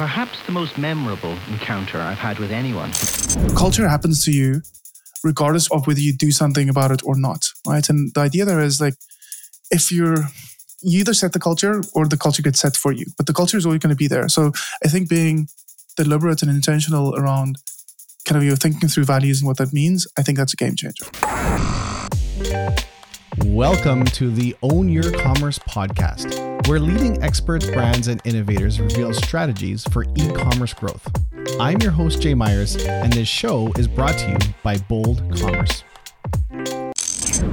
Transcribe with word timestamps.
perhaps 0.00 0.40
the 0.46 0.52
most 0.52 0.78
memorable 0.78 1.36
encounter 1.50 1.98
I've 2.00 2.16
had 2.16 2.38
with 2.38 2.50
anyone. 2.50 2.90
Culture 3.54 3.86
happens 3.86 4.24
to 4.24 4.32
you 4.32 4.62
regardless 5.22 5.70
of 5.70 5.86
whether 5.86 6.00
you 6.00 6.14
do 6.16 6.30
something 6.30 6.70
about 6.70 6.90
it 6.90 7.02
or 7.04 7.18
not, 7.18 7.44
right? 7.66 7.86
And 7.90 8.10
the 8.14 8.20
idea 8.20 8.46
there 8.46 8.60
is 8.60 8.80
like, 8.80 8.94
if 9.70 9.92
you're, 9.92 10.24
you 10.80 11.00
either 11.00 11.12
set 11.12 11.34
the 11.34 11.38
culture 11.38 11.82
or 11.94 12.06
the 12.06 12.16
culture 12.16 12.40
gets 12.40 12.60
set 12.60 12.78
for 12.78 12.92
you, 12.92 13.04
but 13.18 13.26
the 13.26 13.34
culture 13.34 13.58
is 13.58 13.66
always 13.66 13.80
going 13.80 13.90
to 13.90 13.94
be 13.94 14.08
there. 14.08 14.26
So 14.30 14.52
I 14.82 14.88
think 14.88 15.10
being 15.10 15.48
deliberate 15.98 16.40
and 16.40 16.50
intentional 16.50 17.14
around 17.14 17.56
kind 18.24 18.38
of 18.38 18.42
your 18.42 18.56
thinking 18.56 18.88
through 18.88 19.04
values 19.04 19.42
and 19.42 19.48
what 19.48 19.58
that 19.58 19.74
means, 19.74 20.06
I 20.16 20.22
think 20.22 20.38
that's 20.38 20.54
a 20.54 20.56
game 20.56 20.76
changer. 20.76 21.04
Welcome 23.44 24.06
to 24.06 24.30
the 24.30 24.56
Own 24.62 24.88
Your 24.88 25.12
Commerce 25.12 25.58
podcast, 25.58 26.39
where 26.66 26.78
leading 26.78 27.22
experts, 27.22 27.68
brands, 27.70 28.08
and 28.08 28.20
innovators 28.24 28.80
reveal 28.80 29.12
strategies 29.14 29.84
for 29.84 30.04
e 30.16 30.30
commerce 30.34 30.74
growth. 30.74 31.06
I'm 31.58 31.80
your 31.80 31.90
host, 31.90 32.20
Jay 32.20 32.34
Myers, 32.34 32.76
and 32.86 33.12
this 33.12 33.28
show 33.28 33.72
is 33.78 33.88
brought 33.88 34.18
to 34.18 34.30
you 34.30 34.38
by 34.62 34.76
Bold 34.78 35.22
Commerce. 35.38 35.84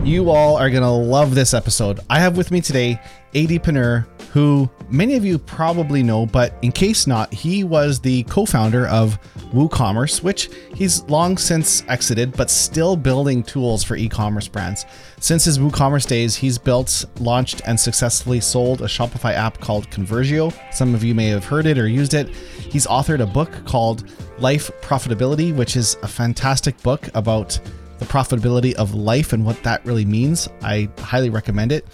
You 0.03 0.29
all 0.29 0.57
are 0.57 0.70
going 0.70 0.84
to 0.84 0.89
love 0.89 1.35
this 1.35 1.53
episode. 1.53 1.99
I 2.09 2.20
have 2.20 2.38
with 2.38 2.51
me 2.51 2.62
today 2.62 2.99
Adii 3.34 3.59
Pienaar, 3.62 4.07
who 4.31 4.70
many 4.90 5.16
of 5.16 5.26
you 5.26 5.38
probably 5.38 6.04
know, 6.04 6.26
but 6.26 6.54
in 6.62 6.72
case 6.72 7.08
not, 7.08 7.34
he 7.34 7.63
was 7.63 7.99
the 7.99 8.23
co 8.23 8.45
founder 8.45 8.88
of 8.88 9.20
WooCommerce, 9.54 10.22
which 10.23 10.49
he's 10.76 11.04
long 11.04 11.38
since 11.38 11.84
exited, 11.88 12.35
but 12.35 12.49
still 12.49 12.95
building 12.95 13.44
tools 13.44 13.84
for 13.84 13.95
e 13.95 14.09
commerce 14.09 14.48
brands. 14.48 14.85
Since 15.20 15.45
his 15.45 15.59
WooCommerce 15.59 16.08
days, 16.08 16.35
he's 16.35 16.58
built, 16.58 17.05
launched, 17.20 17.62
and 17.66 17.80
successfully 17.80 18.40
sold 18.40 18.82
a 18.82 18.85
Shopify 18.85 19.34
app 19.34 19.59
called 19.59 19.90
Conversio. 19.90 20.54
Some 20.73 20.94
of 20.94 21.04
you 21.04 21.16
may 21.16 21.27
have 21.27 21.46
heard 21.46 21.66
it 21.66 21.77
or 21.77 21.88
used 21.88 22.13
it. 22.13 22.30
He's 22.30 22.88
authored 22.88 23.21
a 23.21 23.26
book 23.26 23.66
called 23.66 24.10
Life 24.40 24.70
Profitability, 24.82 25.55
which 25.55 25.76
is 25.76 25.98
a 26.04 26.07
fantastic 26.07 26.82
book 26.84 27.10
about 27.13 27.60
the 27.99 28.05
profitability 28.05 28.73
of 28.76 28.94
life 28.94 29.34
and 29.34 29.46
what 29.46 29.62
that 29.63 29.84
really 29.85 30.05
means. 30.05 30.48
I 30.62 30.90
highly 30.99 31.29
recommend 31.29 31.71
it. 31.71 31.85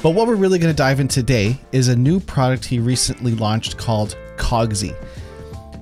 But 0.00 0.10
what 0.10 0.28
we're 0.28 0.36
really 0.36 0.60
going 0.60 0.72
to 0.72 0.76
dive 0.76 1.00
in 1.00 1.08
today 1.08 1.58
is 1.72 1.88
a 1.88 1.96
new 1.96 2.20
product 2.20 2.64
he 2.64 2.78
recently 2.78 3.34
launched 3.34 3.78
called 3.78 4.16
Cogsy. 4.36 4.94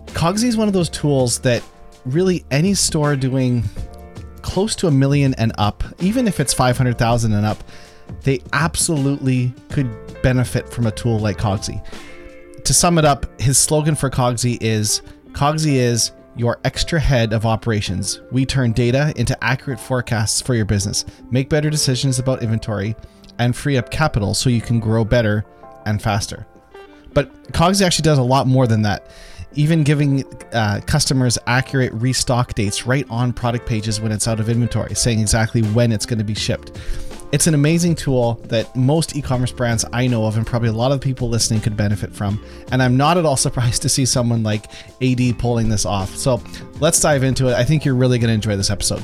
Cogsy 0.06 0.44
is 0.44 0.56
one 0.56 0.68
of 0.68 0.74
those 0.74 0.88
tools 0.88 1.38
that 1.40 1.62
really 2.06 2.42
any 2.50 2.72
store 2.72 3.14
doing 3.14 3.62
close 4.40 4.74
to 4.76 4.86
a 4.86 4.90
million 4.90 5.34
and 5.34 5.52
up, 5.58 5.84
even 6.00 6.26
if 6.26 6.40
it's 6.40 6.54
500,000 6.54 7.32
and 7.34 7.44
up, 7.44 7.62
they 8.22 8.40
absolutely 8.54 9.52
could 9.68 9.90
benefit 10.22 10.70
from 10.70 10.86
a 10.86 10.92
tool 10.92 11.18
like 11.18 11.36
Cogsy. 11.36 11.84
To 12.64 12.72
sum 12.72 12.96
it 12.96 13.04
up, 13.04 13.38
his 13.38 13.58
slogan 13.58 13.94
for 13.94 14.08
Cogsy 14.08 14.56
is 14.62 15.02
Cogsy 15.32 15.74
is 15.74 16.12
your 16.36 16.58
extra 16.64 16.98
head 16.98 17.34
of 17.34 17.44
operations. 17.44 18.20
We 18.32 18.46
turn 18.46 18.72
data 18.72 19.12
into 19.16 19.42
accurate 19.44 19.80
forecasts 19.80 20.40
for 20.40 20.54
your 20.54 20.64
business, 20.64 21.04
make 21.30 21.50
better 21.50 21.68
decisions 21.68 22.18
about 22.18 22.42
inventory, 22.42 22.94
and 23.38 23.54
free 23.54 23.76
up 23.76 23.90
capital 23.90 24.34
so 24.34 24.50
you 24.50 24.60
can 24.60 24.80
grow 24.80 25.04
better 25.04 25.44
and 25.84 26.02
faster. 26.02 26.46
But 27.14 27.32
Cogsy 27.52 27.84
actually 27.84 28.02
does 28.02 28.18
a 28.18 28.22
lot 28.22 28.46
more 28.46 28.66
than 28.66 28.82
that, 28.82 29.10
even 29.54 29.84
giving 29.84 30.24
uh, 30.52 30.80
customers 30.86 31.38
accurate 31.46 31.92
restock 31.94 32.54
dates 32.54 32.86
right 32.86 33.06
on 33.08 33.32
product 33.32 33.66
pages 33.66 34.00
when 34.00 34.12
it's 34.12 34.28
out 34.28 34.38
of 34.38 34.50
inventory, 34.50 34.94
saying 34.94 35.20
exactly 35.20 35.62
when 35.62 35.92
it's 35.92 36.04
going 36.04 36.18
to 36.18 36.24
be 36.24 36.34
shipped. 36.34 36.78
It's 37.32 37.46
an 37.46 37.54
amazing 37.54 37.94
tool 37.96 38.34
that 38.44 38.74
most 38.76 39.16
e 39.16 39.22
commerce 39.22 39.50
brands 39.50 39.84
I 39.92 40.06
know 40.06 40.26
of, 40.26 40.36
and 40.36 40.46
probably 40.46 40.68
a 40.68 40.72
lot 40.72 40.92
of 40.92 41.00
people 41.00 41.28
listening 41.28 41.60
could 41.60 41.76
benefit 41.76 42.14
from. 42.14 42.44
And 42.70 42.82
I'm 42.82 42.96
not 42.96 43.16
at 43.16 43.24
all 43.24 43.36
surprised 43.38 43.82
to 43.82 43.88
see 43.88 44.04
someone 44.04 44.42
like 44.42 44.70
Adii 45.00 45.38
pulling 45.38 45.68
this 45.68 45.86
off. 45.86 46.14
So 46.14 46.42
let's 46.80 47.00
dive 47.00 47.24
into 47.24 47.48
it. 47.48 47.54
I 47.54 47.64
think 47.64 47.84
you're 47.84 47.94
really 47.94 48.18
going 48.18 48.28
to 48.28 48.34
enjoy 48.34 48.56
this 48.56 48.70
episode. 48.70 49.02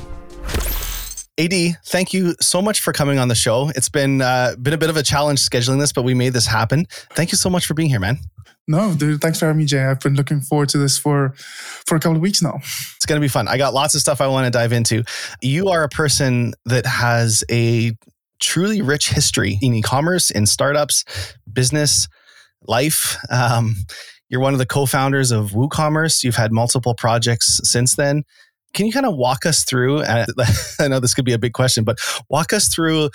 Adii, 1.39 1.75
thank 1.85 2.13
you 2.13 2.35
so 2.39 2.61
much 2.61 2.79
for 2.79 2.93
coming 2.93 3.17
on 3.17 3.27
the 3.27 3.35
show. 3.35 3.71
It's 3.75 3.89
been 3.89 4.21
uh, 4.21 4.55
been 4.61 4.73
a 4.73 4.77
bit 4.77 4.91
of 4.91 4.97
a 4.97 5.03
challenge 5.03 5.39
scheduling 5.39 5.79
this, 5.79 5.91
but 5.91 6.03
we 6.03 6.13
made 6.13 6.33
this 6.33 6.45
happen. 6.45 6.85
Thank 7.13 7.31
you 7.31 7.37
so 7.37 7.49
much 7.49 7.65
for 7.65 7.73
being 7.73 7.89
here, 7.89 7.99
man. 7.99 8.19
No, 8.67 8.93
dude, 8.93 9.19
thanks 9.19 9.39
for 9.39 9.47
having 9.47 9.57
me, 9.57 9.65
Jay. 9.65 9.83
I've 9.83 9.99
been 9.99 10.13
looking 10.13 10.39
forward 10.41 10.69
to 10.69 10.77
this 10.77 10.97
for 10.97 11.33
for 11.35 11.95
a 11.95 11.99
couple 11.99 12.15
of 12.17 12.21
weeks 12.21 12.41
now. 12.41 12.59
It's 12.95 13.05
going 13.07 13.19
to 13.19 13.23
be 13.23 13.29
fun. 13.29 13.47
I 13.47 13.57
got 13.57 13.73
lots 13.73 13.95
of 13.95 14.01
stuff 14.01 14.21
I 14.21 14.27
want 14.27 14.45
to 14.45 14.51
dive 14.51 14.73
into. 14.73 15.03
You 15.41 15.69
are 15.69 15.83
a 15.83 15.89
person 15.89 16.53
that 16.65 16.85
has 16.85 17.43
a 17.49 17.93
truly 18.39 18.81
rich 18.81 19.09
history 19.09 19.57
in 19.61 19.73
e-commerce, 19.73 20.29
in 20.29 20.45
startups, 20.45 21.03
business, 21.51 22.07
life. 22.67 23.17
Um, 23.31 23.75
you're 24.29 24.41
one 24.41 24.53
of 24.53 24.59
the 24.59 24.65
co-founders 24.65 25.31
of 25.31 25.51
WooCommerce. 25.51 26.23
You've 26.23 26.35
had 26.35 26.51
multiple 26.51 26.93
projects 26.93 27.59
since 27.63 27.95
then. 27.95 28.23
Can 28.73 28.85
you 28.85 28.91
kind 28.91 29.05
of 29.05 29.15
walk 29.15 29.45
us 29.45 29.63
through? 29.63 29.99
Uh, 29.99 30.25
I 30.79 30.87
know 30.87 30.99
this 30.99 31.13
could 31.13 31.25
be 31.25 31.33
a 31.33 31.39
big 31.39 31.53
question, 31.53 31.83
but 31.83 31.99
walk 32.29 32.53
us 32.53 32.73
through 32.73 33.09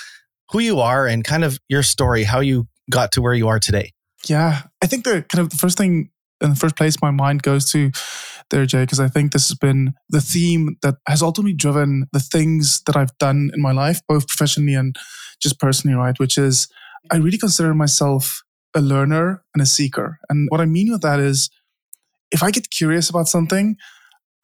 who 0.51 0.61
you 0.61 0.81
are 0.81 1.07
and 1.07 1.25
kind 1.25 1.45
of 1.45 1.59
your 1.69 1.83
story, 1.83 2.25
how 2.25 2.41
you 2.41 2.69
got 2.91 3.13
to 3.13 3.23
where 3.23 3.35
you 3.35 3.49
are 3.49 3.59
today. 3.59 3.93
Yeah, 4.27 4.63
I 4.83 4.87
think 4.87 5.05
the 5.05 5.25
kind 5.29 5.41
of 5.41 5.51
the 5.51 5.57
first 5.57 5.79
thing 5.79 6.11
in 6.41 6.51
the 6.51 6.57
first 6.57 6.77
place 6.77 6.97
my 7.03 7.11
mind 7.11 7.43
goes 7.43 7.71
to 7.73 7.91
there, 8.51 8.65
Jay, 8.67 8.83
because 8.83 9.01
I 9.01 9.09
think 9.09 9.33
this 9.33 9.49
has 9.49 9.59
been 9.59 9.95
the 10.09 10.21
theme 10.21 10.77
that 10.83 10.97
has 11.07 11.23
ultimately 11.23 11.53
driven 11.53 12.07
the 12.13 12.21
things 12.21 12.83
that 12.87 12.97
I've 12.97 13.17
done 13.19 13.51
in 13.53 13.61
my 13.61 13.73
life, 13.73 14.01
both 14.09 14.27
professionally 14.27 14.75
and 14.75 14.97
just 15.41 15.59
personally, 15.61 15.97
right? 15.97 16.19
Which 16.19 16.39
is 16.39 16.69
I 17.11 17.17
really 17.17 17.39
consider 17.39 17.75
myself 17.75 18.43
a 18.75 18.81
learner 18.81 19.43
and 19.55 19.63
a 19.63 19.67
seeker. 19.67 20.19
And 20.29 20.49
what 20.51 20.61
I 20.61 20.67
mean 20.67 20.91
with 20.91 21.03
that 21.03 21.21
is 21.21 21.51
if 22.31 22.43
I 22.43 22.51
get 22.51 22.71
curious 22.71 23.09
about 23.11 23.29
something, 23.29 23.77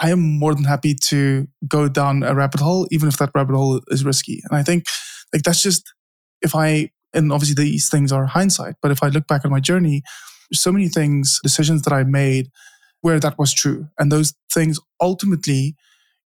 I 0.00 0.10
am 0.10 0.20
more 0.38 0.54
than 0.54 0.64
happy 0.64 0.94
to 1.08 1.46
go 1.68 1.88
down 1.88 2.22
a 2.22 2.34
rabbit 2.34 2.60
hole, 2.60 2.86
even 2.90 3.08
if 3.08 3.16
that 3.18 3.30
rabbit 3.34 3.54
hole 3.54 3.80
is 3.88 4.04
risky. 4.04 4.42
And 4.48 4.58
I 4.58 4.62
think 4.62 4.86
like 5.32 5.42
that's 5.42 5.62
just 5.62 5.92
if 6.42 6.54
I 6.54 6.90
and 7.12 7.32
obviously 7.32 7.62
these 7.62 7.88
things 7.88 8.10
are 8.12 8.26
hindsight, 8.26 8.74
but 8.82 8.90
if 8.90 9.02
I 9.02 9.08
look 9.08 9.26
back 9.28 9.44
on 9.44 9.50
my 9.50 9.60
journey, 9.60 10.02
so 10.52 10.72
many 10.72 10.88
things, 10.88 11.38
decisions 11.42 11.82
that 11.82 11.92
I 11.92 12.02
made 12.02 12.48
where 13.00 13.20
that 13.20 13.38
was 13.38 13.52
true. 13.52 13.88
And 13.98 14.10
those 14.10 14.32
things 14.52 14.80
ultimately, 15.00 15.76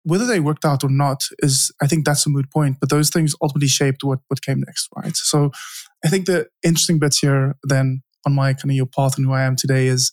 whether 0.04 0.26
they 0.26 0.40
worked 0.40 0.64
out 0.64 0.84
or 0.84 0.90
not, 0.90 1.24
is 1.40 1.72
I 1.82 1.88
think 1.88 2.06
that's 2.06 2.26
a 2.26 2.30
moot 2.30 2.52
point. 2.52 2.78
But 2.80 2.90
those 2.90 3.10
things 3.10 3.36
ultimately 3.42 3.68
shaped 3.68 4.04
what 4.04 4.20
what 4.28 4.42
came 4.42 4.62
next, 4.62 4.88
right? 4.96 5.16
So 5.16 5.52
I 6.06 6.10
think 6.10 6.26
the 6.26 6.48
interesting 6.64 7.00
bits 7.00 7.20
here 7.20 7.56
then 7.64 8.04
on 8.26 8.34
my 8.34 8.54
kind 8.54 8.72
of 8.72 8.76
your 8.76 8.86
path 8.86 9.18
and 9.18 9.26
who 9.26 9.34
I 9.34 9.44
am 9.44 9.56
today 9.56 9.88
is 9.88 10.12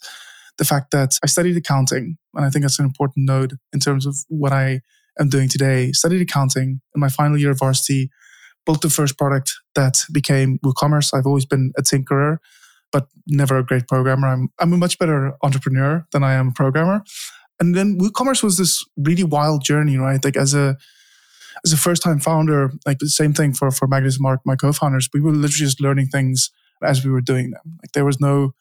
the 0.59 0.65
fact 0.65 0.91
that 0.93 1.19
I 1.23 1.27
studied 1.27 1.57
accounting, 1.57 2.17
and 2.35 2.45
I 2.45 2.51
think 2.51 2.63
that's 2.63 2.79
an 2.79 2.85
important 2.85 3.27
node 3.27 3.59
in 3.73 3.81
terms 3.81 4.07
of 4.07 4.17
what 4.29 4.53
I 4.53 4.81
am 5.19 5.29
doing 5.29 5.49
today. 5.49 5.93
Studied 5.93 6.23
accounting 6.23 6.81
in 6.95 7.01
my 7.01 7.09
final 7.09 7.39
year 7.39 7.51
of 7.51 7.59
varsity, 7.59 8.11
built 8.67 8.83
the 8.83 8.91
first 8.91 9.19
product 9.19 9.53
that 9.75 9.99
became 10.13 10.59
WooCommerce. 10.65 11.13
I've 11.13 11.27
always 11.27 11.47
been 11.47 11.73
a 11.79 11.83
tinkerer, 11.83 12.39
but 12.93 13.09
never 13.27 13.59
a 13.59 13.65
great 13.65 13.89
programmer. 13.89 14.29
I'm 14.29 14.49
I'm 14.61 14.73
a 14.73 14.77
much 14.77 14.99
better 14.99 15.35
entrepreneur 15.43 16.07
than 16.13 16.23
I 16.23 16.35
am 16.35 16.49
a 16.49 16.53
programmer. 16.53 17.03
And 17.61 17.75
then 17.75 17.99
WooCommerce 17.99 18.43
was 18.43 18.59
this 18.59 18.85
really 18.97 19.25
wild 19.25 19.65
journey, 19.65 19.97
right? 19.97 20.25
Like 20.25 20.37
as 20.37 20.55
a 20.55 20.77
as 21.65 21.73
a 21.73 21.77
first 21.77 22.03
time 22.03 22.21
founder, 22.21 22.73
like 22.87 22.99
the 22.99 23.09
same 23.09 23.33
thing 23.33 23.55
for 23.55 23.71
for 23.71 23.87
Magnus 23.87 24.21
Mark, 24.21 24.41
my 24.45 24.57
co-founders, 24.57 25.09
we 25.13 25.21
were 25.21 25.33
literally 25.33 25.67
just 25.67 25.81
learning 25.81 26.09
things 26.09 26.51
as 26.83 27.05
we 27.05 27.11
were 27.11 27.21
doing 27.21 27.51
them. 27.51 27.79
Like 27.83 27.93
there 27.93 28.05
was 28.05 28.21
no 28.21 28.55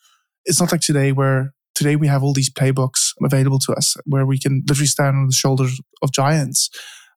it's 0.45 0.59
not 0.59 0.71
like 0.71 0.81
today 0.81 1.11
where 1.11 1.53
today 1.75 1.95
we 1.95 2.07
have 2.07 2.23
all 2.23 2.33
these 2.33 2.49
playbooks 2.49 3.13
available 3.23 3.59
to 3.59 3.73
us 3.73 3.95
where 4.05 4.25
we 4.25 4.39
can 4.39 4.63
literally 4.67 4.87
stand 4.87 5.15
on 5.15 5.27
the 5.27 5.33
shoulders 5.33 5.79
of 6.01 6.11
giants. 6.11 6.69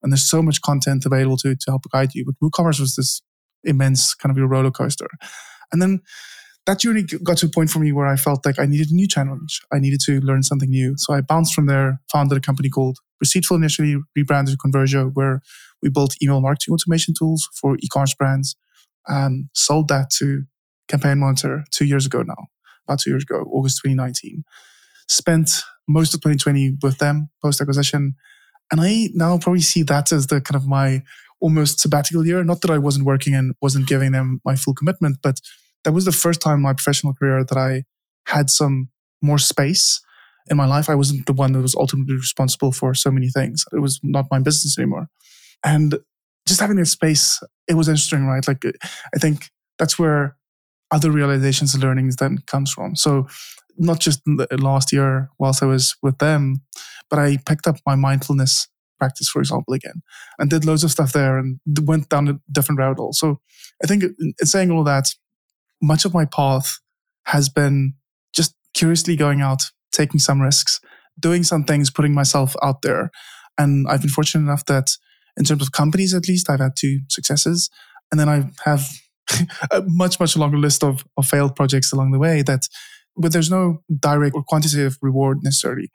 And 0.02 0.12
there's 0.12 0.28
so 0.28 0.42
much 0.42 0.62
content 0.62 1.04
available 1.06 1.36
to, 1.38 1.54
to 1.54 1.70
help 1.70 1.82
guide 1.92 2.14
you. 2.14 2.24
But 2.24 2.36
WooCommerce 2.42 2.80
was 2.80 2.94
this 2.96 3.22
immense 3.64 4.14
kind 4.14 4.30
of 4.30 4.36
your 4.36 4.48
roller 4.48 4.70
coaster. 4.70 5.08
And 5.72 5.82
then 5.82 6.00
that 6.66 6.80
journey 6.80 7.02
got 7.02 7.38
to 7.38 7.46
a 7.46 7.48
point 7.48 7.70
for 7.70 7.78
me 7.78 7.92
where 7.92 8.06
I 8.06 8.16
felt 8.16 8.44
like 8.44 8.58
I 8.58 8.66
needed 8.66 8.90
a 8.90 8.94
new 8.94 9.08
challenge. 9.08 9.60
I 9.72 9.78
needed 9.78 10.00
to 10.06 10.20
learn 10.20 10.42
something 10.42 10.70
new. 10.70 10.94
So 10.96 11.14
I 11.14 11.20
bounced 11.20 11.54
from 11.54 11.66
there, 11.66 12.00
founded 12.10 12.38
a 12.38 12.40
company 12.40 12.68
called 12.68 12.98
Receiptful 13.24 13.56
initially, 13.56 13.96
rebranded 14.14 14.58
Conversio, 14.58 15.10
where 15.14 15.40
we 15.82 15.88
built 15.88 16.16
email 16.22 16.40
marketing 16.40 16.74
automation 16.74 17.14
tools 17.18 17.48
for 17.60 17.76
e-commerce 17.80 18.14
brands 18.14 18.56
and 19.06 19.48
sold 19.54 19.88
that 19.88 20.10
to 20.18 20.44
Campaign 20.88 21.18
Monitor 21.18 21.64
two 21.72 21.84
years 21.84 22.06
ago 22.06 22.22
now 22.22 22.46
about 22.86 23.00
two 23.00 23.10
years 23.10 23.22
ago, 23.22 23.44
August 23.52 23.80
2019. 23.82 24.44
Spent 25.08 25.50
most 25.88 26.14
of 26.14 26.20
2020 26.20 26.78
with 26.82 26.98
them 26.98 27.30
post 27.42 27.60
acquisition. 27.60 28.14
And 28.72 28.80
I 28.80 29.08
now 29.14 29.38
probably 29.38 29.60
see 29.60 29.82
that 29.84 30.10
as 30.12 30.26
the 30.26 30.40
kind 30.40 30.56
of 30.56 30.66
my 30.66 31.02
almost 31.40 31.80
sabbatical 31.80 32.26
year. 32.26 32.42
Not 32.42 32.60
that 32.62 32.70
I 32.70 32.78
wasn't 32.78 33.06
working 33.06 33.34
and 33.34 33.54
wasn't 33.60 33.86
giving 33.86 34.12
them 34.12 34.40
my 34.44 34.56
full 34.56 34.74
commitment, 34.74 35.18
but 35.22 35.40
that 35.84 35.92
was 35.92 36.04
the 36.04 36.12
first 36.12 36.40
time 36.40 36.56
in 36.56 36.62
my 36.62 36.72
professional 36.72 37.14
career 37.14 37.44
that 37.44 37.56
I 37.56 37.84
had 38.26 38.50
some 38.50 38.88
more 39.22 39.38
space 39.38 40.00
in 40.48 40.56
my 40.56 40.66
life. 40.66 40.88
I 40.88 40.94
wasn't 40.94 41.26
the 41.26 41.32
one 41.32 41.52
that 41.52 41.62
was 41.62 41.74
ultimately 41.74 42.16
responsible 42.16 42.72
for 42.72 42.94
so 42.94 43.10
many 43.10 43.28
things. 43.28 43.64
It 43.72 43.80
was 43.80 44.00
not 44.02 44.26
my 44.30 44.38
business 44.38 44.78
anymore. 44.78 45.08
And 45.64 45.98
just 46.46 46.60
having 46.60 46.76
that 46.76 46.86
space, 46.86 47.40
it 47.68 47.74
was 47.74 47.88
interesting, 47.88 48.26
right? 48.26 48.46
Like, 48.46 48.64
I 49.14 49.18
think 49.18 49.50
that's 49.78 49.98
where 49.98 50.36
other 50.90 51.10
realizations 51.10 51.74
and 51.74 51.82
learnings 51.82 52.16
then 52.16 52.38
comes 52.46 52.72
from. 52.72 52.96
So 52.96 53.26
not 53.76 54.00
just 54.00 54.20
last 54.58 54.92
year 54.92 55.28
whilst 55.38 55.62
I 55.62 55.66
was 55.66 55.96
with 56.02 56.18
them, 56.18 56.62
but 57.10 57.18
I 57.18 57.38
picked 57.44 57.66
up 57.66 57.76
my 57.86 57.94
mindfulness 57.94 58.68
practice, 58.98 59.28
for 59.28 59.40
example, 59.40 59.74
again, 59.74 60.02
and 60.38 60.48
did 60.48 60.64
loads 60.64 60.82
of 60.82 60.90
stuff 60.90 61.12
there 61.12 61.38
and 61.38 61.60
went 61.82 62.08
down 62.08 62.28
a 62.28 62.40
different 62.50 62.78
route. 62.78 62.98
Also, 62.98 63.40
I 63.82 63.86
think 63.86 64.04
in 64.04 64.34
saying 64.46 64.70
all 64.70 64.84
that, 64.84 65.08
much 65.82 66.04
of 66.04 66.14
my 66.14 66.24
path 66.24 66.78
has 67.26 67.48
been 67.48 67.94
just 68.34 68.54
curiously 68.74 69.16
going 69.16 69.42
out, 69.42 69.64
taking 69.92 70.18
some 70.18 70.40
risks, 70.40 70.80
doing 71.20 71.42
some 71.42 71.64
things, 71.64 71.90
putting 71.90 72.14
myself 72.14 72.56
out 72.62 72.82
there. 72.82 73.10
And 73.58 73.86
I've 73.88 74.00
been 74.00 74.10
fortunate 74.10 74.44
enough 74.44 74.64
that 74.66 74.96
in 75.36 75.44
terms 75.44 75.62
of 75.62 75.72
companies, 75.72 76.14
at 76.14 76.28
least, 76.28 76.48
I've 76.48 76.60
had 76.60 76.76
two 76.76 77.00
successes. 77.10 77.68
And 78.10 78.18
then 78.18 78.28
I 78.28 78.50
have 78.64 78.88
a 79.70 79.82
much, 79.86 80.20
much 80.20 80.36
longer 80.36 80.58
list 80.58 80.84
of, 80.84 81.04
of 81.16 81.26
failed 81.26 81.56
projects 81.56 81.92
along 81.92 82.12
the 82.12 82.18
way 82.18 82.42
that, 82.42 82.68
but 83.16 83.32
there's 83.32 83.50
no 83.50 83.78
direct 83.98 84.34
or 84.34 84.42
quantitative 84.42 84.98
reward 85.00 85.38
necessarily. 85.42 85.90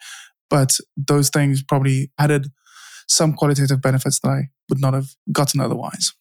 But 0.50 0.78
those 0.98 1.30
things 1.30 1.64
probably 1.64 2.12
added 2.20 2.48
some 3.08 3.34
qualitative 3.34 3.82
benefits 3.82 4.20
that 4.20 4.30
I 4.30 4.50
would 4.70 4.82
not 4.82 4.94
have 4.94 5.10
gotten 5.32 5.62
otherwise. 5.62 6.14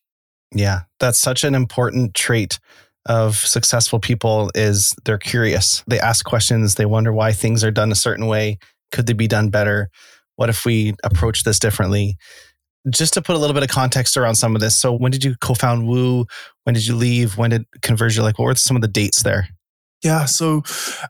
Yeah, 0.55 0.81
that's 0.99 1.19
such 1.19 1.45
an 1.45 1.55
important 1.55 2.15
trait 2.15 2.59
of 3.07 3.37
successful 3.37 3.99
people 3.99 4.51
is 4.55 4.95
they're 5.05 5.19
curious. 5.19 5.83
They 5.87 6.01
ask 6.01 6.25
questions, 6.25 6.75
they 6.75 6.87
wonder 6.87 7.13
why 7.13 7.33
things 7.33 7.65
are 7.65 7.71
done 7.71 7.93
a 7.93 7.97
certain 7.97 8.27
way. 8.27 8.59
Could 8.93 9.07
they 9.07 9.13
be 9.13 9.29
done 9.29 9.51
better? 9.51 9.91
What 10.37 10.49
if 10.49 10.65
we 10.65 10.95
approach 11.05 11.45
this 11.45 11.59
differently? 11.59 12.17
Just 12.89 13.13
to 13.15 13.23
put 13.23 13.37
a 13.37 13.39
little 13.39 13.55
bit 13.55 13.63
of 13.63 13.69
context 13.69 14.17
around 14.17 14.37
some 14.37 14.55
of 14.55 14.61
this. 14.61 14.75
So, 14.75 14.93
when 14.93 15.11
did 15.11 15.23
you 15.23 15.35
co 15.41 15.55
found 15.55 15.87
Woo? 15.87 16.25
When 16.65 16.75
did 16.75 16.87
you 16.87 16.97
leave? 16.97 17.37
When 17.37 17.51
did 17.51 17.67
Conversio, 17.83 18.23
like, 18.23 18.39
what 18.39 18.47
were 18.47 18.55
some 18.55 18.77
of 18.77 18.83
the 18.83 18.89
dates 18.89 19.23
there? 19.23 19.49
Yeah. 20.03 20.25
So, 20.25 20.63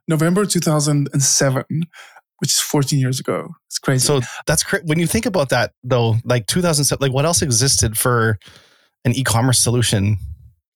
November 0.08 0.44
2007, 0.44 1.64
which 2.38 2.50
is 2.50 2.58
14 2.58 2.98
years 2.98 3.20
ago. 3.20 3.48
It's 3.68 3.78
crazy. 3.78 4.04
So, 4.04 4.20
that's 4.46 4.64
crazy. 4.64 4.84
When 4.86 4.98
you 4.98 5.06
think 5.06 5.26
about 5.26 5.50
that, 5.50 5.72
though, 5.84 6.16
like 6.24 6.46
2007, 6.46 7.00
like, 7.00 7.14
what 7.14 7.24
else 7.24 7.40
existed 7.42 7.96
for 7.96 8.38
an 9.04 9.14
e 9.14 9.22
commerce 9.22 9.60
solution 9.60 10.16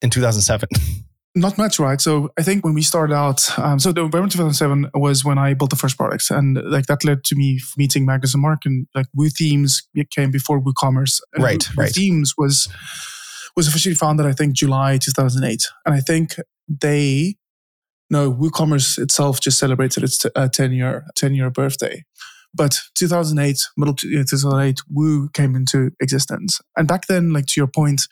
in 0.01 0.11
2007? 0.11 0.69
Not 1.37 1.59
much, 1.59 1.81
right? 1.81 2.01
So 2.01 2.31
I 2.39 2.45
think 2.45 2.65
when 2.65 2.75
we 2.75 2.83
started 2.83 3.13
out, 3.13 3.59
um, 3.59 3.81
so 3.81 3.91
the 3.91 4.03
November 4.03 4.29
2007 4.29 4.91
was 4.95 5.25
when 5.25 5.37
I 5.37 5.55
built 5.55 5.71
the 5.71 5.77
first 5.77 5.97
products, 5.97 6.31
and 6.31 6.57
like 6.71 6.87
that 6.87 7.05
led 7.05 7.25
to 7.25 7.35
me 7.35 7.61
meeting 7.77 8.07
Magnus 8.07 8.35
and 8.35 8.43
Mark, 8.43 8.61
and 8.65 8.87
like 8.95 9.07
Woo 9.15 9.29
Themes 9.29 9.83
came 10.11 10.31
before 10.31 10.61
WooCommerce. 10.61 11.21
And 11.35 11.43
right, 11.43 11.69
Woo, 11.77 11.83
right. 11.83 11.93
Themes 11.93 12.35
was 12.39 12.69
was 13.57 13.67
officially 13.67 13.97
founded, 13.97 14.27
I 14.27 14.33
think, 14.33 14.55
July 14.55 14.99
2008, 14.99 15.67
and 15.85 15.95
I 15.95 16.01
think 16.01 16.37
they 16.69 17.35
no 18.11 18.33
WooCommerce 18.33 18.99
itself 18.99 19.41
just 19.41 19.59
celebrated 19.59 20.05
its 20.05 20.19
t- 20.19 20.31
uh, 20.37 20.49
10 20.49 20.73
year 20.73 21.05
10 21.17 21.35
year 21.35 21.51
birthday. 21.51 22.05
But 22.57 22.79
2008, 22.95 23.59
middle 23.77 23.95
2008, 23.95 24.79
Woo 24.89 25.29
came 25.31 25.57
into 25.57 25.91
existence, 26.01 26.61
and 26.77 26.87
back 26.87 27.09
then, 27.09 27.33
like 27.33 27.47
to 27.47 27.61
your 27.61 27.67
point 27.67 28.07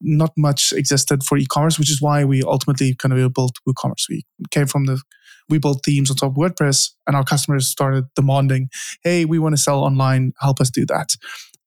not 0.00 0.32
much 0.36 0.72
existed 0.72 1.22
for 1.24 1.38
e-commerce, 1.38 1.78
which 1.78 1.90
is 1.90 2.00
why 2.00 2.24
we 2.24 2.42
ultimately 2.42 2.94
kind 2.94 3.12
of 3.12 3.32
built 3.32 3.56
WooCommerce. 3.68 4.08
We 4.08 4.24
came 4.50 4.66
from 4.66 4.86
the 4.86 5.00
we 5.48 5.58
built 5.58 5.84
themes 5.84 6.10
on 6.10 6.16
top 6.16 6.32
of 6.32 6.36
WordPress, 6.36 6.90
and 7.06 7.14
our 7.14 7.22
customers 7.22 7.68
started 7.68 8.06
demanding, 8.16 8.68
"Hey, 9.04 9.24
we 9.24 9.38
want 9.38 9.52
to 9.54 9.62
sell 9.62 9.84
online. 9.84 10.32
Help 10.40 10.60
us 10.60 10.70
do 10.70 10.84
that." 10.86 11.10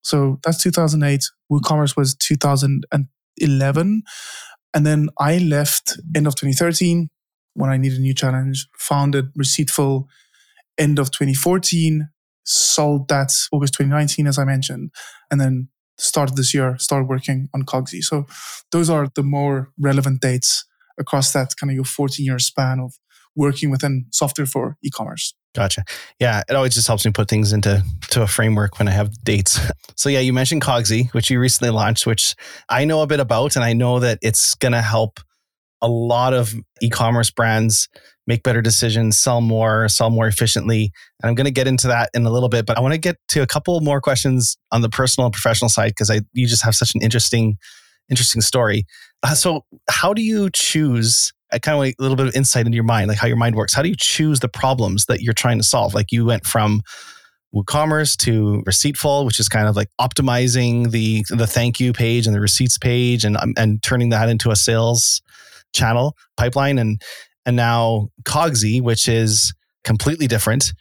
So 0.02 0.40
that's 0.44 0.62
2008. 0.62 1.24
WooCommerce 1.52 1.96
was 1.96 2.16
2011, 2.16 4.04
and 4.74 4.86
then 4.86 5.10
I 5.20 5.38
left 5.38 5.98
end 6.16 6.28
of 6.28 6.36
2013 6.36 7.10
when 7.54 7.70
I 7.70 7.78
needed 7.78 8.00
a 8.00 8.02
new 8.02 8.14
challenge. 8.14 8.68
Founded 8.78 9.34
Receiptful 9.38 10.06
end 10.78 11.00
of 11.00 11.12
2014. 11.12 12.10
Sold 12.44 13.08
that 13.10 13.32
August 13.52 13.76
2019, 13.76 14.26
as 14.26 14.40
I 14.40 14.44
mentioned, 14.44 14.92
and 15.30 15.40
then 15.40 15.70
start 16.00 16.30
of 16.30 16.36
this 16.36 16.54
year 16.54 16.78
started 16.78 17.08
working 17.08 17.50
on 17.54 17.64
Cogsy. 17.64 18.02
So 18.02 18.26
those 18.72 18.90
are 18.90 19.10
the 19.16 19.24
more 19.24 19.72
relevant 19.78 20.22
dates 20.22 20.66
across 20.98 21.32
that 21.34 21.56
kind 21.60 21.70
of 21.70 21.76
your 21.76 21.86
14 21.86 22.26
year 22.26 22.40
span 22.40 22.80
of 22.80 22.94
working 23.36 23.70
within 23.70 24.06
software 24.12 24.48
for 24.48 24.78
e-commerce. 24.84 25.34
Gotcha. 25.56 25.84
Yeah, 26.20 26.44
it 26.48 26.56
always 26.56 26.74
just 26.74 26.88
helps 26.88 27.06
me 27.06 27.12
put 27.12 27.28
things 27.28 27.54
into 27.54 27.84
to 28.12 28.22
a 28.22 28.28
framework 28.28 28.78
when 28.78 28.88
I 28.88 28.92
have 28.92 29.24
dates. 29.24 29.60
So 29.96 30.08
yeah, 30.08 30.22
you 30.22 30.32
mentioned 30.32 30.62
Cogsy, 30.62 31.14
which 31.14 31.30
you 31.30 31.42
recently 31.42 31.72
launched, 31.72 32.08
which 32.08 32.34
I 32.70 32.86
know 32.86 33.02
a 33.02 33.08
bit 33.08 33.20
about, 33.20 33.58
and 33.58 33.66
I 33.66 33.74
know 33.74 34.00
that 34.00 34.18
it's 34.22 34.56
going 34.56 34.72
to 34.72 34.82
help 34.82 35.20
a 35.82 35.88
lot 35.88 36.34
of 36.34 36.54
e-commerce 36.82 37.32
brands 37.32 37.88
make 38.28 38.44
better 38.44 38.62
decisions, 38.62 39.18
sell 39.18 39.42
more, 39.42 39.90
sell 39.90 40.10
more 40.10 40.28
efficiently. 40.28 40.92
And 41.22 41.30
I'm 41.30 41.36
going 41.36 41.46
to 41.46 41.52
get 41.52 41.68
into 41.68 41.88
that 41.88 42.12
in 42.14 42.26
a 42.26 42.30
little 42.30 42.48
bit, 42.48 42.66
but 42.66 42.78
I 42.78 42.82
want 42.82 42.94
to 42.94 43.00
get 43.00 43.18
to 43.30 43.42
a 43.42 43.48
couple 43.48 43.80
more 43.82 44.00
questions 44.00 44.56
on 44.72 44.82
the 44.82 44.90
personal 44.90 45.26
and 45.26 45.34
professional 45.34 45.68
side 45.68 45.90
because 45.90 46.12
I 46.12 46.22
you 46.34 46.48
just 46.48 46.64
have 46.64 46.76
such 46.76 46.94
an 46.94 47.02
interesting 47.02 47.58
interesting 48.10 48.42
story. 48.42 48.86
Uh, 49.24 49.34
so, 49.34 49.66
how 49.90 50.14
do 50.14 50.22
you 50.22 50.50
choose? 50.54 51.34
I 51.52 51.58
kind 51.58 51.76
of 51.76 51.84
a 51.84 51.94
little 52.00 52.16
bit 52.16 52.28
of 52.28 52.36
insight 52.36 52.68
into 52.68 52.76
your 52.76 52.84
mind, 52.84 53.08
like 53.08 53.18
how 53.18 53.26
your 53.26 53.36
mind 53.36 53.56
works. 53.56 53.74
How 53.74 53.82
do 53.82 53.90
you 53.90 53.96
choose 53.98 54.40
the 54.40 54.48
problems 54.48 55.08
that 55.08 55.22
you're 55.22 55.34
trying 55.34 55.58
to 55.58 55.64
solve? 55.64 55.96
Like 55.96 56.12
you 56.12 56.24
went 56.24 56.46
from 56.46 56.84
WooCommerce 57.56 58.16
to 58.18 58.62
Receiptful, 58.68 59.26
which 59.26 59.40
is 59.40 59.50
kind 59.50 59.68
of 59.68 59.76
like 59.76 59.90
optimizing 60.00 60.92
the 60.92 61.26
the 61.30 61.48
thank 61.48 61.80
you 61.80 61.94
page 61.94 62.28
and 62.28 62.36
the 62.36 62.40
receipts 62.40 62.78
page, 62.78 63.26
and 63.26 63.38
um, 63.38 63.54
and 63.58 63.82
turning 63.82 64.10
that 64.10 64.30
into 64.30 64.52
a 64.52 64.56
sales 64.56 65.22
channel 65.74 66.16
pipeline. 66.38 66.78
And 66.78 67.02
and 67.46 67.56
now 67.56 68.10
Cogsy, 68.24 68.82
which 68.82 69.08
is 69.08 69.54
completely 69.84 70.28
different. 70.28 70.74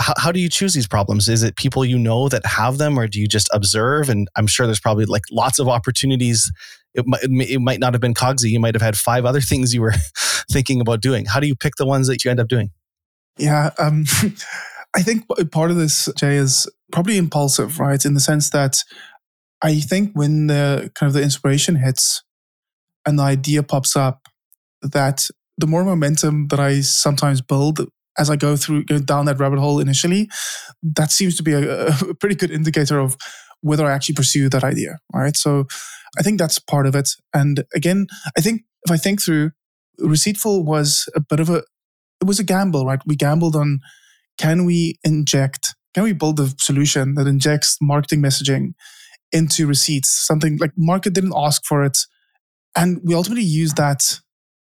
How, 0.00 0.14
how, 0.16 0.32
do 0.32 0.38
you 0.38 0.48
choose 0.48 0.74
these 0.74 0.86
problems? 0.86 1.28
Is 1.28 1.42
it 1.42 1.56
people 1.56 1.84
you 1.84 1.98
know 1.98 2.28
that 2.28 2.46
have 2.46 2.78
them, 2.78 2.98
or 2.98 3.08
do 3.08 3.20
you 3.20 3.26
just 3.26 3.48
observe? 3.52 4.08
And 4.08 4.28
I'm 4.36 4.46
sure 4.46 4.66
there's 4.66 4.80
probably 4.80 5.06
like 5.06 5.24
lots 5.30 5.58
of 5.58 5.68
opportunities. 5.68 6.50
It 6.94 7.04
might, 7.06 7.22
it 7.22 7.60
might 7.60 7.80
not 7.80 7.94
have 7.94 8.00
been 8.00 8.14
Cogsy. 8.14 8.48
You 8.48 8.60
might 8.60 8.74
have 8.74 8.82
had 8.82 8.96
five 8.96 9.24
other 9.24 9.40
things 9.50 9.74
you 9.74 9.82
were 9.82 9.94
thinking 10.50 10.80
about 10.80 11.00
doing. 11.02 11.24
How 11.26 11.40
do 11.40 11.46
you 11.46 11.56
pick 11.56 11.74
the 11.76 11.86
ones 11.86 12.06
that 12.06 12.24
you 12.24 12.30
end 12.30 12.40
up 12.40 12.48
doing? 12.48 12.70
Yeah, 13.36 13.70
um, 13.78 14.04
I 14.96 15.02
think 15.02 15.26
part 15.50 15.70
of 15.70 15.76
this, 15.76 16.08
Jay, 16.16 16.36
is 16.36 16.68
probably 16.92 17.18
impulsive, 17.18 17.78
right? 17.78 18.02
In 18.04 18.14
the 18.14 18.20
sense 18.20 18.50
that 18.50 18.82
I 19.62 19.80
think 19.80 20.12
when 20.14 20.46
the 20.46 20.90
kind 20.94 21.08
of 21.08 21.14
the 21.14 21.22
inspiration 21.22 21.76
hits 21.76 22.22
and 23.08 23.18
the 23.18 23.22
idea 23.22 23.62
pops 23.62 23.96
up, 23.96 24.28
that 24.82 25.26
the 25.56 25.66
more 25.66 25.84
momentum 25.84 26.48
that 26.48 26.60
I 26.60 26.82
sometimes 26.82 27.40
build 27.40 27.80
as 28.18 28.28
I 28.28 28.36
go 28.36 28.56
through 28.56 28.84
go 28.84 28.98
down 28.98 29.26
that 29.26 29.38
rabbit 29.38 29.58
hole 29.60 29.80
initially, 29.80 30.28
that 30.82 31.10
seems 31.10 31.36
to 31.36 31.42
be 31.42 31.52
a, 31.52 31.86
a, 32.10 32.14
pretty 32.14 32.34
good 32.34 32.50
indicator 32.50 32.98
of 32.98 33.16
whether 33.60 33.86
I 33.86 33.92
actually 33.92 34.16
pursue 34.16 34.48
that 34.48 34.64
idea. 34.64 34.98
Right. 35.14 35.36
So 35.36 35.66
I 36.18 36.22
think 36.22 36.38
that's 36.38 36.58
part 36.58 36.86
of 36.86 36.94
it. 36.94 37.08
And 37.32 37.64
again, 37.74 38.06
I 38.36 38.40
think 38.40 38.62
if 38.84 38.90
I 38.90 38.96
think 38.96 39.22
through, 39.22 39.52
Receiptful 40.00 40.64
was 40.64 41.08
a 41.16 41.20
bit 41.20 41.40
of 41.40 41.48
a 41.50 41.62
it 42.20 42.26
was 42.26 42.38
a 42.38 42.44
gamble, 42.44 42.84
right? 42.84 43.00
We 43.06 43.16
gambled 43.16 43.56
on 43.56 43.80
can 44.38 44.64
we 44.64 44.98
inject, 45.02 45.74
can 45.94 46.04
we 46.04 46.12
build 46.12 46.38
a 46.40 46.50
solution 46.58 47.14
that 47.14 47.26
injects 47.26 47.76
marketing 47.80 48.22
messaging 48.22 48.74
into 49.32 49.66
receipts? 49.66 50.08
Something 50.08 50.58
like 50.58 50.72
market 50.76 51.14
didn't 51.14 51.34
ask 51.36 51.64
for 51.64 51.84
it. 51.84 51.98
And 52.76 53.00
we 53.04 53.14
ultimately 53.14 53.44
used 53.44 53.76
that 53.76 54.20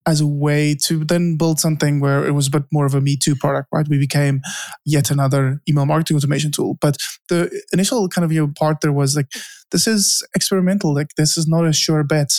as 0.07 0.19
a 0.19 0.27
way 0.27 0.75
to 0.75 1.05
then 1.05 1.38
build 1.38 1.60
something 1.60 2.00
where 2.00 2.25
it 2.25 2.31
was 2.31 2.48
a 2.48 2.51
bit 2.51 2.63
more 2.71 2.86
of 2.86 2.95
a 2.95 3.01
Me 3.01 3.15
Too 3.15 3.36
product, 3.36 3.67
right? 3.71 3.88
We 3.88 4.00
became 4.00 4.41
yet 4.86 5.12
another 5.12 5.62
email 5.69 5.86
marketing 5.86 6.17
automation 6.17 6.51
tool. 6.51 6.77
But 6.81 6.98
the 7.29 7.62
initial 7.71 8.07
kind 8.10 8.25
of 8.25 8.31
you 8.31 8.48
know, 8.48 8.53
part 8.57 8.77
there 8.81 8.91
was 8.91 9.15
like, 9.15 9.27
this 9.71 9.88
is 9.88 10.25
experimental. 10.36 10.93
Like 10.93 11.10
this 11.17 11.38
is 11.38 11.48
not 11.48 11.67
a 11.67 11.74
sure 11.74 12.03
bet. 12.03 12.29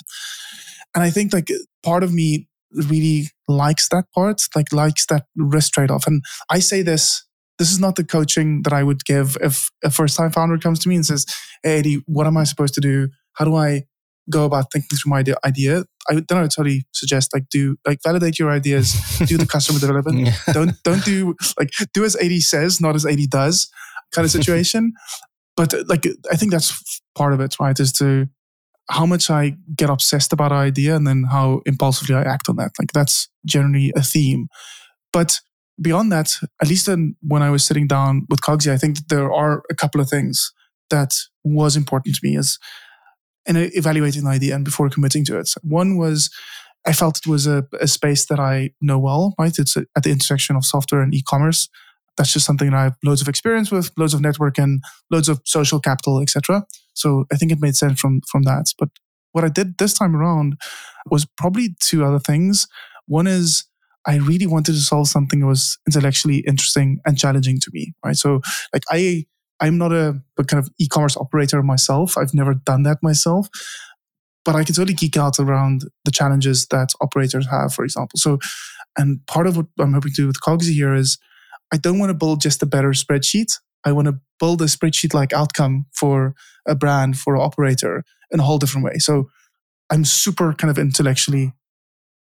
And 0.95 1.05
I 1.05 1.11
think 1.11 1.33
like 1.33 1.49
part 1.83 2.03
of 2.03 2.13
me 2.13 2.49
really 2.73 3.29
likes 3.49 3.89
that 3.91 4.05
part, 4.15 4.43
like 4.57 4.73
likes 4.73 5.07
that 5.07 5.27
risk 5.37 5.73
trade 5.75 5.91
off. 5.91 6.07
And 6.07 6.23
I 6.51 6.59
say 6.59 6.83
this. 6.83 7.25
This 7.59 7.71
is 7.71 7.79
not 7.79 7.95
the 7.95 8.03
coaching 8.03 8.63
that 8.63 8.73
I 8.73 8.83
would 8.83 9.05
give 9.05 9.37
if 9.41 9.71
a 9.85 9.91
first 9.91 10.17
time 10.17 10.33
founder 10.33 10.59
comes 10.59 10.81
to 10.81 10.89
me 10.89 10.97
and 10.97 11.07
says, 11.07 11.27
Hey, 11.63 11.79
Eddie, 11.79 12.03
what 12.07 12.27
am 12.27 12.37
I 12.37 12.45
supposed 12.45 12.75
to 12.75 12.81
do? 12.81 13.09
How 13.35 13.45
do 13.45 13.55
I 13.55 13.85
go 14.31 14.45
about 14.45 14.67
thinking 14.73 14.97
through 14.97 15.11
my 15.11 15.19
idea, 15.19 15.85
I 16.09 16.15
then 16.15 16.39
I 16.39 16.43
would 16.43 16.51
totally 16.51 16.87
suggest 16.93 17.31
like 17.35 17.49
do 17.51 17.77
like 17.87 17.99
validate 18.05 18.39
your 18.39 18.51
ideas, 18.51 18.93
do 19.27 19.37
the 19.37 19.47
customer 19.47 19.79
development. 19.87 20.29
don't 20.53 20.83
don't 20.83 21.05
do 21.05 21.35
like 21.59 21.71
do 21.93 22.05
as 22.05 22.17
Eddie 22.17 22.41
says, 22.41 22.81
not 22.81 22.95
as 22.95 23.07
Eddie 23.07 23.27
does, 23.27 23.71
kind 24.13 24.25
of 24.25 24.31
situation. 24.39 24.93
but 25.57 25.75
like 25.89 26.07
I 26.31 26.37
think 26.37 26.53
that's 26.53 27.03
part 27.15 27.33
of 27.33 27.41
it, 27.41 27.57
right? 27.61 27.79
Is 27.79 27.93
to 27.95 28.27
how 28.91 29.07
much 29.07 29.31
I 29.31 29.57
get 29.75 29.91
obsessed 29.91 30.33
about 30.33 30.53
an 30.53 30.59
idea 30.59 30.97
and 30.97 31.07
then 31.07 31.25
how 31.25 31.63
impulsively 31.67 32.15
I 32.15 32.23
act 32.23 32.49
on 32.49 32.57
that. 32.57 32.73
Like 32.79 32.93
that's 32.93 33.29
generally 33.47 33.93
a 33.97 34.03
theme. 34.03 34.49
But 35.13 35.39
beyond 35.81 36.13
that, 36.13 36.31
at 36.61 36.69
least 36.69 36.87
then 36.87 37.17
when 37.23 37.43
I 37.43 37.51
was 37.51 37.65
sitting 37.65 37.87
down 37.87 38.27
with 38.29 38.41
Cogsy, 38.41 38.71
I 38.71 38.77
think 38.77 38.99
there 39.09 39.33
are 39.33 39.63
a 39.71 39.75
couple 39.75 40.01
of 40.01 40.09
things 40.09 40.53
that 40.91 41.15
was 41.45 41.77
important 41.77 42.17
to 42.17 42.21
me. 42.23 42.37
Is 42.37 42.59
in 43.47 43.57
evaluating 43.57 44.25
the 44.25 44.31
idea 44.31 44.55
and 44.55 44.65
before 44.65 44.89
committing 44.89 45.25
to 45.27 45.39
it. 45.39 45.51
One 45.63 45.97
was 45.97 46.31
I 46.87 46.93
felt 46.93 47.19
it 47.19 47.29
was 47.29 47.47
a, 47.47 47.65
a 47.81 47.87
space 47.87 48.27
that 48.27 48.41
I 48.41 48.71
know 48.81 48.99
well, 48.99 49.35
right? 49.39 49.57
It's 49.57 49.77
a, 49.77 49.85
at 49.97 50.03
the 50.03 50.11
intersection 50.11 50.57
of 50.57 50.65
software 50.65 51.01
and 51.01 51.15
e-commerce. 51.15 51.69
That's 52.17 52.33
just 52.33 52.45
something 52.45 52.71
that 52.71 52.77
I 52.77 52.83
have 52.85 52.97
loads 53.05 53.23
of 53.23 53.29
experience 53.29 53.71
with, 53.71 53.91
loads 53.97 54.15
of 54.15 54.21
network 54.21 54.59
and 54.59 54.83
loads 55.11 55.29
of 55.29 55.41
social 55.45 55.81
capital, 55.81 56.21
etc. 56.21 56.65
So 56.95 57.25
I 57.33 57.37
think 57.37 57.53
it 57.53 57.61
made 57.61 57.77
sense 57.77 58.01
from 58.01 58.21
from 58.31 58.43
that. 58.43 58.67
But 58.79 58.91
what 59.33 59.45
I 59.45 59.49
did 59.49 59.79
this 59.79 59.95
time 59.95 60.15
around 60.15 60.59
was 61.11 61.27
probably 61.37 61.75
two 61.81 62.05
other 62.05 62.19
things. 62.19 62.67
One 63.07 63.27
is 63.27 63.65
I 64.07 64.17
really 64.17 64.47
wanted 64.47 64.73
to 64.73 64.81
solve 64.81 65.09
something 65.09 65.41
that 65.41 65.47
was 65.47 65.79
intellectually 65.87 66.39
interesting 66.39 66.99
and 67.07 67.17
challenging 67.17 67.61
to 67.61 67.71
me, 67.73 67.93
right? 68.05 68.17
So 68.17 68.41
like 68.73 68.83
I 68.91 69.25
I'm 69.63 69.79
not 69.79 69.93
a, 69.93 70.21
a 70.39 70.45
kind 70.45 70.63
of 70.63 70.69
e-commerce 70.79 71.17
operator 71.17 71.63
myself. 71.63 72.19
I've 72.19 72.35
never 72.35 72.53
done 72.53 72.83
that 72.83 72.99
myself 73.03 73.49
but 74.45 74.57
I 74.57 74.65
can 74.65 74.75
totally 74.75 74.95
geek 74.95 75.17
out 75.17 75.39
around 75.39 75.85
the 76.05 76.11
challenges 76.11 76.67
that 76.67 76.91
operators 77.01 77.47
have, 77.51 77.73
for 77.73 77.85
example. 77.85 78.19
So, 78.19 78.39
and 78.99 79.25
part 79.27 79.47
of 79.47 79.57
what 79.57 79.67
I'm 79.79 79.95
hoping 79.95 80.13
to 80.13 80.23
do 80.23 80.27
with 80.27 80.41
Cogsy 80.41 80.73
here 80.73 80.95
is 80.95 81.19
I 81.73 81.77
don't 81.77 81.99
want 81.99 82.11
to 82.11 82.15
build 82.15 82.41
just 82.41 82.63
a 82.63 82.67
better 82.67 82.91
spreadsheet. 82.91 83.59
I 83.85 83.93
want 83.93 84.09
to 84.09 84.19
build 84.39 84.61
a 84.63 84.67
spreadsheet 84.67 85.15
like 85.15 85.33
outcome 85.33 85.87
for 85.93 86.35
a 86.67 86.75
brand, 86.75 87.19
for 87.19 87.35
an 87.35 87.43
operator 87.43 88.05
in 88.31 88.41
a 88.41 88.43
whole 88.43 88.59
different 88.59 88.85
way. 88.85 88.99
So 88.99 89.31
I'm 89.91 90.05
super 90.05 90.53
kind 90.53 90.71
of 90.71 90.79
intellectually 90.79 91.53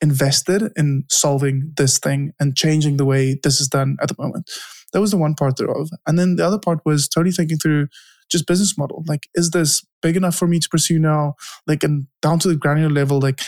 invested 0.01 0.73
in 0.77 1.05
solving 1.11 1.73
this 1.77 1.99
thing 1.99 2.33
and 2.41 2.57
changing 2.57 2.97
the 2.97 3.05
way 3.05 3.39
this 3.43 3.61
is 3.61 3.69
done 3.69 3.97
at 4.01 4.09
the 4.09 4.15
moment. 4.19 4.51
That 4.93 5.01
was 5.01 5.11
the 5.11 5.17
one 5.17 5.35
part 5.35 5.57
thereof. 5.57 5.91
And 6.07 6.19
then 6.19 6.37
the 6.37 6.47
other 6.47 6.59
part 6.59 6.81
was 6.85 7.09
totally 7.09 7.33
thinking 7.33 7.59
through 7.59 7.89
just 8.31 8.47
business 8.47 8.79
model. 8.79 9.05
Like, 9.07 9.29
is 9.35 9.51
this 9.51 9.85
big 10.03 10.17
enough 10.17 10.37
for 10.37 10.47
me 10.47 10.59
to 10.59 10.69
pursue 10.69 10.99
now? 10.99 11.35
Like, 11.67 11.83
and 11.83 12.07
down 12.23 12.39
to 12.41 12.49
the 12.49 12.57
granular 12.57 12.91
level, 12.91 13.21
like, 13.21 13.41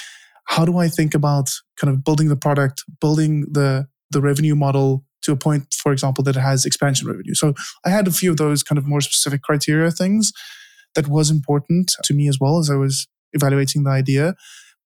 how 0.46 0.64
do 0.64 0.78
I 0.78 0.88
think 0.88 1.14
about 1.14 1.49
kind 1.76 1.92
of 1.92 2.04
building 2.04 2.28
the 2.28 2.37
product, 2.37 2.84
building 3.00 3.46
the 3.50 3.87
the 4.11 4.20
revenue 4.20 4.54
model 4.54 5.04
to 5.22 5.32
a 5.32 5.37
point, 5.37 5.72
for 5.72 5.92
example, 5.92 6.22
that 6.25 6.37
it 6.37 6.40
has 6.40 6.66
expansion 6.66 7.08
revenue. 7.08 7.34
So 7.34 7.54
I 7.84 7.90
had 7.90 8.06
a 8.06 8.12
few 8.12 8.30
of 8.30 8.37
those 8.37 8.62
kind 8.62 8.78
of 8.78 8.87
more 8.87 9.00
specific 9.00 9.42
criteria 9.42 9.90
things 9.90 10.32
that 10.94 11.08
was 11.08 11.30
important 11.30 11.92
to 12.04 12.14
me 12.14 12.28
as 12.28 12.38
well 12.38 12.58
as 12.58 12.68
I 12.68 12.75
was 12.75 13.08
evaluating 13.32 13.84
the 13.84 13.90
idea. 13.90 14.34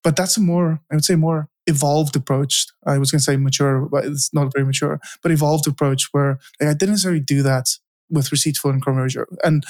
But 0.04 0.14
that's 0.14 0.36
a 0.36 0.40
more, 0.40 0.80
I 0.90 0.94
would 0.94 1.04
say, 1.04 1.16
more 1.16 1.48
evolved 1.66 2.16
approach. 2.16 2.66
I 2.86 2.98
was 2.98 3.10
going 3.10 3.18
to 3.18 3.24
say 3.24 3.36
mature, 3.36 3.88
but 3.90 4.04
it's 4.04 4.32
not 4.32 4.52
very 4.54 4.64
mature, 4.64 5.00
but 5.22 5.32
evolved 5.32 5.66
approach 5.66 6.08
where 6.12 6.38
like, 6.60 6.70
I 6.70 6.72
didn't 6.72 6.90
necessarily 6.90 7.20
do 7.20 7.42
that 7.42 7.66
with 8.10 8.30
Receiptful 8.30 8.70
and 8.70 8.84
Conversio. 8.84 9.24
And 9.42 9.64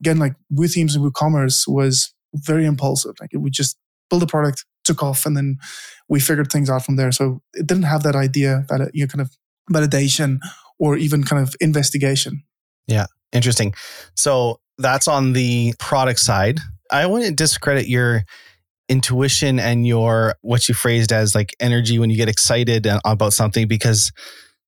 again, 0.00 0.18
like 0.18 0.34
WooThemes 0.52 0.96
and 0.96 1.04
WooCommerce 1.04 1.68
was 1.68 2.14
very 2.34 2.64
impulsive. 2.64 3.14
Like 3.20 3.30
we 3.34 3.50
just 3.50 3.76
built 4.10 4.22
a 4.22 4.26
product, 4.26 4.64
took 4.84 5.02
off, 5.02 5.26
and 5.26 5.36
then 5.36 5.58
we 6.08 6.20
figured 6.20 6.50
things 6.50 6.70
out 6.70 6.84
from 6.84 6.96
there. 6.96 7.12
So 7.12 7.42
it 7.54 7.66
didn't 7.66 7.84
have 7.84 8.02
that 8.02 8.16
idea, 8.16 8.64
that 8.68 8.80
uh, 8.80 8.86
you 8.92 9.04
know, 9.04 9.08
kind 9.08 9.20
of 9.20 9.30
validation 9.70 10.40
or 10.78 10.96
even 10.96 11.24
kind 11.24 11.42
of 11.42 11.54
investigation. 11.60 12.42
Yeah, 12.86 13.06
interesting. 13.32 13.74
So 14.16 14.60
that's 14.78 15.08
on 15.08 15.32
the 15.32 15.74
product 15.78 16.20
side. 16.20 16.60
I 16.90 17.06
wouldn't 17.06 17.36
discredit 17.36 17.88
your 17.88 18.24
intuition 18.88 19.58
and 19.58 19.86
your 19.86 20.34
what 20.42 20.68
you 20.68 20.74
phrased 20.74 21.12
as 21.12 21.34
like 21.34 21.54
energy 21.60 21.98
when 21.98 22.10
you 22.10 22.16
get 22.16 22.28
excited 22.28 22.86
uh, 22.86 23.00
about 23.04 23.32
something 23.32 23.66
because 23.66 24.12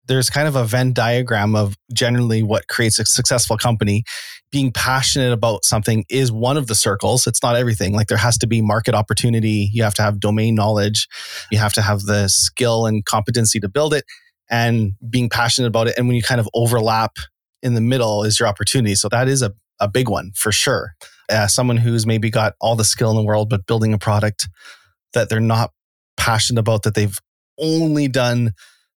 there's 0.07 0.31
kind 0.31 0.47
of 0.47 0.57
a 0.57 0.65
Venn 0.65 0.93
diagram 0.93 1.57
of 1.57 1.77
generally 1.93 2.43
what 2.43 2.69
creates 2.69 2.99
a 2.99 3.05
successful 3.05 3.57
company. 3.57 4.05
Being 4.53 4.71
passionate 4.71 5.33
about 5.33 5.65
something 5.65 6.05
is 6.09 6.31
one 6.31 6.57
of 6.57 6.69
the 6.69 6.75
circles. 6.75 7.27
It's 7.27 7.43
not 7.43 7.57
everything. 7.57 7.93
Like 7.93 8.07
there 8.07 8.17
has 8.17 8.39
to 8.39 8.47
be 8.47 8.63
market 8.63 8.95
opportunity. 8.95 9.69
You 9.73 9.83
have 9.83 9.95
to 9.95 10.03
have 10.03 10.21
domain 10.21 10.55
knowledge. 10.55 11.09
You 11.51 11.59
have 11.59 11.73
to 11.75 11.83
have 11.83 12.03
the 12.03 12.29
skill 12.29 12.87
and 12.87 13.05
competency 13.05 13.59
to 13.61 13.69
build 13.69 13.93
it 13.93 14.05
and 14.49 14.93
being 15.11 15.29
passionate 15.29 15.67
about 15.67 15.89
it. 15.89 15.99
And 15.99 16.07
when 16.07 16.17
you 16.17 16.23
kind 16.23 16.41
of 16.41 16.49
overlap 16.55 17.17
in 17.63 17.75
the 17.75 17.81
middle 17.81 18.23
is 18.23 18.39
your 18.39 18.49
opportunity. 18.49 18.95
So 18.95 19.09
that 19.09 19.27
is 19.27 19.43
a, 19.43 19.53
a 19.81 19.89
big 19.89 20.09
one 20.09 20.31
for 20.37 20.53
sure. 20.53 20.95
Uh, 21.29 21.47
someone 21.47 21.77
who's 21.77 22.07
maybe 22.07 22.31
got 22.31 22.55
all 22.61 22.77
the 22.77 22.85
skill 22.85 23.11
in 23.11 23.17
the 23.17 23.23
world, 23.23 23.51
but 23.51 23.67
building 23.67 23.93
a 23.93 23.99
product 23.99 24.49
that 25.13 25.29
they're 25.29 25.41
not 25.41 25.73
passionate 26.17 26.61
about, 26.61 26.83
that 26.83 26.95
they've 26.95 27.19
only 27.59 28.07
done 28.09 28.53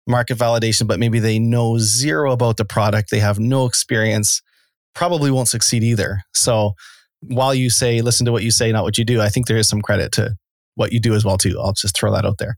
market 0.08 0.38
validation, 0.38 0.88
but 0.88 1.00
maybe 1.00 1.20
they 1.20 1.40
know 1.40 1.78
zero 1.78 2.32
about 2.32 2.58
the 2.58 2.66
product, 2.66 3.10
they 3.10 3.20
have 3.20 3.40
no 3.40 3.66
experience, 3.66 4.42
probably 4.96 5.32
won't 5.32 5.48
succeed 5.48 5.84
either. 5.84 6.22
So 6.34 6.74
while 7.22 7.54
you 7.54 7.70
say, 7.70 8.02
listen 8.02 8.26
to 8.26 8.32
what 8.32 8.44
you 8.44 8.52
say, 8.52 8.72
not 8.72 8.84
what 8.84 8.98
you 8.98 9.06
do, 9.06 9.22
I 9.22 9.30
think 9.30 9.48
there 9.48 9.58
is 9.58 9.68
some 9.68 9.82
credit 9.82 10.12
to 10.14 10.36
what 10.76 10.94
you 10.94 11.00
do 11.00 11.14
as 11.14 11.26
well, 11.26 11.38
too. 11.38 11.60
I'll 11.60 11.74
just 11.74 11.96
throw 11.96 12.12
that 12.14 12.26
out 12.26 12.38
there. 12.38 12.56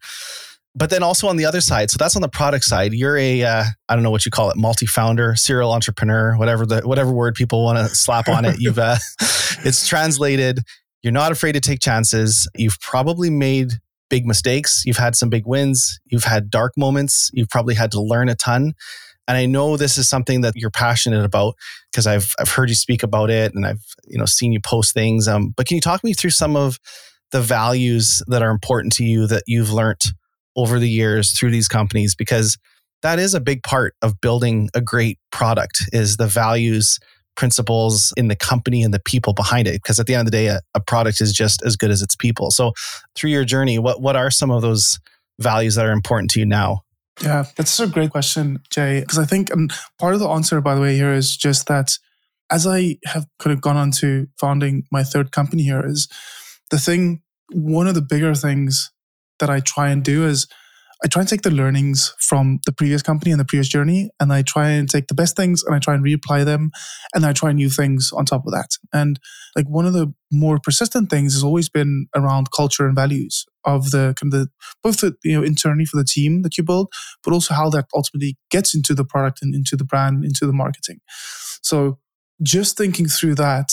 But 0.73 0.89
then 0.89 1.03
also 1.03 1.27
on 1.27 1.35
the 1.35 1.45
other 1.45 1.59
side, 1.59 1.91
so 1.91 1.97
that's 1.99 2.15
on 2.15 2.21
the 2.21 2.29
product 2.29 2.63
side. 2.63 2.93
You're 2.93 3.17
a 3.17 3.43
uh, 3.43 3.63
I 3.89 3.93
don't 3.95 4.03
know 4.03 4.11
what 4.11 4.25
you 4.25 4.31
call 4.31 4.49
it, 4.51 4.57
multi-founder, 4.57 5.35
serial 5.35 5.73
entrepreneur, 5.73 6.37
whatever 6.37 6.65
the 6.65 6.81
whatever 6.81 7.11
word 7.11 7.35
people 7.35 7.63
want 7.65 7.77
to 7.77 7.93
slap 7.93 8.29
on 8.29 8.45
it. 8.45 8.55
You've 8.59 8.79
uh, 8.79 8.95
it's 9.19 9.85
translated. 9.85 10.59
You're 11.03 11.13
not 11.13 11.31
afraid 11.31 11.53
to 11.53 11.59
take 11.59 11.81
chances. 11.81 12.47
You've 12.55 12.79
probably 12.79 13.29
made 13.29 13.73
big 14.09 14.25
mistakes. 14.25 14.83
You've 14.85 14.97
had 14.97 15.15
some 15.15 15.29
big 15.29 15.45
wins. 15.45 15.99
You've 16.05 16.25
had 16.25 16.49
dark 16.49 16.73
moments. 16.77 17.31
You've 17.33 17.49
probably 17.49 17.75
had 17.75 17.91
to 17.91 18.01
learn 18.01 18.29
a 18.29 18.35
ton. 18.35 18.73
And 19.27 19.37
I 19.37 19.45
know 19.45 19.77
this 19.77 19.97
is 19.97 20.09
something 20.09 20.41
that 20.41 20.53
you're 20.55 20.71
passionate 20.71 21.23
about 21.23 21.55
because 21.91 22.07
I've 22.07 22.33
I've 22.39 22.51
heard 22.51 22.69
you 22.69 22.75
speak 22.75 23.03
about 23.03 23.29
it 23.29 23.53
and 23.55 23.65
I've 23.65 23.83
you 24.05 24.17
know 24.17 24.25
seen 24.25 24.53
you 24.53 24.61
post 24.61 24.93
things. 24.93 25.27
Um, 25.27 25.53
but 25.55 25.67
can 25.67 25.75
you 25.75 25.81
talk 25.81 26.03
me 26.03 26.13
through 26.13 26.31
some 26.31 26.55
of 26.55 26.79
the 27.31 27.41
values 27.41 28.21
that 28.27 28.41
are 28.41 28.51
important 28.51 28.93
to 28.93 29.03
you 29.03 29.27
that 29.27 29.43
you've 29.47 29.71
learned 29.71 30.01
over 30.55 30.79
the 30.79 30.89
years 30.89 31.37
through 31.37 31.51
these 31.51 31.67
companies? 31.67 32.15
Because 32.15 32.57
that 33.01 33.19
is 33.19 33.33
a 33.33 33.39
big 33.41 33.63
part 33.63 33.95
of 34.01 34.21
building 34.21 34.69
a 34.73 34.81
great 34.81 35.19
product 35.31 35.89
is 35.91 36.17
the 36.17 36.27
values 36.27 36.99
principles 37.35 38.13
in 38.17 38.27
the 38.27 38.35
company 38.35 38.83
and 38.83 38.93
the 38.93 38.99
people 38.99 39.33
behind 39.33 39.67
it. 39.67 39.73
Because 39.73 39.99
at 39.99 40.05
the 40.05 40.13
end 40.13 40.21
of 40.21 40.31
the 40.31 40.37
day, 40.37 40.47
a, 40.47 40.59
a, 40.75 40.79
product 40.79 41.21
is 41.21 41.33
just 41.33 41.63
as 41.63 41.75
good 41.75 41.89
as 41.89 42.01
its 42.01 42.15
people. 42.15 42.51
So 42.51 42.73
through 43.15 43.31
your 43.31 43.45
journey, 43.45 43.79
what 43.79 44.01
what 44.01 44.15
are 44.15 44.29
some 44.29 44.51
of 44.51 44.61
those 44.61 44.99
values 45.39 45.75
that 45.75 45.85
are 45.85 45.91
important 45.91 46.29
to 46.31 46.39
you 46.39 46.45
now? 46.45 46.81
Yeah, 47.21 47.45
that's 47.55 47.79
a 47.79 47.87
great 47.87 48.11
question, 48.11 48.59
Jay. 48.69 48.99
Because 49.01 49.17
I 49.17 49.25
think 49.25 49.49
and 49.49 49.71
part 49.99 50.13
of 50.13 50.19
the 50.19 50.29
answer, 50.29 50.61
by 50.61 50.75
the 50.75 50.81
way, 50.81 50.95
here 50.95 51.13
is 51.13 51.35
just 51.35 51.67
that 51.67 51.97
as 52.51 52.67
I 52.67 52.97
have 53.05 53.25
kind 53.39 53.53
of 53.53 53.61
gone 53.61 53.77
on 53.77 53.91
to 53.91 54.27
founding 54.39 54.83
my 54.91 55.03
third 55.03 55.31
company 55.31 55.63
here, 55.63 55.85
is 55.85 56.07
the 56.69 56.79
thing, 56.79 57.21
one 57.51 57.87
of 57.87 57.95
the 57.95 58.01
bigger 58.01 58.35
things 58.35 58.91
that 59.41 59.49
I 59.49 59.59
try 59.59 59.89
and 59.89 60.03
do 60.03 60.25
is 60.25 60.47
I 61.03 61.07
try 61.07 61.21
and 61.21 61.29
take 61.29 61.41
the 61.41 61.51
learnings 61.51 62.13
from 62.19 62.59
the 62.67 62.71
previous 62.71 63.01
company 63.01 63.31
and 63.31 63.39
the 63.39 63.45
previous 63.45 63.67
journey, 63.67 64.11
and 64.19 64.31
I 64.31 64.43
try 64.43 64.69
and 64.69 64.87
take 64.87 65.07
the 65.07 65.15
best 65.15 65.35
things 65.35 65.63
and 65.63 65.75
I 65.75 65.79
try 65.79 65.95
and 65.95 66.03
reapply 66.05 66.45
them, 66.45 66.69
and 67.15 67.25
I 67.25 67.33
try 67.33 67.51
new 67.51 67.69
things 67.69 68.11
on 68.13 68.25
top 68.25 68.45
of 68.45 68.53
that. 68.53 68.77
And 68.93 69.19
like 69.55 69.65
one 69.67 69.87
of 69.87 69.93
the 69.93 70.13
more 70.31 70.59
persistent 70.63 71.09
things 71.09 71.33
has 71.33 71.43
always 71.43 71.69
been 71.69 72.05
around 72.15 72.51
culture 72.55 72.85
and 72.85 72.95
values 72.95 73.45
of 73.65 73.89
the 73.89 74.13
kind 74.19 74.31
of 74.33 74.39
the 74.39 74.49
both 74.83 75.01
the 75.01 75.15
you 75.23 75.35
know 75.35 75.43
internally 75.43 75.85
for 75.85 75.97
the 75.97 76.05
team 76.05 76.43
that 76.43 76.57
you 76.57 76.63
build, 76.63 76.93
but 77.23 77.33
also 77.33 77.55
how 77.55 77.69
that 77.71 77.85
ultimately 77.95 78.37
gets 78.51 78.75
into 78.75 78.93
the 78.93 79.05
product 79.05 79.39
and 79.41 79.55
into 79.55 79.75
the 79.75 79.85
brand, 79.85 80.23
into 80.23 80.45
the 80.45 80.53
marketing. 80.53 80.99
So 81.63 81.97
just 82.43 82.77
thinking 82.77 83.07
through 83.07 83.35
that 83.35 83.69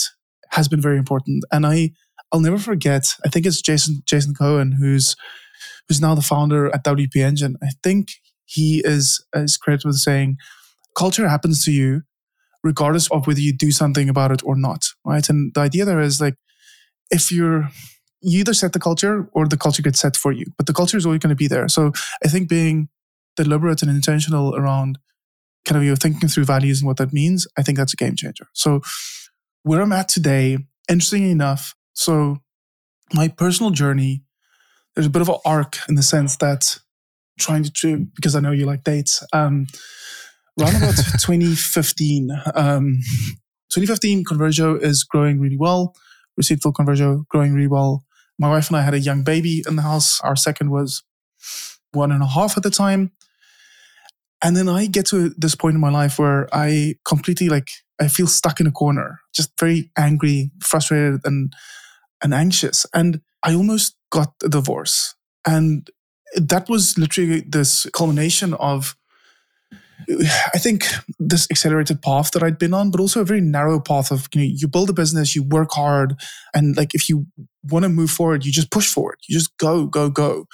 has 0.49 0.67
been 0.67 0.81
very 0.81 0.97
important, 0.97 1.43
and 1.51 1.67
I 1.67 1.91
I'll 2.31 2.39
never 2.39 2.57
forget. 2.57 3.05
I 3.23 3.29
think 3.29 3.45
it's 3.45 3.61
Jason 3.61 4.01
Jason 4.07 4.33
Cohen 4.33 4.71
who's 4.71 5.15
who's 5.89 5.99
now 5.99 6.15
the 6.15 6.21
founder 6.21 6.73
at 6.73 6.85
WP 6.85 7.17
Engine, 7.17 7.57
I 7.61 7.71
think 7.83 8.09
he 8.45 8.81
is 8.85 9.25
is 9.33 9.57
credited 9.57 9.85
with 9.85 9.97
saying 9.97 10.37
culture 10.97 11.27
happens 11.27 11.65
to 11.65 11.71
you 11.71 12.03
regardless 12.63 13.09
of 13.11 13.25
whether 13.25 13.39
you 13.39 13.55
do 13.55 13.71
something 13.71 14.09
about 14.09 14.31
it 14.31 14.41
or 14.43 14.55
not. 14.55 14.85
Right. 15.05 15.27
And 15.29 15.53
the 15.53 15.61
idea 15.61 15.85
there 15.85 16.01
is 16.01 16.21
like 16.21 16.35
if 17.09 17.31
you're 17.31 17.69
you 18.21 18.39
either 18.39 18.53
set 18.53 18.73
the 18.73 18.79
culture 18.79 19.29
or 19.33 19.47
the 19.47 19.57
culture 19.57 19.81
gets 19.81 19.99
set 19.99 20.17
for 20.17 20.31
you, 20.31 20.45
but 20.57 20.67
the 20.67 20.73
culture 20.73 20.97
is 20.97 21.05
always 21.05 21.19
going 21.19 21.29
to 21.29 21.35
be 21.35 21.47
there. 21.47 21.67
So 21.69 21.93
I 22.23 22.27
think 22.27 22.49
being 22.49 22.89
deliberate 23.37 23.81
and 23.81 23.89
intentional 23.89 24.55
around 24.55 24.99
kind 25.65 25.77
of 25.77 25.83
you 25.83 25.91
know, 25.91 25.95
thinking 25.95 26.27
through 26.27 26.45
values 26.45 26.81
and 26.81 26.87
what 26.87 26.97
that 26.97 27.13
means, 27.13 27.47
I 27.57 27.63
think 27.63 27.77
that's 27.77 27.93
a 27.93 27.97
game 27.97 28.15
changer. 28.15 28.47
So 28.53 28.81
where 29.63 29.81
I'm 29.81 29.93
at 29.93 30.09
today, 30.09 30.57
interesting 30.89 31.29
enough, 31.29 31.75
so 31.93 32.37
my 33.13 33.27
personal 33.27 33.71
journey 33.71 34.23
there's 34.95 35.07
a 35.07 35.09
bit 35.09 35.21
of 35.21 35.29
an 35.29 35.37
arc 35.45 35.77
in 35.87 35.95
the 35.95 36.03
sense 36.03 36.37
that 36.37 36.79
trying 37.39 37.63
to 37.63 38.07
because 38.15 38.35
I 38.35 38.39
know 38.39 38.51
you 38.51 38.65
like 38.65 38.83
dates. 38.83 39.23
Um, 39.33 39.67
around 40.59 40.75
about 40.75 40.95
2015, 41.19 42.31
um, 42.53 42.99
2015 43.69 44.25
Conversio 44.25 44.81
is 44.81 45.03
growing 45.03 45.39
really 45.39 45.57
well. 45.57 45.95
Receiptful 46.39 46.73
Conversio 46.73 47.25
growing 47.27 47.53
really 47.53 47.67
well. 47.67 48.03
My 48.37 48.49
wife 48.49 48.67
and 48.67 48.77
I 48.77 48.81
had 48.81 48.93
a 48.93 48.99
young 48.99 49.23
baby 49.23 49.63
in 49.67 49.75
the 49.75 49.81
house. 49.81 50.21
Our 50.21 50.35
second 50.35 50.71
was 50.71 51.03
one 51.91 52.11
and 52.11 52.23
a 52.23 52.27
half 52.27 52.57
at 52.57 52.63
the 52.63 52.69
time. 52.69 53.11
And 54.41 54.55
then 54.55 54.69
I 54.69 54.85
get 54.85 55.05
to 55.07 55.29
this 55.37 55.55
point 55.55 55.75
in 55.75 55.81
my 55.81 55.89
life 55.89 56.17
where 56.17 56.47
I 56.53 56.95
completely 57.05 57.49
like 57.49 57.67
I 57.99 58.07
feel 58.07 58.27
stuck 58.27 58.61
in 58.61 58.67
a 58.67 58.71
corner, 58.71 59.19
just 59.35 59.51
very 59.59 59.91
angry, 59.97 60.51
frustrated, 60.61 61.21
and 61.25 61.53
and 62.23 62.33
anxious. 62.33 62.85
And 62.93 63.21
I 63.43 63.53
almost 63.53 63.95
got 64.11 64.33
a 64.43 64.49
divorce. 64.49 65.15
And 65.47 65.89
that 66.35 66.69
was 66.69 66.97
literally 66.97 67.41
this 67.41 67.87
culmination 67.93 68.53
of 68.55 68.95
I 70.53 70.57
think 70.57 70.85
this 71.19 71.47
accelerated 71.51 72.01
path 72.01 72.31
that 72.31 72.41
I'd 72.41 72.57
been 72.57 72.73
on, 72.73 72.89
but 72.89 72.99
also 72.99 73.21
a 73.21 73.25
very 73.25 73.41
narrow 73.41 73.79
path 73.79 74.11
of 74.11 74.27
you 74.33 74.41
know 74.41 74.47
you 74.49 74.67
build 74.67 74.89
a 74.89 74.93
business, 74.93 75.35
you 75.35 75.43
work 75.43 75.71
hard, 75.71 76.15
and 76.53 76.75
like 76.77 76.95
if 76.95 77.09
you 77.09 77.27
want 77.63 77.83
to 77.83 77.89
move 77.89 78.09
forward, 78.09 78.45
you 78.45 78.51
just 78.51 78.71
push 78.71 78.87
forward, 78.87 79.17
you 79.27 79.37
just 79.37 79.55
go, 79.57 79.85
go, 79.85 80.09
go. 80.09 80.45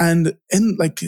And 0.00 0.34
in 0.50 0.76
like 0.78 1.00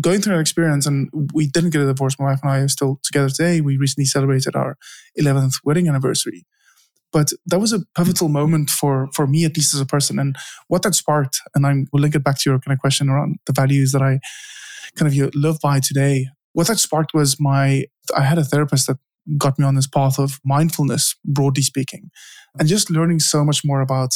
going 0.00 0.20
through 0.20 0.34
that 0.34 0.40
experience, 0.40 0.86
and 0.86 1.10
we 1.34 1.46
didn't 1.46 1.70
get 1.70 1.82
a 1.82 1.86
divorce. 1.86 2.18
My 2.18 2.26
wife 2.26 2.40
and 2.42 2.52
I 2.52 2.58
are 2.58 2.68
still 2.68 3.00
together 3.02 3.28
today. 3.28 3.60
We 3.60 3.76
recently 3.76 4.06
celebrated 4.06 4.54
our 4.54 4.76
11th 5.20 5.56
wedding 5.64 5.88
anniversary, 5.88 6.46
but 7.14 7.30
that 7.46 7.60
was 7.60 7.72
a 7.72 7.80
pivotal 7.96 8.28
moment 8.28 8.68
for 8.68 9.08
for 9.14 9.26
me, 9.26 9.46
at 9.46 9.56
least 9.56 9.72
as 9.72 9.80
a 9.80 9.86
person, 9.86 10.18
and 10.18 10.36
what 10.68 10.82
that 10.82 10.94
sparked. 10.94 11.40
And 11.54 11.66
I'm 11.66 11.86
we'll 11.90 12.02
link 12.02 12.14
it 12.14 12.24
back 12.24 12.38
to 12.40 12.50
your 12.50 12.58
kind 12.58 12.74
of 12.74 12.80
question 12.80 13.08
around 13.08 13.38
the 13.46 13.54
values 13.54 13.92
that 13.92 14.02
I 14.02 14.20
kind 14.96 15.08
of 15.10 15.34
live 15.34 15.58
by 15.60 15.80
today 15.80 16.28
what 16.54 16.68
that 16.68 16.78
sparked 16.78 17.12
was 17.12 17.38
my 17.38 17.84
I 18.16 18.22
had 18.22 18.38
a 18.38 18.44
therapist 18.44 18.86
that 18.86 18.96
got 19.36 19.58
me 19.58 19.64
on 19.64 19.74
this 19.74 19.86
path 19.86 20.18
of 20.18 20.40
mindfulness, 20.44 21.14
broadly 21.24 21.62
speaking, 21.62 22.10
and 22.58 22.68
just 22.68 22.90
learning 22.90 23.20
so 23.20 23.44
much 23.44 23.64
more 23.64 23.80
about 23.80 24.14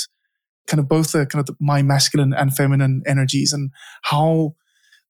kind 0.66 0.80
of 0.80 0.88
both 0.88 1.12
the 1.12 1.26
kind 1.26 1.40
of 1.40 1.46
the, 1.46 1.56
my 1.60 1.82
masculine 1.82 2.32
and 2.32 2.54
feminine 2.54 3.02
energies 3.06 3.52
and 3.52 3.70
how 4.02 4.54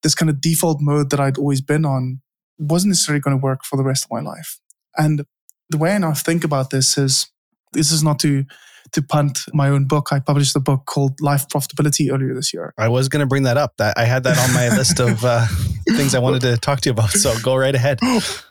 this 0.03 0.15
kind 0.15 0.31
of 0.31 0.41
default 0.41 0.79
mode 0.81 1.11
that 1.11 1.21
I'd 1.21 1.39
always 1.39 1.61
been 1.61 1.85
on 1.85 2.21
wasn't 2.59 2.91
necessarily 2.91 3.21
going 3.21 3.37
to 3.37 3.43
work 3.43 3.65
for 3.65 3.77
the 3.77 3.85
rest 3.85 4.05
of 4.05 4.11
my 4.11 4.21
life. 4.21 4.59
And 4.97 5.25
the 5.71 5.79
way 5.79 5.93
I 5.93 5.99
now 5.99 6.15
think 6.15 6.45
about 6.45 6.71
this 6.71 6.97
is 6.97 7.31
this 7.73 7.93
is 7.93 8.03
not 8.03 8.19
to 8.21 8.45
to 8.93 9.03
punt 9.03 9.41
my 9.53 9.69
own 9.69 9.87
book. 9.87 10.09
I 10.13 10.19
published 10.19 10.57
a 10.57 10.61
book 10.61 10.87
called 10.87 11.21
Life 11.21 11.47
Profitability 11.49 12.13
earlier 12.13 12.35
this 12.35 12.55
year. 12.55 12.73
I 12.79 12.89
was 12.89 13.09
going 13.09 13.21
to 13.21 13.27
bring 13.27 13.43
that 13.43 13.57
up. 13.57 13.77
That 13.77 13.99
I 13.99 14.05
had 14.05 14.23
that 14.25 14.39
on 14.39 14.55
my 14.55 14.75
list 14.75 14.99
of 15.01 15.25
uh, 15.25 15.47
things 15.89 16.15
I 16.15 16.19
wanted 16.19 16.41
to 16.43 16.57
talk 16.57 16.81
to 16.83 16.89
you 16.89 16.93
about. 16.93 17.11
So 17.11 17.35
go 17.43 17.55
right 17.57 17.75
ahead. 17.75 18.01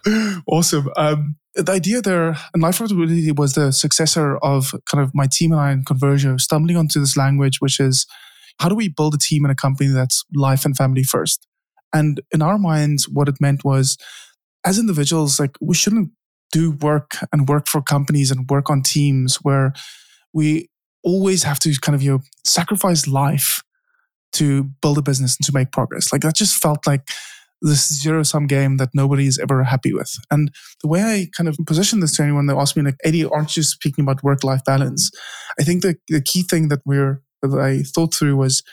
awesome. 0.47 0.89
Um, 0.95 1.37
the 1.55 1.71
idea 1.71 2.01
there, 2.01 2.37
and 2.53 2.61
Life 2.61 2.79
Profitability 2.79 3.35
was 3.35 3.53
the 3.53 3.71
successor 3.71 4.37
of 4.37 4.75
kind 4.89 5.03
of 5.03 5.11
my 5.15 5.27
team 5.31 5.51
and 5.51 5.61
I 5.61 5.71
in 5.71 5.83
Conversio, 5.83 6.39
stumbling 6.39 6.77
onto 6.77 6.99
this 6.99 7.17
language, 7.17 7.57
which 7.59 7.79
is 7.79 8.05
how 8.59 8.69
do 8.69 8.75
we 8.75 8.89
build 8.89 9.15
a 9.15 9.19
team 9.19 9.45
in 9.45 9.51
a 9.51 9.55
company 9.55 9.89
that's 9.89 10.23
life 10.35 10.65
and 10.65 10.75
family 10.75 11.03
first? 11.03 11.47
And 11.93 12.21
in 12.31 12.41
our 12.41 12.57
minds, 12.57 13.07
what 13.07 13.29
it 13.29 13.35
meant 13.39 13.63
was 13.63 13.97
as 14.65 14.77
individuals, 14.77 15.39
like 15.39 15.55
we 15.61 15.75
shouldn't 15.75 16.11
do 16.51 16.71
work 16.71 17.17
and 17.31 17.47
work 17.47 17.67
for 17.67 17.81
companies 17.81 18.31
and 18.31 18.49
work 18.49 18.69
on 18.69 18.81
teams 18.81 19.37
where 19.37 19.73
we 20.33 20.69
always 21.03 21.43
have 21.43 21.59
to 21.59 21.73
kind 21.81 21.95
of 21.95 22.01
you 22.01 22.11
know 22.11 22.19
sacrifice 22.43 23.07
life 23.07 23.63
to 24.33 24.63
build 24.81 24.97
a 24.97 25.01
business 25.01 25.37
and 25.37 25.45
to 25.45 25.53
make 25.53 25.71
progress. 25.71 26.11
Like 26.11 26.21
that 26.21 26.35
just 26.35 26.61
felt 26.61 26.85
like 26.85 27.01
this 27.61 27.87
zero 28.01 28.23
sum 28.23 28.45
game 28.45 28.77
that 28.77 28.89
nobody 28.93 29.25
is 29.25 29.39
ever 29.39 29.63
happy 29.63 29.93
with. 29.93 30.13
And 30.29 30.51
the 30.81 30.87
way 30.87 31.01
I 31.01 31.27
kind 31.35 31.47
of 31.47 31.57
position 31.65 31.99
this 31.99 32.15
to 32.17 32.23
anyone 32.23 32.45
that 32.47 32.57
asks 32.57 32.77
me, 32.77 32.83
like, 32.83 32.97
Eddie, 33.03 33.25
aren't 33.25 33.57
you 33.57 33.63
speaking 33.63 34.03
about 34.03 34.23
work 34.23 34.43
life 34.43 34.63
balance? 34.63 35.09
I 35.59 35.63
think 35.63 35.81
the, 35.81 35.95
the 36.07 36.21
key 36.21 36.43
thing 36.43 36.67
that 36.69 36.81
we're 36.85 37.21
that 37.41 37.59
I 37.59 37.83
thought 37.83 38.13
through 38.13 38.35
was 38.35 38.63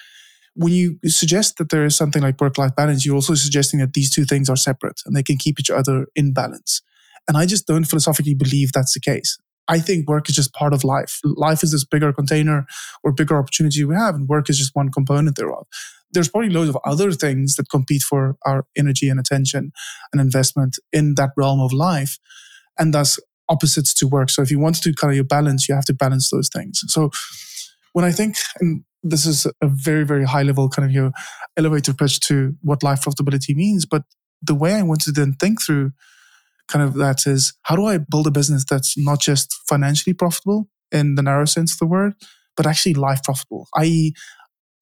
when 0.55 0.73
you 0.73 0.99
suggest 1.07 1.57
that 1.59 1.71
there 1.71 1.85
is 1.85 1.97
something 1.97 2.23
like 2.23 2.41
work 2.41 2.59
life 2.59 2.75
balance, 2.77 3.05
you're 3.05 3.15
also 3.15 3.35
suggesting 3.35 3.81
that 3.81 3.93
these 3.93 4.11
two 4.11 4.25
things 4.25 4.49
are 4.49 4.57
separate 4.57 5.01
and 5.05 5.15
they 5.17 5.23
can 5.23 5.37
keep 5.37 5.59
each 5.59 5.71
other 5.71 6.07
in 6.15 6.33
balance. 6.33 6.81
And 7.27 7.37
I 7.37 7.47
just 7.47 7.67
don't 7.67 7.85
philosophically 7.85 8.35
believe 8.35 8.73
that's 8.73 8.95
the 8.95 9.01
case. 9.01 9.39
I 9.67 9.79
think 9.79 10.09
work 10.09 10.29
is 10.29 10.37
just 10.37 10.53
part 10.53 10.75
of 10.75 10.85
life. 10.85 11.21
Life 11.25 11.63
is 11.63 11.73
this 11.73 11.85
bigger 11.85 12.13
container 12.13 12.67
or 13.03 13.13
bigger 13.13 13.39
opportunity 13.39 13.83
we 13.85 13.95
have, 13.95 14.15
and 14.15 14.29
work 14.29 14.51
is 14.51 14.59
just 14.59 14.75
one 14.75 14.91
component 14.91 15.37
thereof. 15.37 15.67
There's 16.13 16.29
probably 16.29 16.51
loads 16.51 16.69
of 16.69 16.77
other 16.85 17.13
things 17.13 17.57
that 17.57 17.71
compete 17.71 18.03
for 18.03 18.37
our 18.45 18.67
energy 18.77 19.09
and 19.09 19.19
attention 19.19 19.73
and 20.13 20.21
investment 20.21 20.79
in 20.93 21.15
that 21.15 21.31
realm 21.37 21.61
of 21.61 21.73
life, 21.73 22.19
and 22.79 22.93
thus 22.93 23.19
opposites 23.49 23.95
to 23.95 24.07
work. 24.07 24.31
So 24.31 24.43
if 24.43 24.51
you 24.51 24.59
want 24.59 24.83
to 24.83 24.93
kind 24.93 25.11
of 25.11 25.17
your 25.17 25.25
balance, 25.25 25.69
you 25.69 25.75
have 25.75 25.85
to 25.87 25.95
balance 25.95 26.31
those 26.31 26.49
things. 26.55 26.83
So 26.89 27.11
when 27.95 28.05
I 28.05 28.13
think, 28.13 28.37
and 28.61 28.85
this 29.03 29.25
is 29.27 29.47
a 29.47 29.67
very, 29.67 30.05
very 30.05 30.25
high 30.25 30.43
level 30.43 30.69
kind 30.69 30.87
of 30.87 30.93
your 30.93 31.13
elevator 31.57 31.95
pitch 31.95 32.21
to 32.21 32.55
what 32.63 32.83
life 32.83 33.03
profitability 33.03 33.55
means, 33.55 33.87
but 33.87 34.03
the 34.43 34.55
way 34.55 34.75
I 34.75 34.83
want 34.83 35.01
to 35.03 35.13
then 35.13 35.35
think 35.35 35.63
through 35.63 35.93
kind 36.69 36.85
of 36.85 36.95
that 36.95 37.27
is 37.27 37.53
how 37.63 37.77
do 37.77 37.85
I 37.87 37.99
build 37.99 38.27
a 38.27 38.31
business 38.31 38.65
that's 38.69 38.95
not 38.97 39.21
just 39.21 39.55
financially 39.69 40.15
profitable 40.15 40.69
in 40.93 41.15
the 41.15 41.23
narrow 41.23 41.45
sense 41.45 41.73
of 41.73 41.79
the 41.79 41.87
word, 41.87 42.15
but 42.57 42.67
actually 42.67 42.95
life 42.95 43.23
profitable, 43.23 43.69
i.e., 43.77 44.15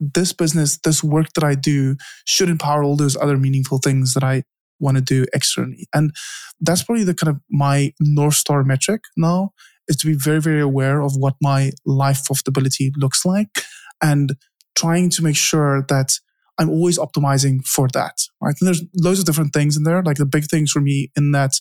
this 0.00 0.32
business, 0.32 0.78
this 0.78 1.02
work 1.02 1.28
that 1.34 1.44
I 1.44 1.54
do 1.54 1.96
should 2.26 2.48
empower 2.48 2.82
all 2.82 2.96
those 2.96 3.16
other 3.16 3.38
meaningful 3.38 3.78
things 3.78 4.14
that 4.14 4.24
I 4.24 4.42
want 4.80 4.96
to 4.96 5.00
do 5.00 5.24
externally. 5.32 5.86
And 5.94 6.12
that's 6.60 6.82
probably 6.82 7.04
the 7.04 7.14
kind 7.14 7.30
of 7.30 7.40
my 7.50 7.92
North 8.00 8.34
Star 8.34 8.64
metric 8.64 9.02
now 9.16 9.50
is 9.88 9.96
to 9.96 10.06
be 10.06 10.14
very, 10.14 10.40
very 10.40 10.60
aware 10.60 11.00
of 11.00 11.12
what 11.16 11.34
my 11.40 11.70
life 11.86 12.22
profitability 12.28 12.90
looks 12.96 13.24
like 13.24 13.62
and 14.02 14.34
trying 14.76 15.10
to 15.10 15.22
make 15.22 15.36
sure 15.36 15.84
that 15.88 16.18
I'm 16.58 16.70
always 16.70 16.98
optimizing 16.98 17.66
for 17.66 17.88
that, 17.94 18.14
right? 18.40 18.54
And 18.60 18.66
there's 18.66 18.82
loads 18.96 19.18
of 19.18 19.24
different 19.24 19.52
things 19.52 19.76
in 19.76 19.84
there. 19.84 20.02
Like 20.02 20.18
the 20.18 20.26
big 20.26 20.44
things 20.44 20.70
for 20.70 20.80
me 20.80 21.10
in 21.16 21.32
that 21.32 21.52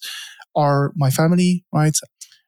are 0.56 0.92
my 0.96 1.10
family, 1.10 1.64
right? 1.74 1.96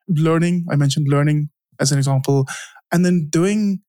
Learning, 0.08 0.65
I 0.71 0.75
mentioned 0.75 1.08
learning 1.10 1.49
as 1.79 1.91
an 1.91 1.97
example, 1.97 2.45
and 2.91 3.06
then 3.06 3.27
doing 3.29 3.82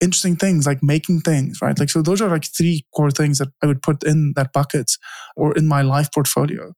interesting 0.00 0.36
things 0.36 0.66
like 0.66 0.82
making 0.82 1.20
things, 1.20 1.60
right? 1.62 1.78
Like, 1.78 1.88
so 1.88 2.02
those 2.02 2.20
are 2.20 2.28
like 2.28 2.44
three 2.44 2.84
core 2.94 3.10
things 3.10 3.38
that 3.38 3.48
I 3.62 3.66
would 3.66 3.82
put 3.82 4.02
in 4.02 4.32
that 4.36 4.52
bucket 4.52 4.90
or 5.36 5.56
in 5.56 5.68
my 5.68 5.82
life 5.82 6.08
portfolio 6.12 6.72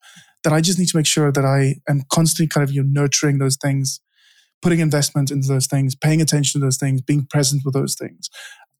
that 0.44 0.52
I 0.52 0.60
just 0.60 0.78
need 0.78 0.88
to 0.88 0.96
make 0.96 1.06
sure 1.06 1.32
that 1.32 1.44
I 1.44 1.76
am 1.88 2.02
constantly 2.12 2.48
kind 2.48 2.68
of 2.68 2.74
you 2.74 2.82
know, 2.82 3.02
nurturing 3.02 3.38
those 3.38 3.56
things, 3.56 4.00
putting 4.60 4.80
investment 4.80 5.30
into 5.30 5.48
those 5.48 5.66
things, 5.66 5.94
paying 5.94 6.20
attention 6.20 6.60
to 6.60 6.66
those 6.66 6.76
things, 6.76 7.00
being 7.00 7.26
present 7.30 7.62
with 7.64 7.72
those 7.72 7.96
things. 7.96 8.28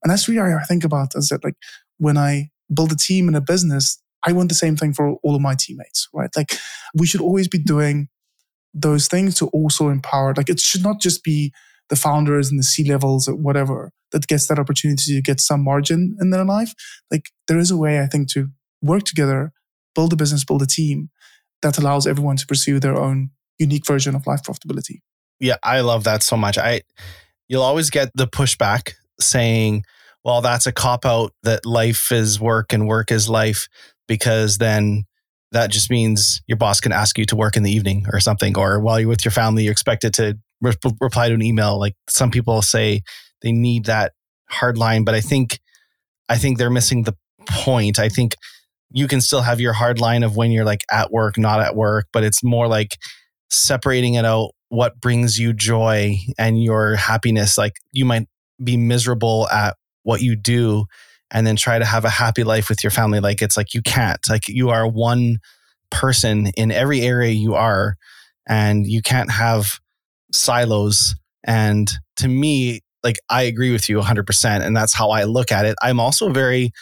And 0.03 0.11
that's 0.11 0.29
really 0.29 0.55
I 0.55 0.63
think 0.65 0.85
about 0.85 1.17
as 1.17 1.29
that 1.29 1.43
like 1.43 1.57
when 1.99 2.17
I 2.17 2.51
build 2.73 2.93
a 2.93 2.97
team 2.97 3.29
in 3.29 3.35
a 3.35 3.41
business, 3.41 4.01
I 4.27 4.33
want 4.33 4.49
the 4.49 4.55
same 4.55 4.77
thing 4.77 4.95
for 4.95 5.17
all 5.23 5.35
of 5.35 5.41
my 5.41 5.55
teammates, 5.59 6.09
right? 6.13 6.31
Like 6.37 6.55
we 6.95 7.07
should 7.07 7.21
always 7.21 7.49
be 7.49 7.59
doing 7.59 8.09
those 8.73 9.07
things 9.07 9.37
to 9.37 9.47
also 9.49 9.89
empower. 9.89 10.35
Like 10.37 10.49
it 10.49 10.61
should 10.61 10.83
not 10.83 11.01
just 11.01 11.23
be 11.23 11.53
the 11.91 11.97
founders 11.97 12.51
and 12.51 12.59
the 12.59 12.65
C 12.65 12.85
levels 12.85 13.29
or 13.29 13.35
whatever 13.35 13.93
that 14.13 14.27
gets 14.27 14.47
that 14.49 14.59
opportunity 14.59 15.15
to 15.15 15.23
get 15.23 15.41
some 15.41 15.63
margin 15.63 16.17
in 16.21 16.31
their 16.31 16.45
life. 16.45 16.73
Like 17.11 17.31
there 17.47 17.59
is 17.59 17.71
a 17.71 17.77
way, 17.77 18.01
I 18.01 18.07
think, 18.07 18.31
to 18.33 18.49
work 18.81 19.03
together, 19.05 19.53
build 19.95 20.13
a 20.13 20.17
business, 20.17 20.45
build 20.45 20.63
a 20.63 20.67
team 20.67 21.11
that 21.63 21.79
allows 21.79 22.07
everyone 22.07 22.37
to 22.37 22.47
pursue 22.47 22.81
their 22.81 22.97
own 22.97 23.31
unique 23.59 23.87
version 23.87 24.15
of 24.15 24.27
life 24.27 24.43
profitability. 24.43 25.01
Yeah, 25.41 25.57
I 25.63 25.81
love 25.81 26.05
that 26.05 26.23
so 26.23 26.37
much. 26.37 26.59
I 26.59 26.83
you'll 27.49 27.63
always 27.63 27.91
get 27.91 28.11
the 28.15 28.27
pushback 28.27 28.93
saying, 29.21 29.85
well, 30.25 30.41
that's 30.41 30.67
a 30.67 30.73
cop 30.73 31.05
out 31.05 31.33
that 31.43 31.67
life 31.67 32.11
is 32.11 32.41
work 32.41 32.73
and 32.73 32.89
work 32.89 33.13
is 33.13 33.29
life, 33.29 33.69
because 34.09 34.59
then 34.59 35.05
that 35.53 35.71
just 35.71 35.91
means 35.91 36.43
your 36.47 36.57
boss 36.57 36.81
can 36.81 36.93
ask 36.93 37.19
you 37.19 37.25
to 37.27 37.37
work 37.37 37.57
in 37.57 37.63
the 37.63 37.71
evening 37.71 38.07
or 38.13 38.21
something, 38.21 38.59
or 38.59 38.81
while 38.81 38.99
you're 38.99 39.09
with 39.09 39.25
your 39.25 39.33
family, 39.33 39.65
you're 39.65 39.73
expected 39.73 40.15
to 40.15 40.39
re- 40.61 40.73
reply 41.01 41.29
to 41.29 41.35
an 41.35 41.43
email. 41.43 41.79
Like 41.79 41.95
some 42.09 42.31
people 42.31 42.63
say 42.63 43.03
they 43.43 43.53
need 43.53 43.85
that 43.85 44.13
hard 44.49 44.79
line, 44.79 45.05
but 45.05 45.15
I 45.15 45.21
think, 45.21 45.61
I 46.29 46.39
think 46.39 46.59
they're 46.59 46.71
missing 46.71 47.03
the 47.03 47.15
point. 47.47 47.99
I 47.99 48.09
think 48.09 48.35
you 48.91 49.07
can 49.07 49.21
still 49.21 49.43
have 49.43 49.61
your 49.61 49.75
hard 49.75 50.01
line 50.01 50.23
of 50.23 50.37
when 50.37 50.51
you're 50.51 50.65
like 50.65 50.85
at 50.91 51.13
work, 51.13 51.37
not 51.37 51.61
at 51.61 51.77
work, 51.77 52.07
but 52.13 52.25
it's 52.25 52.43
more 52.43 52.67
like 52.67 52.97
separating 53.51 54.15
it 54.15 54.25
out 54.25 54.51
what 54.71 55.01
brings 55.01 55.39
you 55.39 55.53
joy 55.53 56.17
and 56.39 56.63
your 56.63 56.97
happiness. 56.97 57.59
Like 57.59 57.75
you 57.93 58.05
might 58.05 58.27
be 58.63 58.77
miserable 58.77 59.49
at 59.51 59.77
what 60.05 60.23
you 60.23 60.37
do 60.37 60.87
and 61.31 61.47
then 61.47 61.57
try 61.57 61.79
to 61.79 61.85
have 61.85 62.05
a 62.05 62.11
happy 62.11 62.45
life 62.45 62.69
with 62.69 62.85
your 62.85 62.93
family. 62.93 63.19
Like 63.19 63.43
it's 63.43 63.57
like 63.57 63.75
you 63.75 63.83
can't 63.83 64.21
like 64.29 64.49
you 64.49 64.71
are 64.71 64.87
one 64.87 65.39
person 65.91 66.49
in 66.57 66.71
every 66.71 67.03
area 67.03 67.33
you 67.33 67.55
are 67.55 67.97
and 68.49 68.87
you 68.87 69.03
can't 69.03 69.31
have 69.31 69.81
silos. 70.33 71.17
And 71.43 71.91
to 72.17 72.29
me 72.29 72.81
like 73.03 73.17
i 73.29 73.43
agree 73.43 73.71
with 73.71 73.89
you 73.89 74.01
100% 74.01 74.63
and 74.63 74.77
that's 74.77 74.95
how 74.95 75.11
i 75.11 75.25
look 75.25 75.53
at 75.53 75.67
it. 75.67 75.77
I'm 75.83 76.01
also 76.01 76.31
very 76.31 76.73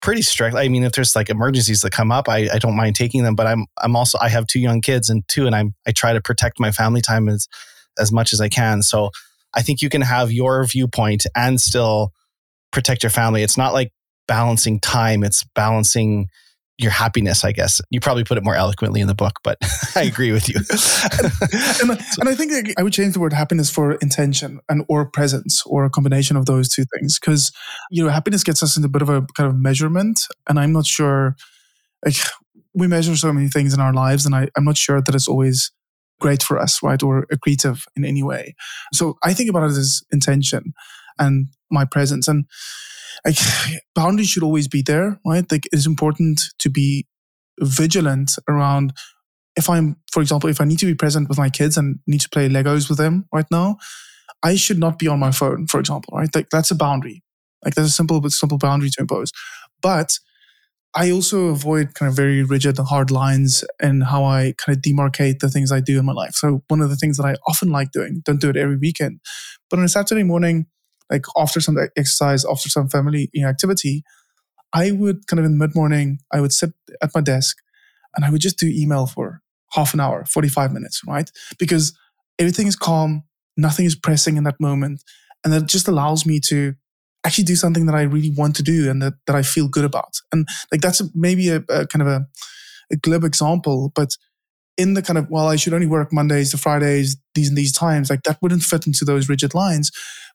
pretty 0.00 0.22
strict. 0.22 0.56
I 0.56 0.68
mean 0.68 0.82
if 0.82 0.92
there's 0.92 1.14
like 1.14 1.30
emergencies 1.30 1.80
that 1.82 1.92
come 1.92 2.10
up 2.10 2.28
i, 2.28 2.48
I 2.52 2.58
don't 2.58 2.76
mind 2.76 2.96
taking 2.96 3.22
them 3.22 3.34
but 3.34 3.46
i'm 3.46 3.66
i'm 3.80 3.96
also 3.96 4.18
i 4.20 4.28
have 4.28 4.46
two 4.46 4.60
young 4.60 4.80
kids 4.80 5.08
and 5.08 5.26
two 5.28 5.46
and 5.46 5.54
i'm 5.54 5.74
i 5.86 5.92
try 5.92 6.12
to 6.12 6.20
protect 6.20 6.60
my 6.60 6.72
family 6.72 7.00
time 7.00 7.28
as 7.28 7.48
as 7.98 8.12
much 8.12 8.32
as 8.32 8.40
i 8.40 8.48
can. 8.48 8.82
So 8.82 9.10
i 9.54 9.62
think 9.62 9.82
you 9.82 9.88
can 9.88 10.02
have 10.02 10.32
your 10.32 10.64
viewpoint 10.64 11.26
and 11.36 11.60
still 11.60 12.12
protect 12.72 13.02
your 13.02 13.10
family. 13.10 13.42
It's 13.42 13.56
not 13.56 13.72
like 13.72 13.92
balancing 14.26 14.80
time, 14.80 15.24
it's 15.24 15.44
balancing 15.54 16.28
your 16.78 16.92
happiness, 16.92 17.44
I 17.44 17.50
guess. 17.50 17.80
You 17.90 17.98
probably 17.98 18.22
put 18.22 18.38
it 18.38 18.44
more 18.44 18.54
eloquently 18.54 19.00
in 19.00 19.08
the 19.08 19.14
book, 19.14 19.40
but 19.42 19.58
I 19.96 20.04
agree 20.04 20.30
with 20.30 20.48
you. 20.48 20.54
and, 21.82 22.00
and, 22.20 22.28
I 22.28 22.34
think 22.36 22.72
I 22.78 22.82
would 22.84 22.92
change 22.92 23.14
the 23.14 23.20
word 23.20 23.32
happiness 23.32 23.68
for 23.68 23.94
intention 23.94 24.60
and 24.68 24.84
or 24.88 25.04
presence 25.04 25.64
or 25.66 25.84
a 25.84 25.90
combination 25.90 26.36
of 26.36 26.46
those 26.46 26.68
two 26.68 26.84
things. 26.94 27.18
Because, 27.18 27.50
you 27.90 28.04
know, 28.04 28.10
happiness 28.10 28.44
gets 28.44 28.62
us 28.62 28.76
into 28.76 28.86
a 28.86 28.90
bit 28.90 29.02
of 29.02 29.08
a 29.08 29.26
kind 29.36 29.48
of 29.48 29.56
measurement. 29.56 30.20
And 30.48 30.58
I'm 30.60 30.72
not 30.72 30.86
sure, 30.86 31.34
like, 32.04 32.16
we 32.74 32.86
measure 32.86 33.16
so 33.16 33.32
many 33.32 33.48
things 33.48 33.74
in 33.74 33.80
our 33.80 33.92
lives, 33.92 34.24
and 34.24 34.34
I, 34.34 34.46
I'm 34.56 34.64
not 34.64 34.76
sure 34.76 35.02
that 35.02 35.14
it's 35.14 35.26
always 35.26 35.72
great 36.20 36.44
for 36.44 36.58
us, 36.58 36.80
right? 36.80 37.02
Or 37.02 37.26
accretive 37.26 37.82
in 37.96 38.04
any 38.04 38.22
way. 38.22 38.54
So 38.92 39.18
I 39.24 39.34
think 39.34 39.50
about 39.50 39.64
it 39.64 39.76
as 39.76 40.02
intention 40.12 40.74
and 41.18 41.48
my 41.70 41.84
presence. 41.84 42.28
And 42.28 42.46
boundaries 43.94 44.28
should 44.28 44.42
always 44.42 44.68
be 44.68 44.82
there, 44.82 45.20
right? 45.26 45.50
Like 45.50 45.68
it's 45.72 45.86
important 45.86 46.40
to 46.58 46.70
be 46.70 47.06
vigilant 47.60 48.32
around 48.48 48.92
if 49.56 49.68
I'm, 49.68 49.96
for 50.12 50.22
example, 50.22 50.48
if 50.48 50.60
I 50.60 50.64
need 50.64 50.78
to 50.78 50.86
be 50.86 50.94
present 50.94 51.28
with 51.28 51.36
my 51.36 51.50
kids 51.50 51.76
and 51.76 51.98
need 52.06 52.20
to 52.20 52.28
play 52.28 52.48
Legos 52.48 52.88
with 52.88 52.96
them 52.96 53.26
right 53.34 53.46
now, 53.50 53.76
I 54.44 54.54
should 54.54 54.78
not 54.78 55.00
be 55.00 55.08
on 55.08 55.18
my 55.18 55.32
phone, 55.32 55.66
for 55.66 55.80
example, 55.80 56.16
right? 56.16 56.32
Like 56.32 56.48
that's 56.50 56.70
a 56.70 56.76
boundary. 56.76 57.24
Like 57.64 57.74
that's 57.74 57.88
a 57.88 57.92
simple 57.92 58.20
but 58.20 58.30
simple 58.30 58.56
boundary 58.56 58.90
to 58.90 59.00
impose. 59.00 59.32
But 59.82 60.16
I 60.94 61.10
also 61.10 61.48
avoid 61.48 61.94
kind 61.94 62.08
of 62.08 62.16
very 62.16 62.42
rigid, 62.42 62.78
and 62.78 62.88
hard 62.88 63.10
lines 63.10 63.64
in 63.82 64.02
how 64.02 64.24
I 64.24 64.54
kind 64.64 64.76
of 64.76 64.82
demarcate 64.82 65.40
the 65.40 65.50
things 65.50 65.72
I 65.72 65.80
do 65.80 65.98
in 65.98 66.06
my 66.06 66.12
life. 66.12 66.34
So 66.34 66.62
one 66.68 66.80
of 66.80 66.88
the 66.88 66.96
things 66.96 67.16
that 67.16 67.26
I 67.26 67.34
often 67.48 67.70
like 67.70 67.90
doing, 67.90 68.22
don't 68.24 68.40
do 68.40 68.48
it 68.48 68.56
every 68.56 68.76
weekend, 68.76 69.20
but 69.68 69.78
on 69.78 69.84
a 69.84 69.88
Saturday 69.88 70.22
morning, 70.22 70.66
like 71.10 71.24
after 71.36 71.60
some 71.60 71.76
exercise, 71.96 72.44
after 72.44 72.68
some 72.68 72.88
family 72.88 73.30
activity, 73.44 74.04
I 74.72 74.90
would 74.90 75.26
kind 75.26 75.38
of 75.38 75.46
in 75.46 75.52
the 75.52 75.66
mid 75.66 75.74
morning, 75.74 76.20
I 76.32 76.40
would 76.40 76.52
sit 76.52 76.72
at 77.02 77.10
my 77.14 77.20
desk 77.20 77.56
and 78.14 78.24
I 78.24 78.30
would 78.30 78.40
just 78.40 78.58
do 78.58 78.66
email 78.66 79.06
for 79.06 79.42
half 79.72 79.94
an 79.94 80.00
hour, 80.00 80.24
45 80.24 80.72
minutes, 80.72 81.02
right? 81.06 81.30
Because 81.58 81.96
everything 82.38 82.66
is 82.66 82.76
calm, 82.76 83.24
nothing 83.56 83.84
is 83.84 83.94
pressing 83.94 84.36
in 84.36 84.44
that 84.44 84.60
moment. 84.60 85.02
And 85.44 85.52
that 85.52 85.66
just 85.66 85.88
allows 85.88 86.26
me 86.26 86.40
to 86.48 86.74
actually 87.24 87.44
do 87.44 87.56
something 87.56 87.86
that 87.86 87.94
I 87.94 88.02
really 88.02 88.30
want 88.30 88.56
to 88.56 88.62
do 88.62 88.90
and 88.90 89.02
that, 89.02 89.14
that 89.26 89.36
I 89.36 89.42
feel 89.42 89.68
good 89.68 89.84
about. 89.84 90.20
And 90.32 90.46
like 90.72 90.80
that's 90.80 91.02
maybe 91.14 91.48
a, 91.48 91.62
a 91.68 91.86
kind 91.86 92.02
of 92.02 92.08
a, 92.08 92.26
a 92.90 92.96
glib 92.96 93.24
example, 93.24 93.92
but 93.94 94.16
in 94.76 94.94
the 94.94 95.02
kind 95.02 95.18
of, 95.18 95.28
well, 95.28 95.48
I 95.48 95.56
should 95.56 95.74
only 95.74 95.88
work 95.88 96.12
Mondays 96.12 96.52
to 96.52 96.58
Fridays, 96.58 97.16
these 97.34 97.48
and 97.48 97.58
these 97.58 97.72
times, 97.72 98.10
like 98.10 98.22
that 98.22 98.38
wouldn't 98.40 98.62
fit 98.62 98.86
into 98.86 99.04
those 99.04 99.28
rigid 99.28 99.52
lines. 99.52 99.90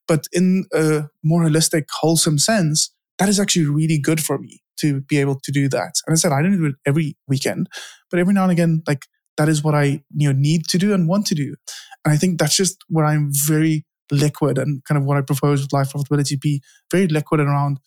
But 0.08 0.28
in 0.32 0.66
a 0.74 1.06
more 1.24 1.44
holistic, 1.44 1.86
wholesome 1.92 2.38
sense, 2.38 2.92
that 3.20 3.30
is 3.30 3.40
actually 3.40 3.68
really 3.68 4.00
good 4.00 4.22
for 4.22 4.38
me 4.38 4.62
to 4.80 5.02
be 5.02 5.18
able 5.20 5.40
to 5.44 5.52
do 5.52 5.70
that. 5.70 5.94
And 6.06 6.14
I 6.14 6.16
said, 6.16 6.32
I 6.32 6.42
don't 6.42 6.58
do 6.58 6.66
it 6.66 6.76
every 6.86 7.16
weekend, 7.28 7.70
but 8.10 8.20
every 8.20 8.34
now 8.34 8.44
and 8.44 8.52
again, 8.52 8.84
like 8.88 9.06
that 9.38 9.50
is 9.50 9.64
what 9.64 9.76
I 9.76 10.04
you 10.16 10.32
know 10.32 10.38
need 10.38 10.66
to 10.70 10.78
do 10.78 10.94
and 10.94 11.08
want 11.08 11.26
to 11.28 11.36
do. 11.36 11.56
And 12.04 12.14
I 12.14 12.18
think 12.18 12.40
that's 12.40 12.56
just 12.56 12.78
where 12.90 13.06
I'm 13.06 13.32
very 13.32 13.86
liquid 14.12 14.58
and 14.58 14.84
kind 14.84 14.98
of 14.98 15.06
what 15.06 15.18
I 15.18 15.22
propose 15.22 15.62
with 15.62 15.74
life 15.74 15.94
profitability 15.94 16.40
be 16.40 16.62
very 16.92 17.08
liquid 17.08 17.40
around 17.40 17.80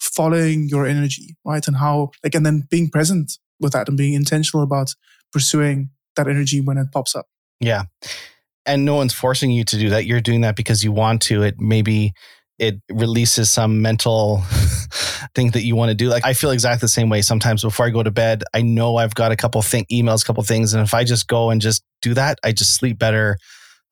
following 0.00 0.68
your 0.68 0.86
energy, 0.86 1.36
right? 1.44 1.66
And 1.66 1.76
how 1.76 2.10
like 2.22 2.34
and 2.34 2.46
then 2.46 2.66
being 2.70 2.90
present 2.90 3.38
with 3.60 3.72
that 3.72 3.88
and 3.88 3.96
being 3.96 4.14
intentional 4.14 4.62
about 4.62 4.88
pursuing 5.32 5.90
that 6.16 6.28
energy 6.28 6.60
when 6.60 6.78
it 6.78 6.92
pops 6.92 7.14
up. 7.16 7.26
Yeah 7.60 7.84
and 8.66 8.84
no 8.84 8.94
one's 8.94 9.12
forcing 9.12 9.50
you 9.50 9.64
to 9.64 9.78
do 9.78 9.90
that. 9.90 10.06
You're 10.06 10.20
doing 10.20 10.42
that 10.42 10.56
because 10.56 10.84
you 10.84 10.92
want 10.92 11.22
to. 11.22 11.42
It 11.42 11.56
maybe 11.58 12.12
it 12.58 12.76
releases 12.90 13.50
some 13.50 13.82
mental 13.82 14.38
thing 15.34 15.50
that 15.50 15.62
you 15.64 15.74
want 15.76 15.90
to 15.90 15.94
do. 15.94 16.08
Like 16.08 16.24
I 16.24 16.32
feel 16.32 16.50
exactly 16.50 16.80
the 16.80 16.88
same 16.88 17.08
way. 17.08 17.22
Sometimes 17.22 17.62
before 17.62 17.86
I 17.86 17.90
go 17.90 18.02
to 18.02 18.10
bed, 18.10 18.44
I 18.54 18.62
know 18.62 18.96
I've 18.96 19.14
got 19.14 19.32
a 19.32 19.36
couple 19.36 19.60
thing 19.62 19.86
emails, 19.90 20.22
a 20.22 20.26
couple 20.26 20.42
things, 20.44 20.74
and 20.74 20.82
if 20.82 20.94
I 20.94 21.04
just 21.04 21.28
go 21.28 21.50
and 21.50 21.60
just 21.60 21.82
do 22.02 22.14
that, 22.14 22.38
I 22.44 22.52
just 22.52 22.76
sleep 22.76 22.98
better. 22.98 23.36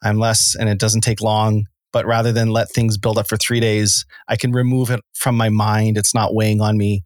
I'm 0.02 0.18
less, 0.18 0.56
and 0.58 0.68
it 0.68 0.78
doesn't 0.78 1.02
take 1.02 1.20
long. 1.20 1.66
But 1.92 2.06
rather 2.06 2.32
than 2.32 2.48
let 2.48 2.70
things 2.70 2.96
build 2.96 3.18
up 3.18 3.28
for 3.28 3.36
three 3.36 3.60
days, 3.60 4.06
I 4.26 4.36
can 4.36 4.52
remove 4.52 4.90
it 4.90 5.00
from 5.14 5.36
my 5.36 5.50
mind. 5.50 5.98
It's 5.98 6.14
not 6.14 6.34
weighing 6.34 6.62
on 6.62 6.78
me 6.78 7.02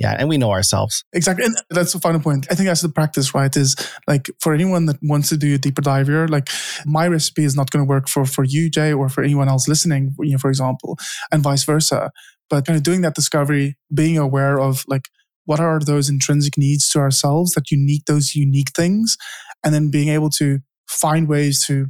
yeah 0.00 0.16
and 0.18 0.28
we 0.28 0.38
know 0.38 0.50
ourselves. 0.50 1.04
Exactly 1.12 1.44
and 1.44 1.54
that's 1.70 1.92
the 1.92 2.00
final 2.00 2.20
point. 2.20 2.46
I 2.50 2.54
think 2.54 2.66
that's 2.66 2.80
the 2.80 2.88
practice 2.88 3.34
right 3.34 3.54
is 3.56 3.76
like 4.08 4.30
for 4.40 4.52
anyone 4.52 4.86
that 4.86 4.98
wants 5.02 5.28
to 5.28 5.36
do 5.36 5.54
a 5.54 5.58
deeper 5.58 5.82
dive 5.82 6.08
here 6.08 6.26
like 6.26 6.48
my 6.84 7.06
recipe 7.06 7.44
is 7.44 7.54
not 7.54 7.70
going 7.70 7.84
to 7.84 7.88
work 7.88 8.08
for 8.08 8.24
for 8.24 8.44
you 8.44 8.70
jay 8.70 8.92
or 8.92 9.08
for 9.08 9.22
anyone 9.22 9.48
else 9.48 9.68
listening 9.68 10.14
you 10.20 10.32
know 10.32 10.38
for 10.38 10.48
example 10.48 10.98
and 11.30 11.42
vice 11.42 11.64
versa. 11.64 12.10
But 12.48 12.66
kind 12.66 12.76
of 12.76 12.82
doing 12.82 13.02
that 13.02 13.14
discovery 13.14 13.76
being 13.94 14.18
aware 14.18 14.58
of 14.58 14.84
like 14.88 15.08
what 15.44 15.60
are 15.60 15.78
those 15.80 16.08
intrinsic 16.08 16.56
needs 16.56 16.88
to 16.90 16.98
ourselves 16.98 17.52
that 17.52 17.70
unique 17.70 18.04
those 18.06 18.34
unique 18.34 18.70
things 18.70 19.16
and 19.64 19.74
then 19.74 19.90
being 19.90 20.08
able 20.08 20.30
to 20.30 20.60
find 20.88 21.28
ways 21.28 21.64
to 21.66 21.86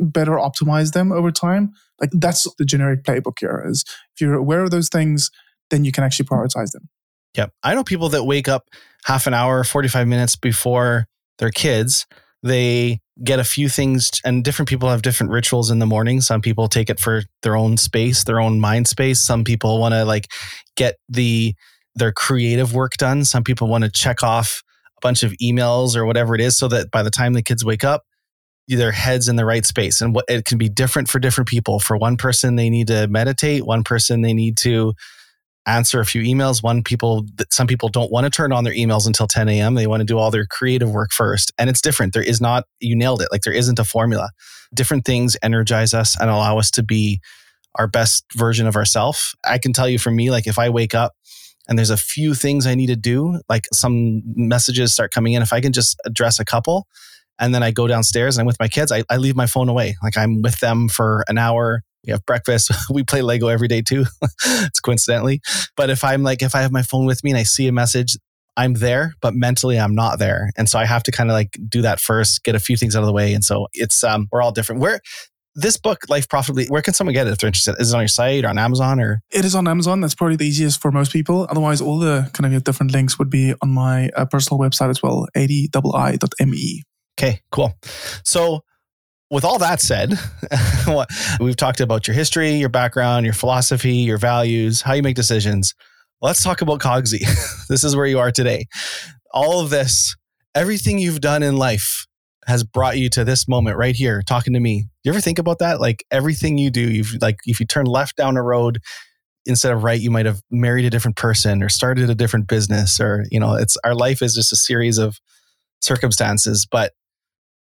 better 0.00 0.32
optimize 0.32 0.92
them 0.92 1.12
over 1.12 1.30
time 1.30 1.72
like 2.00 2.10
that's 2.14 2.46
the 2.58 2.64
generic 2.64 3.02
playbook 3.02 3.38
here 3.40 3.64
is 3.66 3.84
if 4.14 4.20
you're 4.20 4.34
aware 4.34 4.62
of 4.62 4.70
those 4.70 4.88
things 4.88 5.30
then 5.70 5.84
you 5.84 5.92
can 5.92 6.04
actually 6.04 6.26
prioritize 6.26 6.70
them 6.72 6.88
Yep. 7.34 7.52
I 7.62 7.74
know 7.74 7.84
people 7.84 8.08
that 8.10 8.24
wake 8.24 8.48
up 8.48 8.68
half 9.04 9.26
an 9.26 9.34
hour, 9.34 9.64
45 9.64 10.06
minutes 10.06 10.36
before 10.36 11.06
their 11.38 11.50
kids. 11.50 12.06
They 12.42 13.00
get 13.22 13.40
a 13.40 13.44
few 13.44 13.68
things, 13.68 14.10
and 14.24 14.44
different 14.44 14.68
people 14.68 14.88
have 14.88 15.02
different 15.02 15.32
rituals 15.32 15.70
in 15.70 15.78
the 15.78 15.86
morning. 15.86 16.20
Some 16.20 16.40
people 16.40 16.68
take 16.68 16.88
it 16.88 17.00
for 17.00 17.22
their 17.42 17.56
own 17.56 17.76
space, 17.76 18.24
their 18.24 18.40
own 18.40 18.60
mind 18.60 18.86
space. 18.86 19.20
Some 19.20 19.44
people 19.44 19.80
want 19.80 19.94
to 19.94 20.04
like 20.04 20.28
get 20.76 20.96
the 21.08 21.54
their 21.94 22.12
creative 22.12 22.74
work 22.74 22.92
done. 22.96 23.24
Some 23.24 23.42
people 23.42 23.68
want 23.68 23.84
to 23.84 23.90
check 23.90 24.22
off 24.22 24.62
a 24.96 25.00
bunch 25.00 25.22
of 25.22 25.32
emails 25.42 25.96
or 25.96 26.06
whatever 26.06 26.34
it 26.34 26.40
is 26.40 26.56
so 26.56 26.68
that 26.68 26.90
by 26.90 27.02
the 27.02 27.10
time 27.10 27.32
the 27.32 27.42
kids 27.42 27.64
wake 27.64 27.82
up, 27.82 28.04
their 28.68 28.92
heads 28.92 29.28
in 29.28 29.36
the 29.36 29.44
right 29.44 29.64
space. 29.64 30.00
And 30.00 30.14
what 30.14 30.26
it 30.28 30.44
can 30.44 30.58
be 30.58 30.68
different 30.68 31.08
for 31.08 31.18
different 31.18 31.48
people. 31.48 31.80
For 31.80 31.96
one 31.96 32.16
person, 32.16 32.56
they 32.56 32.70
need 32.70 32.88
to 32.88 33.08
meditate. 33.08 33.64
One 33.64 33.82
person, 33.82 34.20
they 34.20 34.34
need 34.34 34.56
to 34.58 34.94
answer 35.68 36.00
a 36.00 36.06
few 36.06 36.22
emails. 36.22 36.62
One 36.62 36.82
people, 36.82 37.26
some 37.50 37.66
people 37.66 37.88
don't 37.88 38.10
want 38.10 38.24
to 38.24 38.30
turn 38.30 38.52
on 38.52 38.64
their 38.64 38.74
emails 38.74 39.06
until 39.06 39.26
10 39.26 39.48
a.m. 39.48 39.74
They 39.74 39.86
want 39.86 40.00
to 40.00 40.04
do 40.04 40.18
all 40.18 40.30
their 40.30 40.46
creative 40.46 40.90
work 40.90 41.12
first. 41.12 41.52
And 41.58 41.68
it's 41.68 41.80
different. 41.80 42.14
There 42.14 42.22
is 42.22 42.40
not, 42.40 42.64
you 42.80 42.96
nailed 42.96 43.22
it. 43.22 43.28
Like 43.30 43.42
there 43.42 43.52
isn't 43.52 43.78
a 43.78 43.84
formula. 43.84 44.30
Different 44.74 45.04
things 45.04 45.36
energize 45.42 45.94
us 45.94 46.18
and 46.18 46.30
allow 46.30 46.58
us 46.58 46.70
to 46.72 46.82
be 46.82 47.20
our 47.74 47.86
best 47.86 48.24
version 48.34 48.66
of 48.66 48.76
ourselves. 48.76 49.34
I 49.44 49.58
can 49.58 49.72
tell 49.72 49.88
you 49.88 49.98
for 49.98 50.10
me, 50.10 50.30
like 50.30 50.46
if 50.46 50.58
I 50.58 50.68
wake 50.70 50.94
up 50.94 51.12
and 51.68 51.78
there's 51.78 51.90
a 51.90 51.96
few 51.96 52.34
things 52.34 52.66
I 52.66 52.74
need 52.74 52.86
to 52.88 52.96
do, 52.96 53.40
like 53.48 53.66
some 53.72 54.22
messages 54.24 54.92
start 54.92 55.12
coming 55.12 55.34
in, 55.34 55.42
if 55.42 55.52
I 55.52 55.60
can 55.60 55.72
just 55.72 55.96
address 56.04 56.40
a 56.40 56.44
couple, 56.44 56.86
and 57.38 57.54
then 57.54 57.62
I 57.62 57.70
go 57.70 57.86
downstairs 57.86 58.36
and 58.36 58.40
I'm 58.40 58.46
with 58.46 58.58
my 58.58 58.68
kids, 58.68 58.90
I, 58.90 59.04
I 59.08 59.16
leave 59.16 59.36
my 59.36 59.46
phone 59.46 59.68
away. 59.68 59.96
Like 60.02 60.16
I'm 60.16 60.42
with 60.42 60.58
them 60.60 60.88
for 60.88 61.24
an 61.28 61.38
hour 61.38 61.82
we 62.06 62.12
have 62.12 62.24
breakfast. 62.26 62.70
we 62.90 63.02
play 63.02 63.22
Lego 63.22 63.48
every 63.48 63.68
day 63.68 63.82
too. 63.82 64.04
it's 64.44 64.80
coincidentally. 64.80 65.40
But 65.76 65.90
if 65.90 66.04
I'm 66.04 66.22
like, 66.22 66.42
if 66.42 66.54
I 66.54 66.62
have 66.62 66.72
my 66.72 66.82
phone 66.82 67.06
with 67.06 67.22
me 67.24 67.30
and 67.30 67.38
I 67.38 67.42
see 67.42 67.68
a 67.68 67.72
message, 67.72 68.16
I'm 68.56 68.74
there, 68.74 69.14
but 69.20 69.34
mentally 69.34 69.78
I'm 69.78 69.94
not 69.94 70.18
there. 70.18 70.50
And 70.56 70.68
so 70.68 70.78
I 70.78 70.84
have 70.84 71.04
to 71.04 71.12
kind 71.12 71.30
of 71.30 71.34
like 71.34 71.56
do 71.68 71.82
that 71.82 72.00
first, 72.00 72.42
get 72.42 72.56
a 72.56 72.60
few 72.60 72.76
things 72.76 72.96
out 72.96 73.02
of 73.02 73.06
the 73.06 73.12
way. 73.12 73.32
And 73.32 73.44
so 73.44 73.68
it's, 73.72 74.02
um, 74.02 74.26
we're 74.32 74.42
all 74.42 74.50
different. 74.52 74.80
Where, 74.80 75.00
this 75.54 75.76
book, 75.76 76.02
Life 76.08 76.28
Profitably, 76.28 76.66
where 76.66 76.82
can 76.82 76.94
someone 76.94 77.14
get 77.14 77.26
it 77.26 77.30
if 77.30 77.38
they're 77.38 77.48
interested? 77.48 77.74
Is 77.80 77.92
it 77.92 77.96
on 77.96 78.02
your 78.02 78.08
site 78.08 78.44
or 78.44 78.48
on 78.48 78.58
Amazon 78.58 79.00
or? 79.00 79.20
It 79.30 79.44
is 79.44 79.56
on 79.56 79.66
Amazon. 79.66 80.00
That's 80.00 80.14
probably 80.14 80.36
the 80.36 80.46
easiest 80.46 80.80
for 80.80 80.92
most 80.92 81.12
people. 81.12 81.48
Otherwise, 81.50 81.80
all 81.80 81.98
the 81.98 82.30
kind 82.32 82.54
of 82.54 82.64
different 82.64 82.92
links 82.92 83.18
would 83.18 83.28
be 83.28 83.54
on 83.60 83.70
my 83.70 84.08
uh, 84.10 84.24
personal 84.24 84.60
website 84.60 84.90
as 84.90 85.02
well, 85.02 85.26
adii.me. 85.36 86.82
Okay, 87.18 87.40
cool. 87.50 87.76
So 88.22 88.62
with 89.30 89.44
all 89.44 89.58
that 89.58 89.80
said, 89.80 90.14
we've 91.40 91.56
talked 91.56 91.80
about 91.80 92.06
your 92.06 92.14
history, 92.14 92.52
your 92.52 92.68
background, 92.68 93.26
your 93.26 93.34
philosophy, 93.34 93.96
your 93.96 94.18
values, 94.18 94.80
how 94.82 94.94
you 94.94 95.02
make 95.02 95.16
decisions. 95.16 95.74
Let's 96.22 96.42
talk 96.42 96.62
about 96.62 96.80
Cogsy. 96.80 97.20
this 97.68 97.84
is 97.84 97.94
where 97.94 98.06
you 98.06 98.18
are 98.18 98.32
today. 98.32 98.66
All 99.32 99.60
of 99.60 99.70
this, 99.70 100.16
everything 100.54 100.98
you've 100.98 101.20
done 101.20 101.42
in 101.42 101.56
life 101.56 102.06
has 102.46 102.64
brought 102.64 102.96
you 102.96 103.10
to 103.10 103.24
this 103.24 103.46
moment 103.46 103.76
right 103.76 103.94
here 103.94 104.22
talking 104.26 104.54
to 104.54 104.60
me. 104.60 104.86
You 105.04 105.12
ever 105.12 105.20
think 105.20 105.38
about 105.38 105.58
that? 105.58 105.80
Like 105.80 106.04
everything 106.10 106.56
you 106.56 106.70
do, 106.70 106.80
you've 106.80 107.14
like 107.20 107.36
if 107.44 107.60
you 107.60 107.66
turn 107.66 107.84
left 107.84 108.16
down 108.16 108.38
a 108.38 108.42
road 108.42 108.78
instead 109.44 109.72
of 109.72 109.84
right, 109.84 110.00
you 110.00 110.10
might 110.10 110.24
have 110.24 110.40
married 110.50 110.86
a 110.86 110.90
different 110.90 111.18
person 111.18 111.62
or 111.62 111.68
started 111.68 112.08
a 112.08 112.14
different 112.14 112.48
business 112.48 112.98
or, 113.00 113.26
you 113.30 113.38
know, 113.38 113.54
it's 113.54 113.76
our 113.84 113.94
life 113.94 114.22
is 114.22 114.34
just 114.34 114.52
a 114.52 114.56
series 114.56 114.96
of 114.96 115.18
circumstances, 115.82 116.66
but 116.70 116.92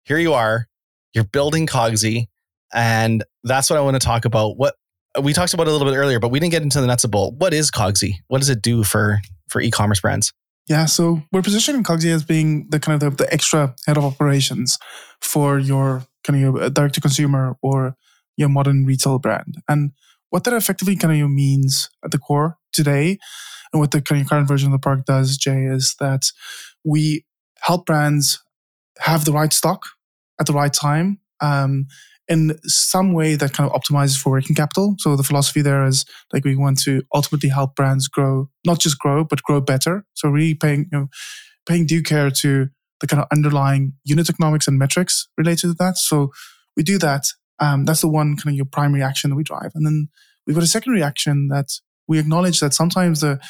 here 0.05 0.19
you 0.19 0.35
are 0.35 0.67
you're 1.15 1.25
building 1.25 1.67
Cogsy, 1.67 2.29
and 2.73 3.25
that's 3.45 3.71
what 3.71 3.79
I 3.79 3.83
want 3.83 4.01
to 4.01 4.05
talk 4.05 4.25
about. 4.25 4.57
What 4.57 4.75
we 5.21 5.33
talked 5.33 5.55
about 5.55 5.69
a 5.69 5.71
little 5.71 5.87
bit 5.87 5.97
earlier, 5.97 6.19
but 6.19 6.31
we 6.31 6.41
didn't 6.41 6.53
get 6.53 6.63
into 6.63 6.81
the 6.81 6.87
nuts 6.87 7.05
and 7.05 7.11
bolts. 7.11 7.37
What 7.39 7.53
is 7.53 7.71
Cogsy? 7.71 8.17
What 8.29 8.39
does 8.39 8.49
it 8.49 8.63
do 8.63 8.85
for 8.85 9.21
for 9.49 9.61
e-commerce 9.61 10.01
brands? 10.01 10.33
Yeah, 10.69 10.87
so 10.87 11.23
we're 11.33 11.43
positioning 11.43 11.83
Cogsy 11.83 12.13
as 12.13 12.23
being 12.23 12.69
the 12.71 12.79
kind 12.79 13.03
of 13.03 13.17
the, 13.17 13.25
the 13.25 13.33
extra 13.33 13.75
head 13.87 13.97
of 13.97 14.05
operations 14.05 14.79
for 15.21 15.59
your 15.59 16.07
kind 16.25 16.37
of 16.37 16.41
your 16.41 16.63
uh, 16.63 16.69
direct 16.69 16.95
to 16.95 17.01
consumer 17.01 17.57
or 17.63 17.97
your 18.37 18.49
modern 18.49 18.87
retail 18.87 19.19
brand. 19.19 19.57
And 19.69 19.91
what 20.31 20.45
that 20.45 20.55
effectively 20.55 20.97
kind 20.97 21.21
of 21.21 21.31
means 21.31 21.91
at 22.05 22.13
the 22.13 22.19
core 22.19 22.59
today 22.73 23.19
And 23.73 23.81
what 23.81 23.91
the 23.91 24.01
kind 24.03 24.21
of 24.21 24.29
current 24.29 24.49
version 24.49 24.69
of 24.69 24.73
the 24.73 24.79
product 24.79 25.07
does, 25.07 25.37
Jay, 25.37 25.65
is 25.65 25.97
that 25.99 26.31
we 26.85 27.25
help 27.61 27.87
brands 27.87 28.43
have 29.01 29.25
the 29.25 29.33
right 29.33 29.53
stock 29.53 29.87
at 30.41 30.47
the 30.47 30.53
right 30.53 30.73
time 30.73 31.21
um, 31.41 31.87
in 32.29 32.59
some 32.65 33.13
way 33.13 33.35
that 33.35 33.53
kind 33.53 33.69
of 33.69 33.79
optimizes 33.79 34.19
for 34.19 34.31
working 34.31 34.57
capital. 34.57 34.95
So 34.99 35.17
the 35.17 35.23
philosophy 35.23 35.61
there 35.61 35.85
is 35.85 36.05
like 36.33 36.45
we 36.45 36.57
want 36.57 36.81
to 36.83 37.03
ultimately 37.15 37.49
help 37.49 37.75
brands 37.75 38.09
grow, 38.09 38.49
not 38.65 38.79
just 38.79 38.99
grow, 38.99 39.25
but 39.25 39.43
grow 39.43 39.61
better. 39.61 40.05
So 40.15 40.29
really 40.29 40.55
paying, 40.55 40.89
you 40.93 40.99
know, 40.99 41.07
paying 41.67 41.87
due 41.87 42.03
care 42.03 42.31
to 42.31 42.69
the 43.01 43.07
kind 43.07 43.21
of 43.23 43.29
underlying 43.33 43.95
unit 44.05 44.31
economics 44.31 44.69
and 44.69 44.79
metrics 44.79 45.29
related 45.37 45.69
to 45.69 45.75
that. 45.75 45.97
So 45.99 46.31
we 46.77 46.83
do 46.83 46.99
that. 46.99 47.25
Um, 47.59 47.85
that's 47.85 48.01
the 48.01 48.09
one 48.09 48.37
kind 48.37 48.53
of 48.53 48.57
your 48.57 48.65
primary 48.65 49.03
action 49.03 49.31
that 49.31 49.37
we 49.37 49.43
drive. 49.45 49.73
And 49.75 49.85
then 49.85 50.09
we've 50.47 50.57
got 50.57 50.65
a 50.65 50.69
secondary 50.69 51.03
action 51.03 51.49
that 51.49 51.67
we 52.09 52.19
acknowledge 52.19 52.61
that 52.61 52.75
sometimes 52.75 53.21
the 53.21 53.41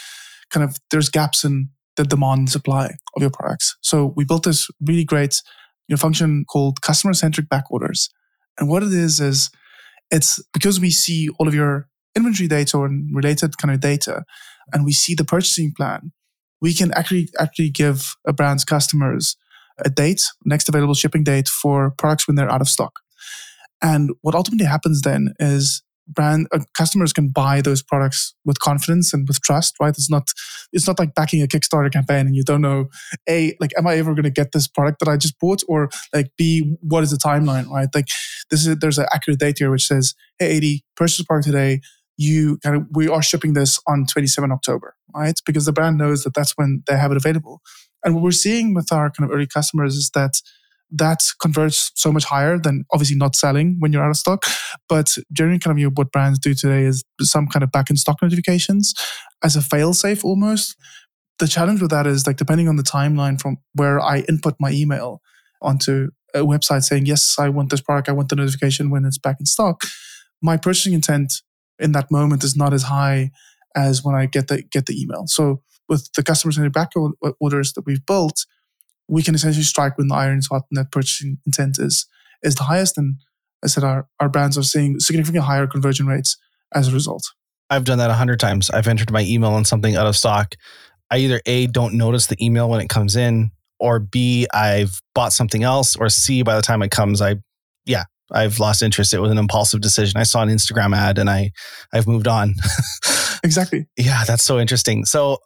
kind 0.51 0.65
of 0.65 0.77
there's 0.91 1.09
gaps 1.09 1.45
in 1.45 1.71
the 1.97 2.05
demand 2.05 2.39
and 2.41 2.51
supply 2.51 2.87
of 3.17 3.23
your 3.23 3.31
products. 3.31 3.77
So 3.83 4.13
we 4.17 4.25
built 4.25 4.45
this 4.45 4.69
really 4.81 5.05
great 5.05 5.41
you 5.89 5.97
function 5.97 6.45
called 6.45 6.83
customer 6.83 7.13
centric 7.13 7.49
back 7.49 7.65
orders. 7.71 8.09
And 8.59 8.69
what 8.69 8.83
it 8.83 8.93
is 8.93 9.21
is 9.21 9.51
it's 10.11 10.43
because 10.53 10.81
we 10.81 10.91
see 10.91 11.29
all 11.39 11.49
of 11.49 11.55
your 11.55 11.89
inventory 12.15 12.49
data 12.49 12.83
and 12.83 13.15
related 13.15 13.57
kind 13.59 13.75
of 13.75 13.81
data, 13.81 14.25
and 14.73 14.85
we 14.85 14.93
see 14.93 15.15
the 15.15 15.25
purchasing 15.25 15.73
plan, 15.77 16.13
we 16.61 16.75
can 16.75 16.93
actually 16.93 17.29
actually 17.39 17.71
give 17.71 18.15
a 18.27 18.33
brand's 18.33 18.65
customers 18.65 19.37
a 19.85 19.91
date, 19.91 20.23
next 20.45 20.69
available 20.69 20.95
shipping 20.95 21.25
date 21.25 21.49
for 21.49 21.93
products 21.99 22.29
when 22.29 22.37
they're 22.37 22.53
out 22.53 22.61
of 22.61 22.69
stock. 22.69 23.01
And 23.83 24.11
what 24.21 24.35
ultimately 24.35 24.67
happens 24.67 25.01
then 25.01 25.35
is 25.41 25.83
brand 26.09 26.49
uh, 26.53 26.61
customers 26.77 27.13
can 27.13 27.29
buy 27.29 27.61
those 27.61 27.83
products 27.83 28.35
with 28.45 28.59
confidence 28.61 29.13
and 29.13 29.27
with 29.29 29.41
trust 29.41 29.77
right? 29.81 29.91
It's 29.91 30.11
not 30.11 30.29
it's 30.73 30.87
not 30.87 30.99
like 30.99 31.15
backing 31.15 31.43
a 31.43 31.47
kickstarter 31.47 31.93
campaign 31.93 32.27
and 32.27 32.37
you 32.37 32.43
don't 32.43 32.61
know 32.61 32.89
a 33.29 33.57
like 33.61 33.73
am 33.79 33.87
i 33.87 33.97
ever 33.97 34.13
going 34.13 34.25
to 34.25 34.31
get 34.31 34.53
this 34.53 34.67
product 34.67 34.99
that 35.01 35.09
i 35.09 35.17
just 35.17 35.39
bought? 35.39 35.63
Or 35.69 35.91
like 36.13 36.31
b 36.37 36.77
what 36.81 37.03
is 37.03 37.11
the 37.11 37.17
timeline 37.17 37.69
right? 37.69 37.89
Like 37.95 38.07
this 38.51 38.67
is 38.67 38.77
there's 38.79 38.99
an 38.99 39.07
accurate 39.15 39.41
date 39.41 39.57
here 39.59 39.71
which 39.71 39.87
says 39.87 40.15
hey 40.39 40.57
80 40.57 40.85
purchase 40.97 41.21
a 41.21 41.25
product 41.25 41.47
today. 41.47 41.81
You 42.17 42.59
kind 42.59 42.77
of 42.77 42.87
we 42.93 43.09
are 43.09 43.23
shipping 43.23 43.55
this 43.55 43.81
on 43.87 44.07
27 44.07 44.53
october 44.53 44.95
right? 45.15 45.39
Because 45.45 45.67
the 45.67 45.73
brand 45.73 45.99
knows 45.99 46.25
that 46.25 46.35
that's 46.35 46.53
when 46.57 46.83
they 46.87 46.97
have 46.97 47.11
it 47.11 47.17
available. 47.17 47.61
And 48.05 48.15
what 48.15 48.25
we're 48.25 48.33
seeing 48.33 48.75
with 48.75 48.93
our 48.93 49.11
kind 49.11 49.29
of 49.29 49.35
early 49.35 49.47
customers 49.47 49.95
is 49.95 50.11
that 50.15 50.41
that 50.93 51.21
converts 51.41 51.91
so 51.95 52.13
much 52.13 52.25
higher 52.25 52.59
than 52.59 52.85
obviously 52.93 53.17
not 53.17 53.35
selling 53.35 53.77
when 53.79 53.93
you're 53.93 54.05
out 54.05 54.11
of 54.11 54.17
stock. 54.17 54.45
But 54.89 55.09
generally, 55.33 55.59
kind 55.59 55.83
of 55.83 55.93
what 55.95 56.13
brands 56.13 56.39
do 56.39 56.55
today 56.55 56.83
is 56.85 57.03
some 57.21 57.47
kind 57.49 57.63
of 57.63 57.73
back 57.73 57.91
in 57.91 57.97
stock 57.97 58.19
notifications 58.23 58.95
as 59.43 59.57
a 59.57 59.63
fail 59.63 59.95
safe 59.95 60.25
almost. 60.25 60.77
The 61.39 61.49
challenge 61.49 61.81
with 61.81 61.91
that 61.91 62.07
is 62.07 62.27
like 62.27 62.37
depending 62.37 62.69
on 62.69 62.77
the 62.77 62.83
timeline 62.83 63.41
from 63.41 63.57
where 63.75 64.01
I 64.01 64.21
input 64.29 64.55
my 64.61 64.71
email 64.71 65.21
onto 65.61 66.11
a 66.35 66.41
website 66.41 66.83
saying, 66.83 67.07
yes, 67.07 67.39
I 67.39 67.49
want 67.49 67.71
this 67.71 67.81
product, 67.81 68.09
I 68.09 68.13
want 68.13 68.29
the 68.29 68.37
notification 68.37 68.91
when 68.91 69.05
it's 69.05 69.19
back 69.19 69.37
in 69.41 69.47
stock. 69.47 69.83
My 70.43 70.57
purchasing 70.57 70.93
intent 70.93 71.33
in 71.79 71.93
that 71.93 72.11
moment 72.11 72.45
is 72.45 72.57
not 72.57 72.73
as 72.73 72.85
high 72.85 73.31
as 73.75 74.05
when 74.05 74.15
I 74.15 74.27
get 74.27 74.49
the 74.49 74.63
get 74.63 74.87
the 74.87 75.01
email. 75.01 75.25
So 75.27 75.63
with 75.89 76.11
the 76.15 76.23
customers 76.23 76.57
and 76.57 76.67
the 76.67 76.71
back 76.71 76.91
orders 77.41 77.73
that 77.73 77.85
we've 77.87 78.05
built, 78.05 78.45
we 79.13 79.23
can 79.23 79.35
essentially 79.35 79.63
strike 79.63 79.99
when 79.99 80.09
the 80.09 80.15
iron 80.15 80.39
is 80.39 80.47
hot 80.47 80.63
and 80.71 80.79
that 80.79 80.91
purchasing 80.91 81.37
intent 81.45 81.79
is 81.79 82.07
is 82.43 82.55
the 82.55 82.65
highest. 82.65 82.97
And 82.97 83.17
I 83.63 83.67
said 83.67 83.85
our, 83.85 84.09
our 84.19 84.29
brands 84.29 84.57
are 84.57 84.63
seeing 84.63 84.99
significantly 85.01 85.47
higher 85.47 85.67
conversion 85.67 86.07
rates 86.07 86.39
as 86.75 86.89
a 86.89 86.93
result. 86.93 87.23
I've 87.69 87.85
done 87.85 87.99
that 87.99 88.11
a 88.11 88.15
hundred 88.15 88.41
times. 88.41 88.71
I've 88.71 88.89
entered 88.89 89.13
my 89.13 89.23
email 89.23 89.51
on 89.51 89.67
something 89.67 89.97
out 89.97 90.07
of 90.07 90.17
stock. 90.17 90.55
I 91.11 91.19
either 91.19 91.43
A, 91.45 91.67
don't 91.67 91.95
notice 91.95 92.27
the 92.27 92.43
email 92.43 92.71
when 92.71 92.81
it 92.81 92.89
comes 92.89 93.15
in, 93.15 93.51
or 93.79 94.01
B, 94.01 94.47
I've 94.53 94.99
bought 95.15 95.35
something 95.35 95.63
else, 95.63 95.95
or 95.95 96.09
C, 96.09 96.43
by 96.43 96.57
the 96.57 96.63
time 96.63 96.83
it 96.83 96.91
comes, 96.91 97.21
I, 97.21 97.37
yeah, 97.85 98.05
I've 98.31 98.59
lost 98.59 98.83
interest. 98.83 99.13
It 99.13 99.21
was 99.21 99.31
an 99.31 99.39
impulsive 99.39 99.83
decision. 99.83 100.19
I 100.19 100.23
saw 100.23 100.43
an 100.43 100.49
Instagram 100.49 100.97
ad 100.97 101.19
and 101.19 101.29
I, 101.29 101.53
I've 101.93 102.07
moved 102.07 102.29
on. 102.29 102.55
exactly. 103.45 103.87
Yeah, 103.99 104.25
that's 104.25 104.43
so 104.43 104.59
interesting. 104.59 105.05
So 105.05 105.39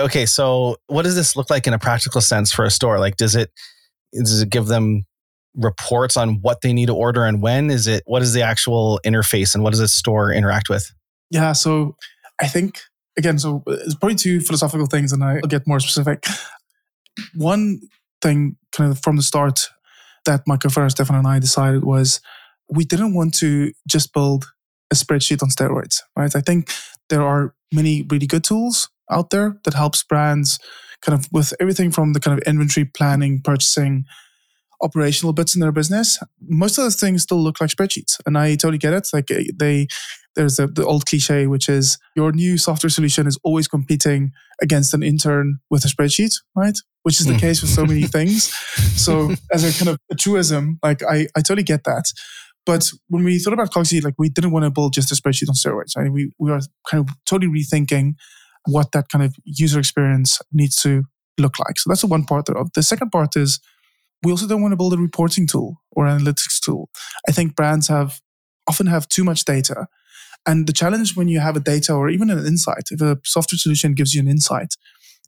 okay, 0.00 0.26
so 0.26 0.76
what 0.86 1.02
does 1.02 1.16
this 1.16 1.36
look 1.36 1.50
like 1.50 1.66
in 1.66 1.74
a 1.74 1.78
practical 1.78 2.20
sense 2.20 2.52
for 2.52 2.64
a 2.64 2.70
store? 2.70 2.98
Like, 2.98 3.16
does 3.16 3.34
it 3.34 3.50
does 4.12 4.40
it 4.40 4.50
give 4.50 4.66
them 4.66 5.04
reports 5.54 6.16
on 6.16 6.40
what 6.40 6.60
they 6.60 6.72
need 6.72 6.86
to 6.86 6.94
order 6.94 7.24
and 7.24 7.42
when? 7.42 7.70
Is 7.70 7.86
it 7.86 8.02
what 8.06 8.22
is 8.22 8.32
the 8.32 8.42
actual 8.42 9.00
interface 9.04 9.54
and 9.54 9.64
what 9.64 9.70
does 9.70 9.80
a 9.80 9.88
store 9.88 10.32
interact 10.32 10.68
with? 10.68 10.90
Yeah, 11.30 11.52
so 11.52 11.96
I 12.40 12.46
think 12.46 12.80
again, 13.16 13.38
so 13.38 13.62
uh, 13.66 13.72
it's 13.72 13.94
probably 13.94 14.16
two 14.16 14.40
philosophical 14.40 14.86
things, 14.86 15.12
and 15.12 15.22
I'll 15.22 15.40
get 15.42 15.66
more 15.66 15.80
specific. 15.80 16.24
One 17.34 17.80
thing, 18.22 18.56
kind 18.72 18.90
of 18.90 19.00
from 19.00 19.16
the 19.16 19.22
start, 19.22 19.68
that 20.24 20.42
my 20.46 20.56
co-founder 20.56 20.90
Stefan 20.90 21.16
and 21.16 21.26
I 21.26 21.38
decided 21.38 21.84
was 21.84 22.20
we 22.70 22.84
didn't 22.84 23.14
want 23.14 23.34
to 23.38 23.72
just 23.88 24.12
build 24.12 24.46
a 24.90 24.94
spreadsheet 24.94 25.42
on 25.42 25.48
steroids, 25.50 26.00
right? 26.16 26.34
I 26.34 26.40
think 26.40 26.72
there 27.10 27.22
are 27.22 27.54
many 27.72 28.06
really 28.08 28.26
good 28.26 28.44
tools 28.44 28.88
out 29.10 29.30
there 29.30 29.58
that 29.64 29.74
helps 29.74 30.02
brands 30.02 30.58
kind 31.00 31.18
of 31.18 31.28
with 31.32 31.52
everything 31.60 31.90
from 31.90 32.12
the 32.12 32.20
kind 32.20 32.38
of 32.38 32.46
inventory 32.46 32.84
planning, 32.84 33.40
purchasing, 33.42 34.04
operational 34.80 35.32
bits 35.32 35.54
in 35.54 35.60
their 35.60 35.72
business. 35.72 36.18
Most 36.40 36.78
of 36.78 36.84
the 36.84 36.90
things 36.90 37.22
still 37.22 37.38
look 37.42 37.60
like 37.60 37.70
spreadsheets, 37.70 38.18
and 38.26 38.38
I 38.38 38.54
totally 38.54 38.78
get 38.78 38.92
it. 38.92 39.08
Like 39.12 39.30
eh, 39.30 39.44
they, 39.54 39.88
there's 40.36 40.58
a, 40.58 40.66
the 40.66 40.84
old 40.84 41.06
cliche, 41.06 41.46
which 41.46 41.68
is 41.68 41.98
your 42.14 42.32
new 42.32 42.58
software 42.58 42.90
solution 42.90 43.26
is 43.26 43.38
always 43.42 43.68
competing 43.68 44.32
against 44.62 44.94
an 44.94 45.02
intern 45.02 45.58
with 45.70 45.84
a 45.84 45.88
spreadsheet, 45.88 46.34
right? 46.54 46.76
Which 47.02 47.20
is 47.20 47.26
the 47.26 47.34
mm. 47.34 47.40
case 47.40 47.62
with 47.62 47.70
so 47.70 47.84
many 47.84 48.02
things. 48.06 48.52
So 48.96 49.34
as 49.52 49.64
a 49.64 49.76
kind 49.78 49.90
of 49.90 49.98
a 50.10 50.14
truism, 50.14 50.78
like 50.82 51.02
I, 51.02 51.26
I 51.36 51.40
totally 51.40 51.64
get 51.64 51.84
that. 51.84 52.12
But 52.66 52.90
when 53.08 53.24
we 53.24 53.38
thought 53.38 53.54
about 53.54 53.72
Cogsy, 53.72 54.04
like 54.04 54.14
we 54.18 54.28
didn't 54.28 54.50
want 54.50 54.64
to 54.64 54.70
build 54.70 54.92
just 54.92 55.10
a 55.10 55.14
spreadsheet 55.14 55.48
on 55.48 55.54
steroids. 55.54 55.96
Right? 55.96 56.12
We 56.12 56.32
we 56.38 56.50
are 56.50 56.60
kind 56.88 57.08
of 57.08 57.14
totally 57.26 57.50
rethinking 57.50 58.14
what 58.68 58.92
that 58.92 59.08
kind 59.08 59.24
of 59.24 59.34
user 59.44 59.78
experience 59.78 60.38
needs 60.52 60.76
to 60.82 61.04
look 61.38 61.58
like. 61.58 61.78
So 61.78 61.88
that's 61.88 62.02
the 62.02 62.06
one 62.06 62.24
part 62.24 62.48
of. 62.48 62.70
The 62.74 62.82
second 62.82 63.10
part 63.10 63.36
is 63.36 63.60
we 64.22 64.30
also 64.30 64.46
don't 64.46 64.62
want 64.62 64.72
to 64.72 64.76
build 64.76 64.94
a 64.94 64.98
reporting 64.98 65.46
tool 65.46 65.80
or 65.92 66.04
analytics 66.04 66.60
tool. 66.60 66.90
I 67.28 67.32
think 67.32 67.54
brands 67.54 67.88
have 67.88 68.20
often 68.68 68.86
have 68.86 69.08
too 69.08 69.24
much 69.24 69.44
data. 69.44 69.86
And 70.46 70.66
the 70.66 70.72
challenge 70.72 71.16
when 71.16 71.28
you 71.28 71.40
have 71.40 71.56
a 71.56 71.60
data 71.60 71.92
or 71.92 72.08
even 72.08 72.30
an 72.30 72.44
insight, 72.46 72.88
if 72.90 73.00
a 73.00 73.18
software 73.24 73.58
solution 73.58 73.94
gives 73.94 74.14
you 74.14 74.20
an 74.20 74.28
insight, 74.28 74.74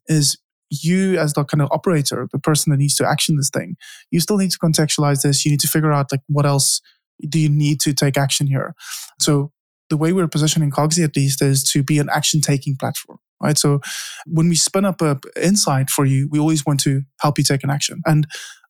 is 0.07 0.37
you 0.69 1.17
as 1.17 1.33
the 1.33 1.43
kind 1.43 1.61
of 1.61 1.69
operator, 1.71 2.27
the 2.31 2.39
person 2.39 2.71
that 2.71 2.77
needs 2.77 2.95
to 2.95 3.07
action 3.07 3.35
this 3.37 3.49
thing, 3.49 3.75
you 4.09 4.19
still 4.19 4.37
need 4.37 4.51
to 4.51 4.59
contextualize 4.59 5.21
this. 5.21 5.45
You 5.45 5.51
need 5.51 5.59
to 5.61 5.67
figure 5.67 5.91
out 5.91 6.11
like 6.11 6.21
what 6.27 6.45
else 6.45 6.81
do 7.27 7.39
you 7.39 7.49
need 7.49 7.79
to 7.81 7.93
take 7.93 8.17
action 8.17 8.47
here. 8.47 8.73
So 9.19 9.51
the 9.89 9.97
way 9.97 10.13
we're 10.13 10.27
positioning 10.27 10.71
Cogsy 10.71 11.03
at 11.03 11.15
least 11.15 11.41
is 11.41 11.63
to 11.71 11.83
be 11.83 11.99
an 11.99 12.09
action 12.09 12.41
taking 12.41 12.77
platform 12.77 13.19
right? 13.41 13.57
So 13.57 13.79
when 14.25 14.49
we 14.49 14.55
spin 14.55 14.85
up 14.85 15.01
a 15.01 15.19
insight 15.41 15.89
for 15.89 16.05
you, 16.05 16.27
we 16.31 16.39
always 16.39 16.65
want 16.65 16.79
to 16.81 17.01
help 17.21 17.37
you 17.37 17.43
take 17.43 17.63
an 17.63 17.69
action. 17.69 18.01
And 18.05 18.27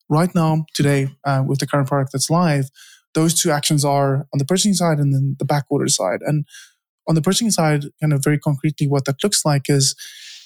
right 0.08 0.34
now, 0.34 0.64
today, 0.74 1.08
uh, 1.24 1.42
with 1.46 1.58
the 1.58 1.66
current 1.66 1.88
product 1.88 2.12
that's 2.12 2.30
live, 2.30 2.70
those 3.14 3.40
two 3.40 3.50
actions 3.50 3.84
are 3.84 4.26
on 4.32 4.38
the 4.38 4.44
purchasing 4.44 4.74
side 4.74 4.98
and 4.98 5.12
then 5.14 5.36
the 5.38 5.44
back 5.44 5.64
order 5.68 5.88
side. 5.88 6.20
And 6.22 6.46
on 7.08 7.14
the 7.14 7.22
purchasing 7.22 7.50
side, 7.50 7.84
kind 8.00 8.12
of 8.12 8.22
very 8.22 8.38
concretely, 8.38 8.88
what 8.88 9.04
that 9.04 9.22
looks 9.22 9.44
like 9.44 9.68
is 9.68 9.94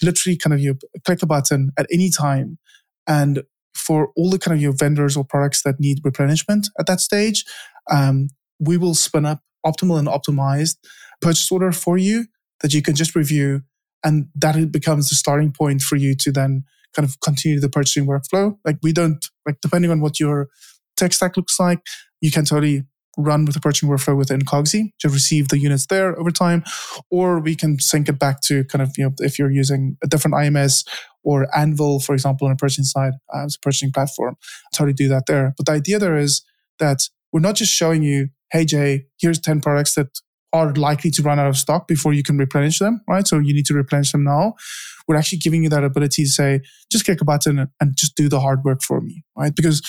literally 0.02 0.36
kind 0.36 0.52
of 0.52 0.60
you 0.60 0.78
click 1.04 1.22
a 1.22 1.26
button 1.26 1.70
at 1.78 1.86
any 1.92 2.10
time 2.10 2.58
and 3.06 3.42
for 3.74 4.10
all 4.16 4.30
the 4.30 4.38
kind 4.38 4.54
of 4.54 4.60
your 4.60 4.72
vendors 4.72 5.16
or 5.16 5.24
products 5.24 5.62
that 5.62 5.78
need 5.78 6.00
replenishment 6.02 6.68
at 6.80 6.86
that 6.86 7.00
stage, 7.00 7.44
um, 7.90 8.28
we 8.58 8.76
will 8.76 8.94
spin 8.94 9.26
up 9.26 9.40
optimal 9.64 9.98
and 9.98 10.08
optimized 10.08 10.76
purchase 11.20 11.50
order 11.50 11.72
for 11.72 11.98
you 11.98 12.26
that 12.60 12.72
you 12.72 12.82
can 12.82 12.94
just 12.94 13.14
review 13.14 13.62
and 14.07 14.29
that 14.37 14.71
becomes 14.71 15.09
the 15.09 15.16
starting 15.16 15.53
point 15.53 15.83
for 15.83 15.97
you 15.97 16.14
to 16.14 16.31
then 16.31 16.62
kind 16.95 17.07
of 17.07 17.19
continue 17.21 17.59
the 17.59 17.69
purchasing 17.69 18.07
workflow. 18.07 18.57
Like 18.64 18.79
we 18.83 18.92
don't 18.92 19.27
like 19.45 19.61
depending 19.61 19.90
on 19.90 20.01
what 20.01 20.21
your 20.21 20.49
tech 20.97 21.12
stack 21.12 21.37
looks 21.37 21.59
like, 21.59 21.81
you 22.21 22.31
can 22.31 22.45
totally 22.45 22.85
run 23.19 23.45
with 23.45 23.55
the 23.55 23.61
purchasing 23.61 23.88
workflow 23.88 24.16
within 24.16 24.42
Cogsy 24.42 24.92
to 25.01 25.09
receive 25.09 25.49
the 25.49 25.59
units 25.59 25.87
there 25.87 26.19
over 26.21 26.31
time, 26.31 26.62
or 27.11 27.40
we 27.40 27.57
can 27.57 27.81
sync 27.81 28.09
it 28.09 28.19
back 28.19 28.40
to 28.42 28.64
kind 28.64 28.81
of 28.81 28.92
you 28.97 29.05
know 29.05 29.12
if 29.19 29.38
you're 29.38 29.51
using 29.51 29.97
a 30.05 30.07
different 30.07 30.37
IMS 30.37 30.87
or 31.25 31.49
Anvyl, 31.57 32.03
for 32.03 32.14
example, 32.14 32.47
on 32.47 32.53
a 32.53 32.57
purchasing 32.57 32.85
side 32.85 33.14
as 33.35 33.57
a 33.57 33.61
purchasing 33.61 33.90
platform, 33.90 34.37
totally 34.73 34.92
do 34.92 35.09
that 35.09 35.25
there. 35.27 35.53
But 35.57 35.66
the 35.66 35.73
idea 35.73 35.99
there 35.99 36.16
is 36.16 36.42
that 36.79 37.09
we're 37.33 37.40
not 37.40 37.57
just 37.57 37.73
showing 37.73 38.05
you, 38.05 38.29
hey 38.53 38.64
Jay, 38.64 39.07
here's 39.19 39.40
ten 39.40 39.61
products 39.61 39.95
that 39.97 40.21
are 40.57 40.75
likely 40.75 41.11
to 41.12 41.23
run 41.23 41.38
out 41.38 41.47
of 41.47 41.57
stock 41.57 41.87
before 41.87 42.12
you 42.12 42.23
can 42.23 42.38
replenish 42.38 42.79
them, 42.79 43.01
right? 43.09 43.27
So 43.27 43.38
you 43.38 43.55
need 43.55 43.66
to 43.66 43.75
replenish 43.75 44.12
them 44.12 44.25
now. 44.25 44.55
We're 45.07 45.16
actually 45.16 45.38
giving 45.38 45.62
you 45.62 45.69
that 45.69 45.85
ability 45.85 46.25
to 46.25 46.29
say, 46.29 46.61
just 46.90 47.05
click 47.05 47.21
a 47.21 47.25
button 47.25 47.69
and 47.81 47.97
just 47.97 48.16
do 48.16 48.29
the 48.29 48.40
hard 48.40 48.64
work 48.64 48.83
for 48.83 49.01
me, 49.01 49.25
right? 49.37 49.55
Because 49.55 49.83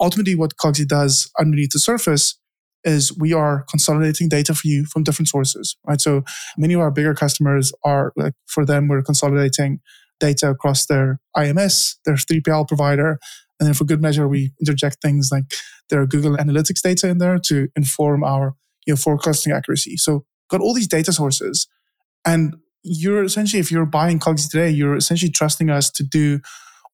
ultimately 0.00 0.34
what 0.34 0.56
Cogsy 0.56 0.86
does 0.86 1.30
underneath 1.38 1.70
the 1.72 1.78
surface 1.78 2.38
is 2.84 3.16
we 3.16 3.32
are 3.32 3.64
consolidating 3.70 4.28
data 4.28 4.54
for 4.54 4.66
you 4.66 4.84
from 4.84 5.04
different 5.04 5.28
sources, 5.28 5.76
right? 5.86 6.00
So 6.00 6.22
many 6.56 6.74
of 6.74 6.80
our 6.80 6.90
bigger 6.90 7.14
customers 7.14 7.72
are 7.84 8.12
like 8.16 8.34
for 8.46 8.64
them, 8.64 8.88
we're 8.88 9.02
consolidating 9.02 9.80
data 10.18 10.50
across 10.50 10.86
their 10.86 11.20
IMS, 11.36 11.96
their 12.04 12.14
3PL 12.14 12.66
provider. 12.66 13.18
And 13.60 13.66
then 13.66 13.74
for 13.74 13.84
good 13.84 14.02
measure, 14.02 14.26
we 14.26 14.52
interject 14.60 14.98
things 15.02 15.28
like 15.30 15.44
their 15.90 16.06
Google 16.06 16.36
Analytics 16.36 16.82
data 16.82 17.08
in 17.08 17.18
there 17.18 17.38
to 17.46 17.68
inform 17.76 18.24
our 18.24 18.54
you 18.86 18.92
know, 18.92 18.96
forecasting 18.96 19.52
accuracy. 19.52 19.96
So 19.96 20.24
got 20.48 20.60
all 20.60 20.74
these 20.74 20.88
data 20.88 21.12
sources. 21.12 21.66
And 22.24 22.56
you're 22.82 23.24
essentially, 23.24 23.60
if 23.60 23.70
you're 23.70 23.86
buying 23.86 24.18
Cogsy 24.18 24.50
today, 24.50 24.70
you're 24.70 24.96
essentially 24.96 25.30
trusting 25.30 25.70
us 25.70 25.90
to 25.90 26.02
do 26.02 26.40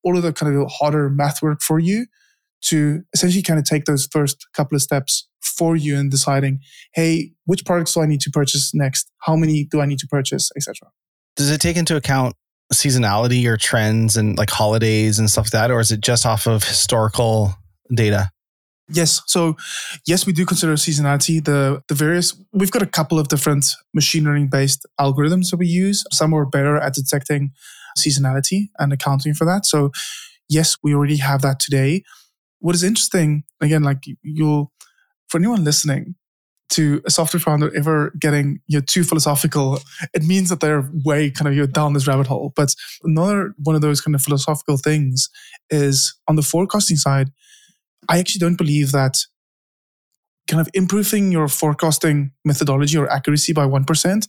all 0.03 0.17
of 0.17 0.23
the 0.23 0.33
kind 0.33 0.55
of 0.55 0.71
harder 0.71 1.11
math 1.11 1.43
work 1.43 1.61
for 1.61 1.79
you 1.79 2.07
to 2.61 3.03
essentially 3.13 3.43
kind 3.43 3.59
of 3.59 3.65
take 3.65 3.85
those 3.85 4.07
first 4.11 4.47
couple 4.55 4.77
of 4.77 4.83
steps 4.83 5.29
for 5.43 5.77
you 5.77 5.97
in 5.97 6.09
deciding, 6.09 6.61
hey, 6.93 7.33
which 7.45 7.65
products 7.65 7.95
do 7.95 8.01
I 8.01 8.07
need 8.07 8.21
to 8.23 8.31
purchase 8.31 8.75
next? 8.75 9.11
How 9.19 9.37
many 9.37 9.65
do 9.65 9.81
I 9.81 9.87
need 9.87 9.99
to 10.01 10.07
purchase, 10.07 10.51
etc. 10.57 10.91
Does 11.37 11.51
it 11.51 11.61
take 11.61 11.77
into 11.77 11.97
account 11.97 12.35
seasonality 12.73 13.47
or 13.47 13.57
trends 13.57 14.17
and 14.17 14.37
like 14.37 14.51
holidays 14.51 15.19
and 15.19 15.31
stuff 15.31 15.47
like 15.47 15.53
that, 15.53 15.71
or 15.71 15.81
is 15.81 15.91
it 15.91 16.01
just 16.01 16.27
off 16.27 16.47
of 16.47 16.65
historical 16.65 17.55
data? 17.95 18.31
Yes. 18.91 19.23
So, 19.27 19.57
yes, 20.07 20.27
we 20.27 20.33
do 20.33 20.47
consider 20.47 20.73
seasonality. 20.75 21.45
The 21.45 21.83
the 21.89 21.95
various 21.95 22.35
we've 22.53 22.71
got 22.71 22.83
a 22.83 22.87
couple 22.87 23.19
of 23.19 23.29
different 23.29 23.75
machine 23.95 24.25
learning 24.25 24.49
based 24.49 24.87
algorithms 24.99 25.51
that 25.51 25.59
we 25.59 25.67
use. 25.67 26.05
Some 26.13 26.33
are 26.35 26.47
better 26.47 26.77
at 26.77 26.95
detecting 26.95 27.53
seasonality 27.99 28.69
and 28.79 28.93
accounting 28.93 29.35
for 29.35 29.45
that. 29.45 29.67
So, 29.67 29.91
yes, 30.49 30.77
we 30.83 30.95
already 30.95 31.19
have 31.19 31.43
that 31.43 31.61
today. 31.61 32.03
What 32.61 32.75
is 32.75 32.83
interesting, 32.83 33.45
again, 33.61 33.83
like 33.83 34.05
you'll 34.23 34.73
for 35.29 35.39
anyone 35.39 35.65
listening 35.65 36.15
to 36.71 37.01
a 37.07 37.11
software 37.11 37.41
founder 37.41 37.75
ever 37.75 38.13
getting 38.19 38.61
you 38.67 38.79
know, 38.79 38.85
too 38.87 39.03
philosophical, 39.05 39.81
it 40.13 40.23
means 40.25 40.49
that 40.51 40.61
they're 40.61 40.91
way 41.05 41.31
kind 41.31 41.49
of 41.49 41.55
you 41.55 41.63
know, 41.63 41.67
down 41.67 41.93
this 41.95 42.07
rabbit 42.07 42.27
hole. 42.27 42.53
But 42.57 42.75
another 43.05 43.55
one 43.63 43.75
of 43.75 43.83
those 43.83 44.01
kind 44.01 44.15
of 44.15 44.23
philosophical 44.23 44.77
things 44.77 45.29
is 45.71 46.15
on 46.27 46.37
the 46.37 46.43
forecasting 46.43 46.97
side 46.97 47.31
I 48.09 48.19
actually 48.19 48.41
don't 48.41 48.59
believe 48.59 48.93
that 48.93 49.19
kind 50.49 50.61
of 50.61 50.69
improving 50.75 51.31
your 51.31 51.47
forecasting 51.49 52.33
methodology 52.45 52.97
or 52.97 53.11
accuracy 53.11 53.53
by 53.53 53.67
1% 53.67 54.27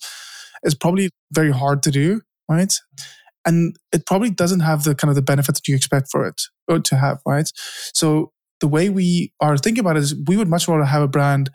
is 0.64 0.76
probably 0.76 1.10
very 1.34 1.52
hard 1.52 1.82
to 1.84 1.92
do, 1.92 2.22
right? 2.50 2.74
And 3.46 3.76
it 3.94 4.06
probably 4.06 4.30
doesn't 4.30 4.60
have 4.60 4.84
the 4.84 4.94
kind 4.94 5.10
of 5.10 5.16
the 5.16 5.22
benefit 5.22 5.56
that 5.56 5.68
you 5.68 5.76
expect 5.76 6.10
for 6.12 6.28
it 6.28 6.42
or 6.68 6.80
to 6.80 6.96
have, 6.98 7.20
right? 7.26 7.50
So 7.94 8.34
the 8.60 8.68
way 8.68 8.90
we 8.90 9.32
are 9.40 9.58
thinking 9.58 9.80
about 9.80 9.96
it 9.96 10.04
is 10.04 10.16
we 10.28 10.36
would 10.36 10.50
much 10.50 10.68
rather 10.68 10.84
have 10.84 11.02
a 11.02 11.08
brand 11.08 11.50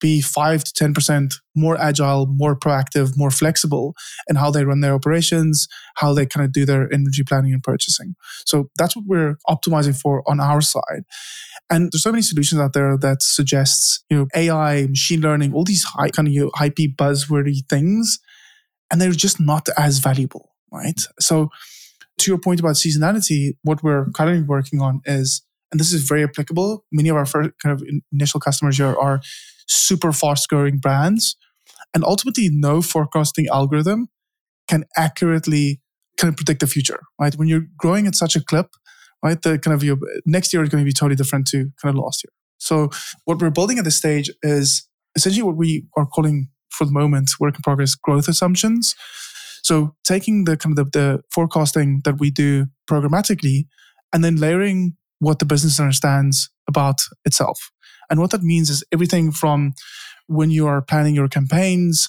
be 0.00 0.20
5 0.20 0.64
to 0.64 0.84
10% 0.84 1.34
more 1.56 1.76
agile, 1.80 2.26
more 2.26 2.58
proactive, 2.58 3.16
more 3.16 3.30
flexible 3.30 3.94
in 4.28 4.36
how 4.36 4.50
they 4.50 4.64
run 4.64 4.80
their 4.80 4.94
operations, 4.94 5.66
how 5.96 6.14
they 6.14 6.26
kind 6.26 6.44
of 6.44 6.52
do 6.52 6.64
their 6.64 6.88
inventory 6.88 7.24
planning 7.26 7.52
and 7.52 7.62
purchasing. 7.62 8.14
So 8.46 8.70
that's 8.76 8.94
what 8.94 9.06
we're 9.06 9.36
optimizing 9.48 10.00
for 10.00 10.22
on 10.28 10.40
our 10.40 10.60
side. 10.60 11.04
And 11.70 11.90
there's 11.92 12.02
so 12.02 12.12
many 12.12 12.22
solutions 12.22 12.60
out 12.60 12.72
there 12.72 12.96
that 12.98 13.22
suggests, 13.22 14.04
you 14.08 14.16
know, 14.16 14.26
AI, 14.34 14.86
machine 14.86 15.20
learning, 15.20 15.52
all 15.52 15.64
these 15.64 15.84
high 15.84 16.10
kind 16.10 16.28
of 16.28 16.34
you 16.34 16.44
know, 16.44 16.50
hypey 16.50 16.94
buzzwordy 16.94 17.66
things, 17.68 18.18
and 18.90 19.00
they're 19.00 19.12
just 19.12 19.38
not 19.38 19.68
as 19.76 19.98
valuable, 19.98 20.54
right? 20.72 21.00
So 21.20 21.50
to 22.18 22.30
your 22.30 22.38
point 22.38 22.60
about 22.60 22.76
seasonality, 22.76 23.56
what 23.62 23.82
we're 23.82 24.06
currently 24.10 24.42
working 24.42 24.80
on 24.80 25.00
is, 25.04 25.42
and 25.70 25.78
this 25.78 25.92
is 25.92 26.04
very 26.04 26.24
applicable. 26.24 26.84
Many 26.90 27.10
of 27.10 27.16
our 27.16 27.26
first 27.26 27.50
kind 27.62 27.74
of 27.74 27.86
initial 28.12 28.40
customers 28.40 28.78
here 28.78 28.96
are 28.98 29.20
super 29.68 30.12
fast 30.12 30.48
growing 30.48 30.78
brands. 30.78 31.36
And 31.94 32.04
ultimately, 32.04 32.48
no 32.52 32.82
forecasting 32.82 33.46
algorithm 33.48 34.08
can 34.68 34.84
accurately 34.96 35.80
kind 36.18 36.30
of 36.30 36.36
predict 36.36 36.60
the 36.60 36.66
future, 36.66 37.00
right? 37.20 37.34
When 37.34 37.48
you're 37.48 37.66
growing 37.78 38.06
at 38.06 38.14
such 38.14 38.36
a 38.36 38.44
clip, 38.44 38.66
right? 39.24 39.40
The 39.40 39.58
kind 39.58 39.74
of 39.74 39.82
your 39.82 39.96
next 40.26 40.52
year 40.52 40.62
is 40.62 40.68
going 40.68 40.82
to 40.82 40.88
be 40.88 40.92
totally 40.92 41.16
different 41.16 41.46
to 41.48 41.70
kind 41.80 41.96
of 41.96 42.02
last 42.02 42.22
year. 42.24 42.32
So 42.58 42.90
what 43.24 43.40
we're 43.40 43.50
building 43.50 43.78
at 43.78 43.84
this 43.84 43.96
stage 43.96 44.30
is 44.42 44.88
essentially 45.16 45.42
what 45.42 45.56
we 45.56 45.86
are 45.96 46.06
calling 46.06 46.48
for 46.70 46.84
the 46.84 46.92
moment 46.92 47.30
work 47.40 47.54
in 47.54 47.62
progress 47.62 47.94
growth 47.94 48.28
assumptions. 48.28 48.94
So 49.62 49.94
taking 50.04 50.44
the 50.44 50.56
kind 50.56 50.78
of 50.78 50.92
the, 50.92 50.98
the 50.98 51.22
forecasting 51.32 52.02
that 52.04 52.18
we 52.18 52.30
do 52.30 52.66
programmatically 52.88 53.66
and 54.12 54.22
then 54.24 54.36
layering 54.36 54.96
what 55.18 55.38
the 55.38 55.44
business 55.44 55.80
understands 55.80 56.50
about 56.68 57.00
itself. 57.24 57.70
And 58.10 58.20
what 58.20 58.30
that 58.30 58.42
means 58.42 58.70
is 58.70 58.84
everything 58.92 59.32
from 59.32 59.74
when 60.26 60.50
you 60.50 60.66
are 60.66 60.82
planning 60.82 61.14
your 61.14 61.28
campaigns 61.28 62.08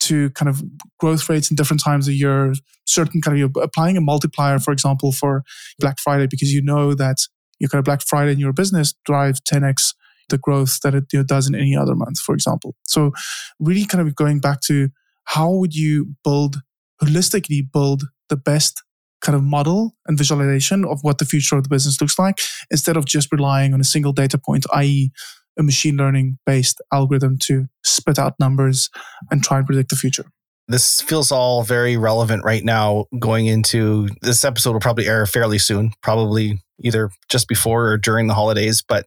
to 0.00 0.30
kind 0.30 0.48
of 0.48 0.62
growth 0.98 1.28
rates 1.28 1.50
in 1.50 1.56
different 1.56 1.82
times 1.82 2.06
of 2.06 2.14
year, 2.14 2.52
certain 2.86 3.20
kind 3.20 3.34
of 3.34 3.38
you're 3.38 3.64
applying 3.64 3.96
a 3.96 4.00
multiplier, 4.00 4.58
for 4.58 4.72
example, 4.72 5.12
for 5.12 5.42
Black 5.78 5.98
Friday, 5.98 6.26
because 6.30 6.52
you 6.52 6.62
know 6.62 6.94
that 6.94 7.16
your 7.58 7.68
kind 7.68 7.80
of 7.80 7.84
Black 7.84 8.02
Friday 8.02 8.32
in 8.32 8.38
your 8.38 8.52
business 8.52 8.94
drives 9.04 9.40
10x 9.40 9.94
the 10.28 10.38
growth 10.38 10.80
that 10.82 10.94
it 10.94 11.04
you 11.12 11.18
know, 11.18 11.24
does 11.24 11.48
in 11.48 11.54
any 11.54 11.76
other 11.76 11.94
month, 11.94 12.18
for 12.18 12.34
example. 12.34 12.74
So 12.86 13.12
really 13.58 13.84
kind 13.84 14.06
of 14.06 14.14
going 14.14 14.40
back 14.40 14.60
to 14.62 14.90
how 15.24 15.50
would 15.50 15.74
you 15.74 16.14
build 16.22 16.60
holistically 17.02 17.62
build 17.70 18.04
the 18.28 18.36
best 18.36 18.82
kind 19.20 19.36
of 19.36 19.42
model 19.42 19.94
and 20.06 20.16
visualization 20.16 20.84
of 20.84 21.00
what 21.02 21.18
the 21.18 21.24
future 21.24 21.56
of 21.56 21.64
the 21.64 21.68
business 21.68 22.00
looks 22.00 22.18
like 22.18 22.40
instead 22.70 22.96
of 22.96 23.04
just 23.04 23.32
relying 23.32 23.74
on 23.74 23.80
a 23.80 23.84
single 23.84 24.12
data 24.12 24.38
point, 24.38 24.64
i.e., 24.74 25.10
a 25.58 25.62
machine 25.62 25.96
learning 25.96 26.38
based 26.46 26.80
algorithm 26.92 27.36
to 27.36 27.66
spit 27.82 28.18
out 28.18 28.34
numbers 28.38 28.90
and 29.30 29.42
try 29.42 29.58
and 29.58 29.66
predict 29.66 29.90
the 29.90 29.96
future. 29.96 30.26
This 30.68 31.00
feels 31.00 31.32
all 31.32 31.62
very 31.62 31.96
relevant 31.96 32.44
right 32.44 32.62
now 32.62 33.06
going 33.18 33.46
into 33.46 34.08
this 34.20 34.44
episode 34.44 34.72
will 34.72 34.80
probably 34.80 35.08
air 35.08 35.26
fairly 35.26 35.58
soon, 35.58 35.92
probably 36.02 36.62
either 36.80 37.10
just 37.28 37.48
before 37.48 37.88
or 37.88 37.98
during 37.98 38.26
the 38.26 38.34
holidays, 38.34 38.84
but 38.86 39.06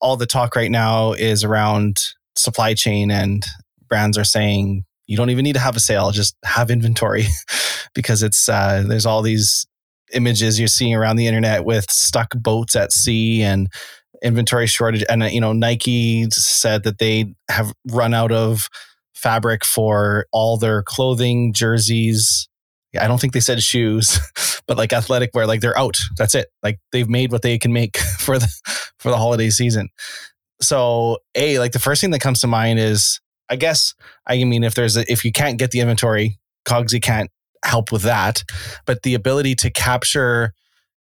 all 0.00 0.16
the 0.16 0.26
talk 0.26 0.56
right 0.56 0.70
now 0.70 1.12
is 1.12 1.44
around 1.44 1.98
supply 2.36 2.74
chain 2.74 3.10
and 3.10 3.44
brands 3.88 4.16
are 4.16 4.24
saying 4.24 4.84
you 5.12 5.18
don't 5.18 5.28
even 5.28 5.42
need 5.42 5.52
to 5.52 5.58
have 5.60 5.76
a 5.76 5.80
sale, 5.80 6.10
just 6.10 6.34
have 6.42 6.70
inventory 6.70 7.26
because 7.94 8.22
it's 8.22 8.48
uh, 8.48 8.82
there's 8.86 9.04
all 9.04 9.20
these 9.20 9.66
images 10.14 10.58
you're 10.58 10.68
seeing 10.68 10.94
around 10.94 11.16
the 11.16 11.26
internet 11.26 11.66
with 11.66 11.90
stuck 11.90 12.30
boats 12.34 12.74
at 12.74 12.92
sea 12.92 13.42
and 13.42 13.68
inventory 14.22 14.66
shortage. 14.66 15.04
And, 15.10 15.22
uh, 15.22 15.26
you 15.26 15.40
know, 15.40 15.52
Nike 15.52 16.30
said 16.30 16.84
that 16.84 16.98
they 16.98 17.34
have 17.50 17.74
run 17.90 18.14
out 18.14 18.32
of 18.32 18.68
fabric 19.14 19.66
for 19.66 20.24
all 20.32 20.56
their 20.56 20.82
clothing, 20.82 21.52
jerseys. 21.52 22.48
I 22.98 23.06
don't 23.06 23.20
think 23.20 23.34
they 23.34 23.40
said 23.40 23.62
shoes, 23.62 24.18
but 24.66 24.78
like 24.78 24.94
athletic 24.94 25.34
wear, 25.34 25.46
like 25.46 25.60
they're 25.60 25.78
out. 25.78 25.98
That's 26.16 26.34
it. 26.34 26.48
Like 26.62 26.78
they've 26.90 27.08
made 27.08 27.32
what 27.32 27.42
they 27.42 27.58
can 27.58 27.74
make 27.74 27.98
for 28.18 28.38
the 28.38 28.48
for 28.98 29.10
the 29.10 29.18
holiday 29.18 29.50
season. 29.50 29.90
So, 30.62 31.18
a 31.34 31.58
like 31.58 31.72
the 31.72 31.78
first 31.78 32.00
thing 32.00 32.12
that 32.12 32.20
comes 32.20 32.40
to 32.40 32.46
mind 32.46 32.78
is, 32.78 33.20
I 33.48 33.56
guess, 33.56 33.94
I 34.26 34.42
mean, 34.44 34.64
if 34.64 34.74
there's 34.74 34.96
a, 34.96 35.10
if 35.10 35.24
you 35.24 35.32
can't 35.32 35.58
get 35.58 35.70
the 35.70 35.80
inventory, 35.80 36.38
Cogsy 36.64 37.02
can't 37.02 37.30
help 37.64 37.92
with 37.92 38.02
that, 38.02 38.44
but 38.86 39.02
the 39.02 39.14
ability 39.14 39.54
to 39.56 39.70
capture 39.70 40.52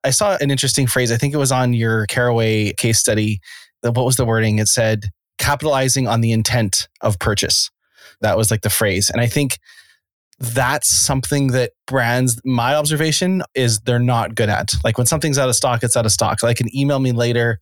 I 0.03 0.09
saw 0.09 0.37
an 0.41 0.49
interesting 0.49 0.87
phrase. 0.87 1.11
I 1.11 1.17
think 1.17 1.33
it 1.33 1.37
was 1.37 1.51
on 1.51 1.73
your 1.73 2.05
Caraway 2.07 2.73
case 2.73 2.99
study. 2.99 3.39
What 3.81 4.05
was 4.05 4.15
the 4.15 4.25
wording? 4.25 4.59
It 4.59 4.67
said 4.67 5.09
capitalizing 5.37 6.07
on 6.07 6.21
the 6.21 6.31
intent 6.31 6.87
of 7.01 7.19
purchase. 7.19 7.69
That 8.21 8.37
was 8.37 8.51
like 8.51 8.61
the 8.61 8.69
phrase. 8.69 9.09
And 9.09 9.21
I 9.21 9.27
think 9.27 9.59
that's 10.39 10.89
something 10.89 11.47
that 11.47 11.71
brands, 11.85 12.41
my 12.43 12.75
observation 12.75 13.43
is 13.53 13.79
they're 13.81 13.99
not 13.99 14.35
good 14.35 14.49
at. 14.49 14.71
Like 14.83 14.97
when 14.97 15.07
something's 15.07 15.37
out 15.37 15.49
of 15.49 15.55
stock, 15.55 15.83
it's 15.83 15.97
out 15.97 16.05
of 16.05 16.11
stock. 16.11 16.41
Like 16.41 16.59
an 16.59 16.75
email 16.75 16.99
me 16.99 17.11
later 17.11 17.59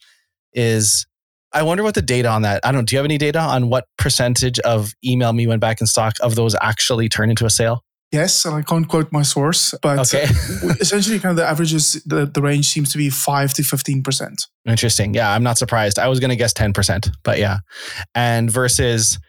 is, 0.53 1.05
I 1.51 1.63
wonder 1.63 1.83
what 1.83 1.95
the 1.95 2.01
data 2.01 2.29
on 2.29 2.43
that. 2.43 2.61
I 2.63 2.71
don't. 2.71 2.87
Do 2.87 2.95
you 2.95 2.97
have 2.97 3.05
any 3.05 3.17
data 3.17 3.39
on 3.39 3.69
what 3.69 3.85
percentage 3.97 4.59
of 4.59 4.93
email 5.03 5.33
me 5.33 5.47
went 5.47 5.61
back 5.61 5.81
in 5.81 5.87
stock 5.87 6.13
of 6.21 6.35
those 6.35 6.55
actually 6.61 7.09
turn 7.09 7.29
into 7.29 7.45
a 7.45 7.49
sale? 7.49 7.83
Yes, 8.11 8.43
and 8.45 8.55
I 8.55 8.63
can't 8.63 8.87
quote 8.87 9.11
my 9.11 9.21
source, 9.21 9.75
but 9.83 9.99
okay. 9.99 10.23
essentially, 10.79 11.19
kind 11.19 11.31
of 11.31 11.37
the 11.37 11.45
average 11.45 11.73
is 11.73 12.01
the, 12.05 12.25
the 12.25 12.41
range 12.41 12.67
seems 12.67 12.91
to 12.91 12.97
be 12.97 13.11
five 13.11 13.53
to 13.53 13.63
fifteen 13.63 14.01
percent. 14.01 14.47
Interesting. 14.67 15.13
Yeah, 15.13 15.31
I'm 15.31 15.43
not 15.43 15.59
surprised. 15.59 15.99
I 15.99 16.07
was 16.07 16.19
going 16.19 16.31
to 16.31 16.35
guess 16.35 16.53
ten 16.53 16.73
percent, 16.73 17.09
but 17.23 17.37
yeah, 17.37 17.59
and 18.15 18.49
versus 18.49 19.19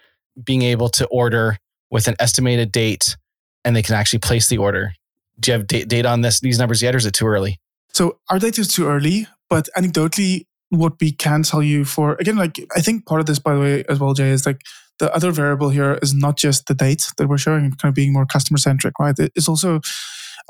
being 0.42 0.62
able 0.62 0.88
to 0.90 1.06
order 1.08 1.58
with 1.90 2.08
an 2.08 2.14
estimated 2.18 2.72
date, 2.72 3.16
and 3.64 3.76
they 3.76 3.82
can 3.82 3.94
actually 3.94 4.20
place 4.20 4.48
the 4.48 4.56
order. 4.56 4.92
Do 5.38 5.50
you 5.50 5.58
have 5.58 5.66
d- 5.66 5.84
data 5.84 6.08
on 6.08 6.22
this 6.22 6.40
these 6.40 6.58
numbers 6.58 6.80
yet, 6.80 6.94
or 6.94 6.98
is 6.98 7.06
it 7.06 7.12
too 7.12 7.26
early? 7.26 7.58
So 7.92 8.18
our 8.30 8.38
data 8.38 8.62
is 8.62 8.68
too 8.68 8.86
early, 8.86 9.26
but 9.50 9.68
anecdotally, 9.76 10.46
what 10.70 10.94
we 11.00 11.12
can 11.12 11.42
tell 11.42 11.62
you 11.62 11.84
for 11.84 12.16
again, 12.20 12.36
like 12.36 12.58
I 12.76 12.80
think 12.80 13.06
part 13.06 13.20
of 13.20 13.26
this, 13.26 13.38
by 13.38 13.54
the 13.54 13.60
way, 13.60 13.84
as 13.88 14.00
well, 14.00 14.14
Jay, 14.14 14.30
is 14.30 14.46
like 14.46 14.62
the 14.98 15.12
other 15.14 15.32
variable 15.32 15.70
here 15.70 15.98
is 16.02 16.14
not 16.14 16.36
just 16.36 16.66
the 16.66 16.74
date 16.74 17.06
that 17.16 17.28
we're 17.28 17.38
showing, 17.38 17.70
kind 17.72 17.90
of 17.90 17.94
being 17.94 18.12
more 18.12 18.26
customer 18.26 18.58
centric, 18.58 18.98
right? 18.98 19.14
It's 19.18 19.48
also, 19.48 19.80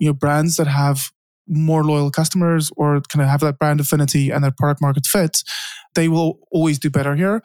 you 0.01 0.09
know, 0.09 0.13
brands 0.13 0.57
that 0.57 0.67
have 0.67 1.11
more 1.49 1.83
loyal 1.83 2.11
customers 2.11 2.71
or 2.77 3.01
kind 3.13 3.23
of 3.23 3.29
have 3.29 3.41
that 3.41 3.59
brand 3.59 3.81
affinity 3.81 4.31
and 4.31 4.45
that 4.45 4.57
product 4.57 4.81
market 4.81 5.07
fit, 5.07 5.43
they 5.95 6.09
will 6.09 6.39
always 6.53 6.79
do 6.79 6.91
better 6.91 7.17
here. 7.17 7.43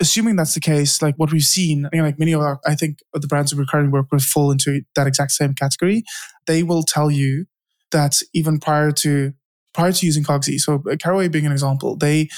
assuming 0.00 0.36
that's 0.36 0.54
the 0.54 0.60
case, 0.60 1.02
like 1.02 1.14
what 1.16 1.30
we've 1.30 1.42
seen, 1.42 1.86
know, 1.92 2.02
like 2.02 2.18
many 2.18 2.32
of 2.32 2.40
our, 2.40 2.58
I 2.66 2.74
think 2.74 3.00
the 3.12 3.26
brands 3.28 3.50
that 3.50 3.58
we're 3.58 3.66
currently 3.66 3.92
working 3.92 4.08
with 4.16 4.24
fall 4.24 4.50
into 4.50 4.80
that 4.96 5.06
exact 5.06 5.32
same 5.32 5.54
category. 5.54 6.02
They 6.46 6.62
will 6.62 6.82
tell 6.82 7.10
you 7.10 7.44
that 7.92 8.16
even 8.34 8.58
prior 8.58 8.92
to 8.92 9.34
prior 9.72 9.92
to 9.92 10.06
using 10.06 10.24
Cogsy, 10.24 10.58
so 10.58 10.82
uh, 10.90 10.96
Caraway 10.96 11.28
being 11.28 11.46
an 11.46 11.52
example, 11.52 11.96
they 11.96 12.28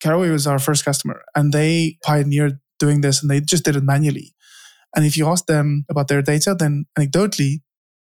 Caraway 0.00 0.30
was 0.30 0.46
our 0.46 0.58
first 0.58 0.84
customer 0.84 1.22
and 1.34 1.52
they 1.52 1.98
pioneered 2.02 2.58
doing 2.78 3.00
this 3.00 3.22
and 3.22 3.30
they 3.30 3.40
just 3.40 3.64
did 3.64 3.76
it 3.76 3.82
manually. 3.82 4.34
And 4.94 5.04
if 5.04 5.16
you 5.16 5.26
ask 5.26 5.46
them 5.46 5.84
about 5.88 6.08
their 6.08 6.22
data, 6.22 6.54
then 6.58 6.86
anecdotally, 6.98 7.62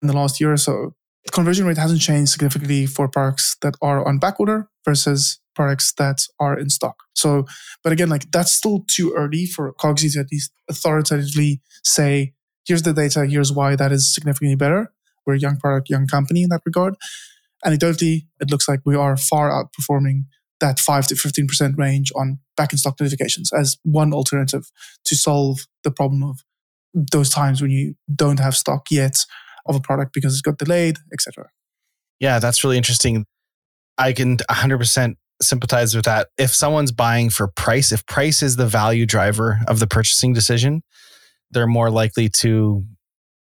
in 0.01 0.07
the 0.07 0.13
last 0.13 0.41
year 0.41 0.51
or 0.51 0.57
so, 0.57 0.95
the 1.25 1.31
conversion 1.31 1.65
rate 1.65 1.77
hasn't 1.77 2.01
changed 2.01 2.31
significantly 2.31 2.85
for 2.85 3.07
products 3.07 3.55
that 3.61 3.75
are 3.81 4.05
on 4.05 4.19
backorder 4.19 4.67
versus 4.83 5.39
products 5.55 5.93
that 5.93 6.25
are 6.39 6.57
in 6.57 6.69
stock. 6.69 7.03
So, 7.13 7.45
but 7.83 7.93
again, 7.93 8.09
like 8.09 8.29
that's 8.31 8.51
still 8.51 8.85
too 8.89 9.13
early 9.15 9.45
for 9.45 9.73
Cogsy 9.73 10.11
to 10.13 10.19
at 10.19 10.31
least 10.31 10.51
authoritatively 10.69 11.61
say, 11.83 12.33
here's 12.67 12.81
the 12.81 12.93
data, 12.93 13.25
here's 13.25 13.51
why 13.51 13.75
that 13.75 13.91
is 13.91 14.13
significantly 14.13 14.55
better. 14.55 14.91
We're 15.25 15.35
a 15.35 15.39
young 15.39 15.57
product, 15.57 15.89
young 15.89 16.07
company 16.07 16.43
in 16.43 16.49
that 16.49 16.61
regard. 16.65 16.95
Anecdotally, 17.65 18.27
it 18.39 18.51
looks 18.51 18.67
like 18.67 18.81
we 18.85 18.95
are 18.95 19.15
far 19.17 19.49
outperforming 19.49 20.25
that 20.59 20.79
5 20.79 21.07
to 21.07 21.15
15% 21.15 21.77
range 21.77 22.11
on 22.15 22.39
back 22.55 22.71
in 22.71 22.77
stock 22.77 22.99
notifications 22.99 23.51
as 23.51 23.77
one 23.83 24.13
alternative 24.13 24.71
to 25.05 25.15
solve 25.15 25.61
the 25.83 25.91
problem 25.91 26.23
of 26.23 26.43
those 26.93 27.29
times 27.29 27.61
when 27.61 27.71
you 27.71 27.95
don't 28.13 28.39
have 28.39 28.55
stock 28.55 28.85
yet 28.91 29.17
of 29.65 29.75
a 29.75 29.79
product 29.79 30.13
because 30.13 30.33
it's 30.33 30.41
got 30.41 30.57
delayed, 30.57 30.97
etc. 31.11 31.49
Yeah, 32.19 32.39
that's 32.39 32.63
really 32.63 32.77
interesting. 32.77 33.25
I 33.97 34.13
can 34.13 34.37
100% 34.37 35.15
sympathize 35.41 35.95
with 35.95 36.05
that. 36.05 36.29
If 36.37 36.51
someone's 36.51 36.91
buying 36.91 37.29
for 37.29 37.47
price, 37.47 37.91
if 37.91 38.05
price 38.05 38.41
is 38.43 38.55
the 38.55 38.65
value 38.65 39.05
driver 39.05 39.59
of 39.67 39.79
the 39.79 39.87
purchasing 39.87 40.33
decision, 40.33 40.83
they're 41.51 41.67
more 41.67 41.89
likely 41.89 42.29
to 42.29 42.83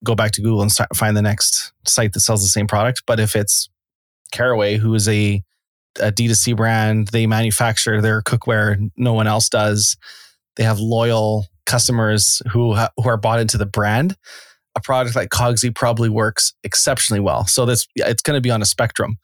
go 0.04 0.14
back 0.14 0.32
to 0.32 0.42
Google 0.42 0.62
and 0.62 0.70
start, 0.70 0.94
find 0.94 1.16
the 1.16 1.22
next 1.22 1.72
site 1.86 2.12
that 2.12 2.20
sells 2.20 2.42
the 2.42 2.48
same 2.48 2.66
product. 2.66 3.02
But 3.06 3.20
if 3.20 3.34
it's 3.36 3.68
Caraway, 4.36 4.76
who 4.76 4.94
is 4.94 5.08
a, 5.08 5.42
a 6.00 6.12
D2C 6.12 6.56
brand, 6.56 7.08
they 7.08 7.26
manufacture 7.26 8.00
their 8.00 8.22
cookware, 8.22 8.90
no 8.96 9.14
one 9.14 9.26
else 9.26 9.48
does. 9.48 9.96
They 10.56 10.64
have 10.64 10.78
loyal 10.78 11.46
customers 11.64 12.42
who 12.50 12.74
ha- 12.74 12.90
who 12.96 13.08
are 13.08 13.16
bought 13.16 13.40
into 13.40 13.58
the 13.58 13.66
brand. 13.66 14.16
A 14.76 14.80
product 14.80 15.16
like 15.16 15.30
Cogsy 15.30 15.74
probably 15.74 16.10
works 16.10 16.52
exceptionally 16.62 17.20
well. 17.20 17.46
So 17.46 17.64
that's 17.64 17.86
it's 17.96 18.22
going 18.22 18.36
to 18.36 18.42
be 18.42 18.50
on 18.50 18.60
a 18.60 18.66
spectrum. 18.66 19.16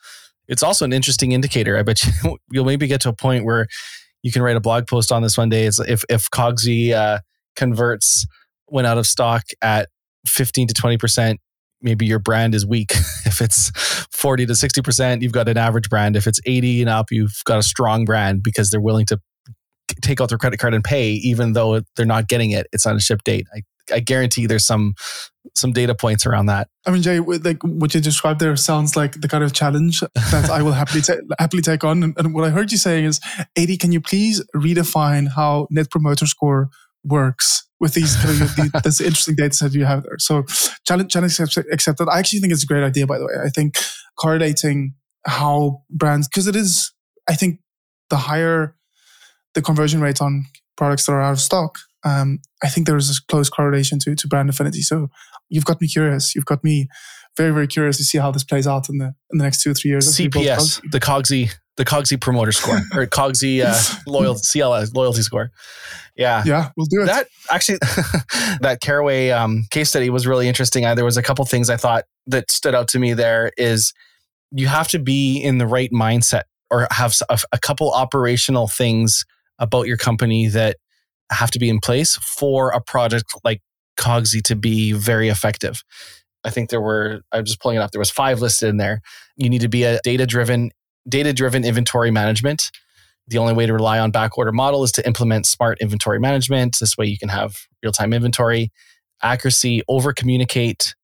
It's 0.49 0.63
also 0.63 0.85
an 0.85 0.93
interesting 0.93 1.33
indicator. 1.33 1.77
I 1.77 1.83
bet 1.83 2.03
you, 2.05 2.39
you'll 2.51 2.65
maybe 2.65 2.87
get 2.87 3.01
to 3.03 3.11
a 3.11 3.15
point 3.15 3.45
where 3.45 3.67
you 4.23 4.33
can 4.33 4.43
write 4.43 4.57
a 4.57 4.61
blog 4.61 4.87
post 4.87 5.13
on 5.13 5.23
this 5.23 5.37
one 5.37 5.51
day. 5.51 5.65
It's 5.65 5.79
if 5.79 6.05
if 6.09 6.31
Cogsy 6.31 6.93
uh, 6.93 7.21
converts 7.55 8.27
went 8.69 8.87
out 8.87 8.99
of 8.99 9.07
stock 9.07 9.45
at 9.61 9.89
15 10.27 10.69
to 10.69 10.75
20 10.75 10.97
percent 10.97 11.41
maybe 11.83 12.07
your 12.07 12.19
brand 12.19 12.55
is 12.55 12.67
weak. 12.67 12.93
if 13.27 13.41
it's 13.41 13.71
40 14.13 14.47
to 14.47 14.53
60%, 14.53 15.23
you've 15.23 15.33
got 15.33 15.49
an 15.49 15.57
average 15.57 15.89
brand. 15.89 16.17
If 16.17 16.27
it's 16.27 16.41
80 16.47 16.83
and 16.83 16.91
up, 16.91 17.11
you've 17.11 17.43
got 17.45 17.59
a 17.59 17.63
strong 17.63 18.05
brand 18.05 18.43
because 18.43 18.71
they're 18.71 18.81
willing 18.81 19.07
to 19.07 19.21
take 20.01 20.21
out 20.21 20.29
their 20.29 20.39
credit 20.39 20.59
card 20.59 20.75
and 20.75 20.85
pay, 20.85 21.11
even 21.13 21.53
though 21.53 21.81
they're 21.97 22.07
not 22.07 22.29
getting 22.29 22.51
it. 22.51 22.67
It's 22.73 22.87
on 22.87 22.97
a 22.97 23.01
ship 23.01 23.23
date. 23.25 23.47
I, 23.55 23.63
I 23.93 24.01
guarantee 24.01 24.47
there's 24.47 24.67
some 24.67 24.95
some 25.55 25.73
data 25.73 25.95
points 25.95 26.25
around 26.25 26.47
that. 26.47 26.69
I 26.87 26.93
mean, 26.93 27.03
Jay, 27.03 27.19
like 27.19 27.63
what 27.63 27.93
you 27.95 28.01
described 28.01 28.41
there 28.41 28.55
sounds 28.57 28.97
like 28.97 29.21
the 29.21 29.29
kind 29.29 29.43
of 29.43 29.53
challenge 29.53 30.01
that 30.01 30.49
I 30.51 30.63
will 30.63 30.73
happily 30.73 31.03
ta- 31.03 31.17
happily 31.39 31.63
take 31.63 31.85
on. 31.85 32.03
And, 32.03 32.15
and 32.17 32.35
what 32.35 32.45
I 32.45 32.51
heard 32.51 32.71
you 32.71 32.79
saying 32.79 33.05
is, 33.05 33.21
Adii, 33.59 33.79
can 33.79 33.93
you 33.93 34.01
please 34.01 34.43
redefine 34.55 35.29
how 35.35 35.67
Net 35.71 35.91
Promoter 35.91 36.27
Score 36.27 36.71
works 37.05 37.67
with 37.83 37.95
these 37.95 38.15
kind 38.17 38.41
of 38.41 38.83
this 38.85 39.01
interesting 39.09 39.35
data 39.35 39.53
set 39.53 39.75
you 39.75 39.85
have 39.85 40.05
there. 40.05 40.17
So 40.19 40.45
challenge, 40.87 41.13
challenge 41.13 41.39
accepted. 41.41 42.09
I 42.09 42.21
actually 42.21 42.39
think 42.39 42.53
it's 42.53 42.63
a 42.63 42.67
great 42.67 42.85
idea, 42.85 43.09
by 43.09 43.19
the 43.19 43.27
way. 43.27 43.35
I 43.45 43.49
think 43.49 43.77
correlating 44.17 44.95
how 45.27 45.83
brands, 45.91 46.29
because 46.29 46.47
it 46.47 46.55
is, 46.55 46.93
I 47.29 47.35
think 47.35 47.59
the 48.09 48.17
higher 48.17 48.77
the 49.55 49.63
conversion 49.63 50.01
rate 50.01 50.23
on 50.23 50.47
products 50.77 51.07
that 51.07 51.13
are 51.13 51.21
out 51.21 51.33
of 51.33 51.41
stock, 51.41 51.81
um, 52.05 52.39
I 52.63 52.69
think 52.69 52.87
there 52.87 52.97
is 52.97 53.11
a 53.11 53.21
close 53.29 53.51
correlation 53.51 53.99
to, 54.01 54.15
to 54.15 54.29
brand 54.29 54.49
affinity. 54.49 54.83
So 54.83 55.09
you've 55.51 55.65
got 55.65 55.81
me 55.81 55.89
curious. 55.89 56.37
You've 56.37 56.47
got 56.47 56.63
me 56.63 56.87
very, 57.37 57.53
very 57.53 57.67
curious 57.67 57.97
to 57.97 58.05
see 58.05 58.19
how 58.19 58.31
this 58.31 58.45
plays 58.45 58.67
out 58.67 58.89
in 58.89 58.99
the 58.99 59.15
in 59.31 59.39
the 59.39 59.45
next 59.45 59.63
two 59.63 59.71
or 59.71 59.75
three 59.75 59.91
years. 59.91 60.07
CPS, 60.07 60.83
the 60.91 61.01
Cogsy 61.01 61.51
the 61.77 61.85
Cogsy 61.85 62.21
promoter 62.21 62.53
score 62.53 62.77
or 62.95 63.07
Cogsy 63.07 63.65
uh, 63.65 64.01
loyal 64.07 64.35
CLS 64.35 64.95
loyalty 64.95 65.23
score. 65.23 65.51
Yeah, 66.17 66.43
yeah, 66.45 66.71
we'll 66.77 66.87
do 66.87 67.03
it. 67.03 67.07
That 67.07 67.29
actually, 67.51 67.79
that 68.61 68.79
Caraway 68.81 69.31
um, 69.31 69.65
case 69.71 69.89
study 69.89 70.11
was 70.11 70.27
really 70.27 70.49
interesting. 70.49 70.85
I, 70.85 70.95
there 70.95 71.05
was 71.05 71.17
a 71.17 71.23
couple 71.23 71.45
things 71.47 71.71
I 71.71 71.77
thought 71.77 72.05
that 72.27 72.51
stood 72.51 72.75
out 72.75 72.89
to 72.89 72.99
me. 72.99 73.15
There 73.15 73.51
is 73.57 73.93
you 74.51 74.67
have 74.67 74.89
to 74.89 74.99
be 74.99 75.39
in 75.39 75.59
the 75.59 75.67
right 75.67 75.91
mindset 75.91 76.43
or 76.71 76.87
have 76.91 77.15
a, 77.29 77.39
a 77.53 77.59
couple 77.59 77.91
operational 77.93 78.69
things 78.69 79.25
about 79.59 79.87
your 79.87 79.97
company 79.97 80.49
that 80.49 80.77
have 81.31 81.51
to 81.53 81.59
be 81.59 81.71
in 81.71 81.81
place 81.81 82.17
for 82.17 82.71
a 82.71 82.81
project 82.81 83.25
like 83.45 83.63
Cogsy 83.99 84.43
to 84.43 84.57
be 84.57 84.93
very 84.93 85.29
effective. 85.29 85.83
I 86.45 86.51
think 86.51 86.71
there 86.71 86.81
were, 86.81 87.23
I'm 87.31 87.45
just 87.45 87.61
pulling 87.61 87.77
it 87.77 87.81
up, 87.81 87.91
there 87.91 87.99
was 87.99 88.11
five 88.11 88.41
listed 88.41 88.69
in 88.69 88.77
there. 88.77 89.01
You 89.37 89.49
need 89.49 89.61
to 89.61 89.69
be 89.69 89.85
a 89.85 90.01
data 90.03 90.27
driven 90.27 90.71
data 91.09 91.33
driven 91.33 91.65
inventory 91.65 92.11
management. 92.11 92.71
The 93.29 93.39
only 93.39 93.55
way 93.55 93.67
to 93.67 93.73
rely 93.73 93.99
on 93.99 94.13
backorder 94.13 94.53
model 94.53 94.85
is 94.85 94.93
to 94.93 95.07
implement 95.07 95.47
smart 95.47 95.79
inventory 95.81 96.19
management. 96.19 96.77
This 96.79 96.97
way 96.97 97.07
you 97.07 97.19
can 97.19 97.29
have 97.29 97.57
real 97.83 97.93
time 97.93 98.13
inventory, 98.13 98.71
accuracy, 99.23 99.83
over 99.89 100.13
communicate, 100.13 100.95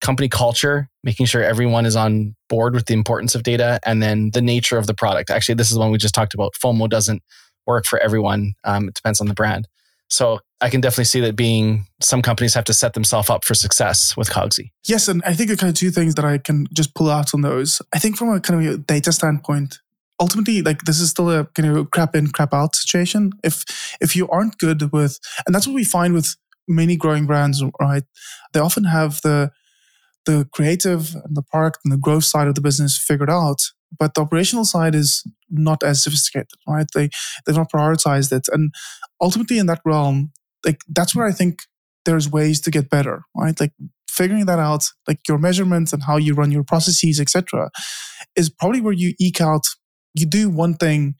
company 0.00 0.28
culture, 0.28 0.88
making 1.02 1.26
sure 1.26 1.42
everyone 1.42 1.86
is 1.86 1.96
on 1.96 2.34
board 2.48 2.74
with 2.74 2.86
the 2.86 2.94
importance 2.94 3.34
of 3.34 3.42
data, 3.42 3.80
and 3.84 4.02
then 4.02 4.30
the 4.32 4.42
nature 4.42 4.78
of 4.78 4.86
the 4.86 4.94
product. 4.94 5.30
Actually, 5.30 5.54
this 5.54 5.70
is 5.70 5.78
one 5.78 5.90
we 5.90 5.98
just 5.98 6.14
talked 6.14 6.34
about. 6.34 6.54
FOMO 6.54 6.88
doesn't 6.88 7.22
work 7.66 7.84
for 7.84 7.98
everyone, 7.98 8.54
um, 8.64 8.88
it 8.88 8.94
depends 8.94 9.20
on 9.20 9.26
the 9.26 9.34
brand. 9.34 9.66
So 10.08 10.40
I 10.60 10.70
can 10.70 10.80
definitely 10.80 11.04
see 11.04 11.20
that 11.20 11.36
being 11.36 11.86
some 12.00 12.22
companies 12.22 12.54
have 12.54 12.64
to 12.64 12.72
set 12.72 12.94
themselves 12.94 13.28
up 13.28 13.44
for 13.44 13.54
success 13.54 14.16
with 14.16 14.30
Cogsy. 14.30 14.70
Yes, 14.86 15.08
and 15.08 15.22
I 15.26 15.34
think 15.34 15.50
the 15.50 15.56
kind 15.56 15.70
of 15.70 15.76
two 15.76 15.90
things 15.90 16.14
that 16.14 16.24
I 16.24 16.38
can 16.38 16.66
just 16.72 16.94
pull 16.94 17.10
out 17.10 17.34
on 17.34 17.42
those. 17.42 17.82
I 17.94 17.98
think 17.98 18.16
from 18.16 18.30
a 18.30 18.40
kind 18.40 18.66
of 18.66 18.86
data 18.86 19.12
standpoint, 19.12 19.80
ultimately, 20.20 20.62
like 20.62 20.82
this 20.82 21.00
is 21.00 21.10
still 21.10 21.30
a 21.30 21.44
kind 21.46 21.76
of 21.76 21.90
crap 21.90 22.14
in, 22.14 22.28
crap 22.28 22.54
out 22.54 22.76
situation. 22.76 23.32
If 23.42 23.64
if 24.00 24.16
you 24.16 24.28
aren't 24.28 24.58
good 24.58 24.92
with, 24.92 25.18
and 25.44 25.54
that's 25.54 25.66
what 25.66 25.74
we 25.74 25.84
find 25.84 26.14
with 26.14 26.36
many 26.68 26.96
growing 26.96 27.26
brands, 27.26 27.62
right? 27.80 28.04
They 28.52 28.60
often 28.60 28.84
have 28.84 29.20
the 29.22 29.50
the 30.24 30.48
creative 30.52 31.14
and 31.14 31.36
the 31.36 31.42
product 31.42 31.78
and 31.84 31.92
the 31.92 31.98
growth 31.98 32.24
side 32.24 32.48
of 32.48 32.54
the 32.54 32.60
business 32.60 32.98
figured 32.98 33.30
out, 33.30 33.70
but 33.96 34.14
the 34.14 34.22
operational 34.22 34.64
side 34.64 34.94
is 34.94 35.24
not 35.48 35.82
as 35.82 36.02
sophisticated, 36.02 36.48
right? 36.66 36.86
They 36.94 37.10
they've 37.44 37.56
not 37.56 37.70
prioritized 37.70 38.32
it, 38.32 38.48
and 38.52 38.72
ultimately 39.20 39.58
in 39.58 39.66
that 39.66 39.80
realm, 39.84 40.32
like 40.64 40.80
that's 40.88 41.14
where 41.14 41.26
I 41.26 41.32
think 41.32 41.60
there's 42.04 42.30
ways 42.30 42.60
to 42.62 42.70
get 42.70 42.90
better, 42.90 43.22
right? 43.36 43.58
Like 43.58 43.72
figuring 44.08 44.46
that 44.46 44.58
out, 44.58 44.84
like 45.06 45.20
your 45.28 45.38
measurements 45.38 45.92
and 45.92 46.02
how 46.02 46.16
you 46.16 46.34
run 46.34 46.50
your 46.50 46.64
processes, 46.64 47.20
etc., 47.20 47.70
is 48.34 48.48
probably 48.48 48.80
where 48.80 48.92
you 48.92 49.14
eke 49.18 49.40
out. 49.40 49.66
You 50.14 50.26
do 50.26 50.48
one 50.48 50.74
thing 50.74 51.14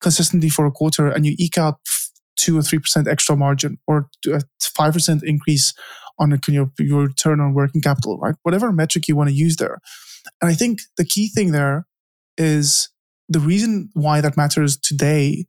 consistently 0.00 0.48
for 0.48 0.66
a 0.66 0.70
quarter, 0.70 1.08
and 1.08 1.26
you 1.26 1.34
eke 1.38 1.58
out 1.58 1.80
two 2.36 2.56
or 2.56 2.62
three 2.62 2.78
percent 2.78 3.08
extra 3.08 3.36
margin, 3.36 3.78
or 3.86 4.08
a 4.26 4.36
uh, 4.36 4.40
five 4.62 4.92
percent 4.92 5.22
increase 5.24 5.74
on 6.20 6.36
your, 6.48 6.70
your 6.78 7.06
return 7.06 7.40
on 7.40 7.54
working 7.54 7.80
capital, 7.80 8.18
right? 8.18 8.34
Whatever 8.42 8.72
metric 8.72 9.08
you 9.08 9.16
want 9.16 9.28
to 9.28 9.34
use 9.34 9.56
there. 9.56 9.78
And 10.40 10.50
I 10.50 10.54
think 10.54 10.80
the 10.96 11.04
key 11.04 11.28
thing 11.28 11.52
there 11.52 11.86
is 12.36 12.90
the 13.28 13.40
reason 13.40 13.90
why 13.94 14.20
that 14.20 14.36
matters 14.36 14.76
today 14.76 15.46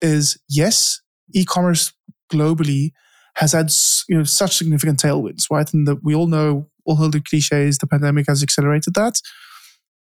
is 0.00 0.38
yes, 0.48 1.00
e-commerce 1.34 1.92
globally 2.32 2.92
has 3.36 3.52
had 3.52 3.70
you 4.08 4.16
know 4.16 4.24
such 4.24 4.56
significant 4.56 5.00
tailwinds, 5.00 5.44
right? 5.50 5.72
And 5.72 5.86
that 5.86 6.02
we 6.02 6.14
all 6.14 6.26
know 6.26 6.68
all 6.84 6.96
the 6.96 7.20
cliches, 7.20 7.78
the 7.78 7.86
pandemic 7.86 8.26
has 8.28 8.42
accelerated 8.42 8.94
that. 8.94 9.20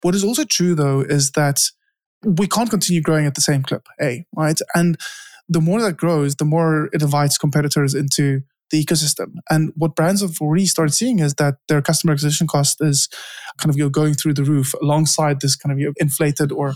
What 0.02 0.14
is 0.14 0.24
also 0.24 0.44
true 0.44 0.74
though 0.74 1.00
is 1.00 1.32
that 1.32 1.60
we 2.24 2.46
can't 2.46 2.70
continue 2.70 3.00
growing 3.00 3.26
at 3.26 3.34
the 3.34 3.40
same 3.40 3.62
clip, 3.62 3.86
A, 4.00 4.24
right? 4.34 4.58
And 4.74 4.96
the 5.48 5.60
more 5.60 5.80
that 5.82 5.96
grows, 5.96 6.36
the 6.36 6.44
more 6.44 6.88
it 6.92 7.02
invites 7.02 7.38
competitors 7.38 7.94
into 7.94 8.42
the 8.70 8.84
ecosystem. 8.84 9.34
And 9.48 9.72
what 9.76 9.96
brands 9.96 10.20
have 10.20 10.36
already 10.40 10.66
started 10.66 10.92
seeing 10.92 11.20
is 11.20 11.34
that 11.34 11.54
their 11.68 11.80
customer 11.80 12.12
acquisition 12.12 12.46
cost 12.46 12.78
is 12.80 13.08
kind 13.58 13.70
of 13.70 13.78
you 13.78 13.84
know, 13.84 13.90
going 13.90 14.14
through 14.14 14.34
the 14.34 14.44
roof 14.44 14.74
alongside 14.82 15.40
this 15.40 15.56
kind 15.56 15.72
of 15.72 15.78
you 15.78 15.86
know, 15.86 15.92
inflated 15.98 16.52
or 16.52 16.74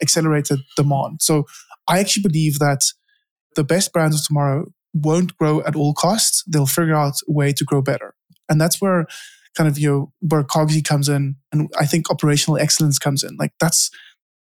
accelerated 0.00 0.60
demand. 0.76 1.20
So 1.20 1.44
I 1.88 1.98
actually 1.98 2.22
believe 2.22 2.58
that 2.60 2.80
the 3.54 3.64
best 3.64 3.92
brands 3.92 4.16
of 4.16 4.26
tomorrow 4.26 4.66
won't 4.92 5.36
grow 5.38 5.62
at 5.62 5.76
all 5.76 5.94
costs. 5.94 6.44
They'll 6.46 6.66
figure 6.66 6.94
out 6.94 7.14
a 7.28 7.32
way 7.32 7.52
to 7.52 7.64
grow 7.64 7.82
better. 7.82 8.14
And 8.48 8.60
that's 8.60 8.80
where 8.80 9.06
kind 9.56 9.68
of 9.68 9.78
you 9.78 9.88
know, 9.88 10.12
where 10.20 10.42
Cogsy 10.42 10.84
comes 10.84 11.08
in 11.08 11.36
and 11.52 11.72
I 11.78 11.86
think 11.86 12.10
operational 12.10 12.58
excellence 12.58 12.98
comes 12.98 13.22
in. 13.22 13.36
Like 13.36 13.52
that's 13.60 13.90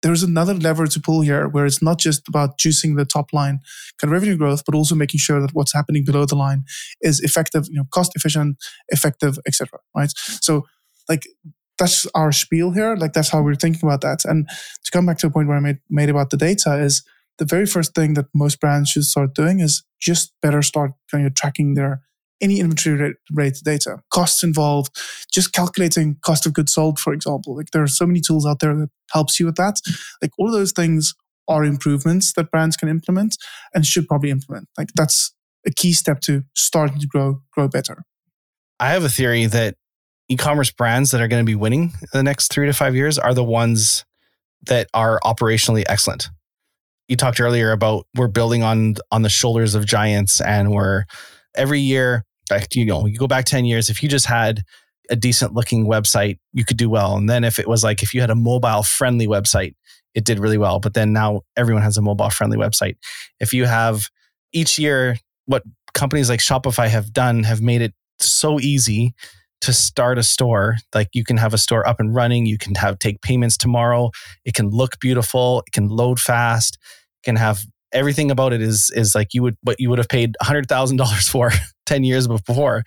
there's 0.02 0.24
another 0.24 0.54
lever 0.54 0.88
to 0.88 1.00
pull 1.00 1.22
here 1.22 1.48
where 1.48 1.66
it's 1.66 1.82
not 1.82 2.00
just 2.00 2.28
about 2.28 2.58
juicing 2.58 2.96
the 2.96 3.06
top 3.06 3.34
line 3.34 3.60
kind 3.98 4.10
of 4.10 4.12
revenue 4.12 4.38
growth, 4.38 4.64
but 4.66 4.74
also 4.74 4.96
making 4.96 5.20
sure 5.20 5.42
that 5.42 5.54
what's 5.54 5.74
happening 5.74 6.06
below 6.06 6.26
the 6.26 6.36
line 6.36 6.64
is 7.02 7.20
effective, 7.20 7.68
you 7.70 7.76
know, 7.76 7.86
cost 7.92 8.16
efficient, 8.16 8.58
effective, 8.90 9.38
etc. 9.46 9.80
Right. 9.96 10.12
So 10.16 10.66
like 11.10 11.28
that's 11.78 12.06
our 12.16 12.32
spiel 12.32 12.72
here. 12.72 12.96
Like 12.96 13.14
that's 13.14 13.30
how 13.30 13.42
we're 13.42 13.56
thinking 13.56 13.82
about 13.84 14.02
that. 14.02 14.24
And 14.26 14.48
to 14.86 14.92
come 14.92 15.06
back 15.06 15.18
to 15.20 15.28
the 15.28 15.34
point 15.34 15.48
where 15.48 15.58
I 15.58 15.62
made 15.62 15.80
made 15.90 16.10
about 16.10 16.30
the 16.30 16.38
data 16.38 16.78
is 16.78 17.04
the 17.40 17.46
very 17.46 17.66
first 17.66 17.96
thing 17.96 18.14
that 18.14 18.28
most 18.36 18.60
brands 18.60 18.90
should 18.90 19.06
start 19.06 19.34
doing 19.34 19.60
is 19.60 19.84
just 20.00 20.34
better 20.42 20.62
start 20.62 20.92
kind 21.10 21.26
of 21.26 21.34
tracking 21.34 21.74
their 21.74 22.02
any 22.42 22.60
inventory 22.60 22.96
rate, 22.96 23.16
rate 23.34 23.58
data, 23.64 23.98
costs 24.14 24.44
involved, 24.44 24.96
just 25.34 25.52
calculating 25.52 26.18
cost 26.24 26.46
of 26.46 26.54
goods 26.54 26.74
sold, 26.74 27.00
for 27.00 27.14
example. 27.14 27.56
Like 27.56 27.72
there 27.72 27.84
are 27.84 27.88
so 27.88 28.06
many 28.06 28.22
tools 28.22 28.46
out 28.46 28.60
there 28.60 28.76
that 28.76 28.90
helps 29.12 29.40
you 29.40 29.46
with 29.46 29.56
that. 29.56 29.82
Like 30.22 30.32
all 30.38 30.52
those 30.52 30.72
things 30.72 31.16
are 31.48 31.66
improvements 31.66 32.34
that 32.34 32.52
brands 32.52 32.78
can 32.78 32.88
implement 32.88 33.36
and 33.74 33.86
should 33.86 34.08
probably 34.08 34.30
implement. 34.30 34.70
Like 34.78 34.90
that's 34.96 35.34
a 35.66 35.72
key 35.72 35.94
step 35.94 36.22
to 36.22 36.44
starting 36.56 37.00
to 37.00 37.08
grow 37.08 37.42
grow 37.52 37.68
better. 37.68 38.04
I 38.80 38.92
have 38.92 39.04
a 39.04 39.10
theory 39.10 39.46
that 39.48 39.76
e-commerce 40.30 40.72
brands 40.72 41.12
that 41.12 41.22
are 41.22 41.28
going 41.28 41.44
to 41.44 41.50
be 41.50 41.56
winning 41.56 41.94
in 42.02 42.08
the 42.14 42.24
next 42.24 42.54
three 42.54 42.68
to 42.68 42.74
five 42.74 42.96
years 42.96 43.18
are 43.18 43.34
the 43.34 43.44
ones 43.44 44.06
that 44.68 44.88
are 44.94 45.20
operationally 45.26 45.84
excellent. 45.88 46.30
You 47.10 47.18
talked 47.18 47.42
earlier 47.42 47.72
about 47.72 48.06
we're 48.16 48.28
building 48.30 48.64
on 48.64 48.96
on 49.12 49.24
the 49.24 49.30
shoulders 49.30 49.76
of 49.76 49.86
giants, 49.86 50.40
and 50.40 50.72
we're 50.72 51.04
every 51.56 51.82
year. 51.82 52.24
Like 52.50 52.74
you 52.76 52.86
know, 52.86 53.06
you 53.06 53.18
go 53.18 53.28
back 53.28 53.46
ten 53.46 53.66
years. 53.66 53.90
If 53.90 54.02
you 54.02 54.08
just 54.08 54.26
had 54.26 54.62
a 55.10 55.16
decent 55.16 55.54
looking 55.54 55.88
website, 55.88 56.38
you 56.54 56.64
could 56.64 56.78
do 56.78 56.90
well. 56.90 57.18
And 57.18 57.30
then 57.30 57.44
if 57.44 57.60
it 57.60 57.68
was 57.68 57.84
like 57.84 58.02
if 58.02 58.14
you 58.14 58.22
had 58.22 58.30
a 58.30 58.36
mobile 58.36 58.84
friendly 58.84 59.28
website, 59.28 59.74
it 60.16 60.24
did 60.24 60.40
really 60.40 60.58
well. 60.58 60.80
But 60.80 60.94
then 60.94 61.12
now 61.12 61.42
everyone 61.58 61.84
has 61.84 61.98
a 61.98 62.02
mobile 62.02 62.30
friendly 62.30 62.58
website. 62.58 62.96
If 63.40 63.54
you 63.54 63.66
have 63.66 64.08
each 64.54 64.80
year, 64.80 65.18
what 65.46 65.64
companies 65.94 66.30
like 66.30 66.40
Shopify 66.40 66.88
have 66.88 67.12
done 67.12 67.44
have 67.44 67.62
made 67.62 67.82
it 67.82 67.94
so 68.20 68.60
easy 68.60 69.14
to 69.62 69.74
start 69.74 70.18
a 70.18 70.24
store 70.24 70.78
like 70.94 71.10
you 71.14 71.24
can 71.24 71.38
have 71.38 71.54
a 71.54 71.58
store 71.58 71.88
up 71.88 72.00
and 72.00 72.16
running 72.16 72.46
you 72.46 72.58
can 72.58 72.76
have 72.76 72.98
take 73.00 73.22
payments 73.22 73.58
tomorrow 73.58 74.10
it 74.46 74.54
can 74.54 74.70
look 74.70 75.00
beautiful 75.00 75.64
it 75.68 75.72
can 75.72 75.88
load 75.88 76.20
fast 76.20 76.78
it 77.22 77.26
can 77.26 77.36
have 77.36 77.66
everything 77.92 78.32
about 78.32 78.54
it 78.54 78.62
is 78.62 78.92
is 78.96 79.16
like 79.16 79.34
you 79.34 79.42
would 79.42 79.58
what 79.64 79.80
you 79.80 79.90
would 79.90 79.98
have 79.98 80.10
paid 80.10 80.36
$100,000 80.42 81.30
for 81.32 81.52
10 81.86 82.04
years 82.04 82.28
before. 82.28 82.84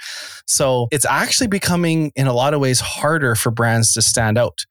So 0.46 0.88
it's 0.90 1.04
actually 1.04 1.48
becoming 1.48 2.12
in 2.14 2.26
a 2.26 2.32
lot 2.32 2.54
of 2.54 2.60
ways 2.60 2.80
harder 2.80 3.34
for 3.34 3.50
brands 3.50 3.92
to 3.94 4.02
stand 4.02 4.38
out. 4.38 4.64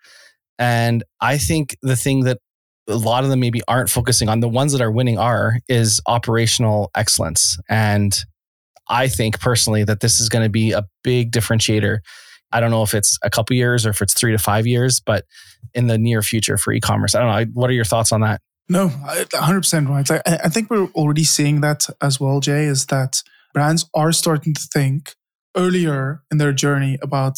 And 0.60 1.04
i 1.20 1.38
think 1.38 1.76
the 1.82 1.96
thing 1.96 2.22
that 2.26 2.40
a 2.88 2.96
lot 2.96 3.24
of 3.24 3.30
them 3.30 3.40
maybe 3.40 3.62
aren't 3.68 3.90
focusing 3.90 4.28
on 4.28 4.40
the 4.40 4.50
ones 4.50 4.72
that 4.74 4.82
are 4.82 4.92
winning 4.92 5.18
are 5.18 5.60
is 5.70 6.02
operational 6.08 6.92
excellence. 6.96 7.58
And 7.70 8.18
I 8.90 9.08
think 9.08 9.40
personally 9.40 9.84
that 9.84 10.00
this 10.00 10.20
is 10.20 10.30
going 10.30 10.44
to 10.44 10.50
be 10.50 10.72
a 10.72 10.84
big 11.04 11.32
differentiator. 11.32 12.00
I 12.52 12.60
don't 12.60 12.72
know 12.72 12.84
if 12.84 12.94
it's 12.94 13.18
a 13.24 13.30
couple 13.30 13.56
years 13.56 13.86
or 13.86 13.92
if 13.92 14.02
it's 14.02 14.14
three 14.14 14.32
to 14.32 14.38
five 14.38 14.68
years, 14.68 15.00
but 15.00 15.26
in 15.74 15.88
the 15.88 15.98
near 15.98 16.22
future 16.22 16.58
for 16.58 16.74
e-commerce, 16.74 17.16
I 17.16 17.22
don't 17.22 17.30
know. 17.30 17.52
What 17.54 17.70
are 17.70 17.74
your 17.74 17.86
thoughts 17.86 18.12
on 18.12 18.22
that? 18.22 18.42
No, 18.68 18.90
100% 18.90 19.88
right. 19.90 20.22
I 20.26 20.50
think 20.50 20.70
we're 20.70 20.88
already 20.96 21.24
seeing 21.24 21.62
that 21.62 21.88
as 22.02 22.20
well, 22.20 22.40
Jay, 22.40 22.66
is 22.66 22.86
that 22.88 23.22
brands 23.54 23.90
are 23.94 24.12
starting 24.12 24.54
to 24.54 24.62
think 24.74 25.16
earlier 25.56 26.24
in 26.32 26.38
their 26.38 26.54
journey 26.54 26.98
about 27.02 27.38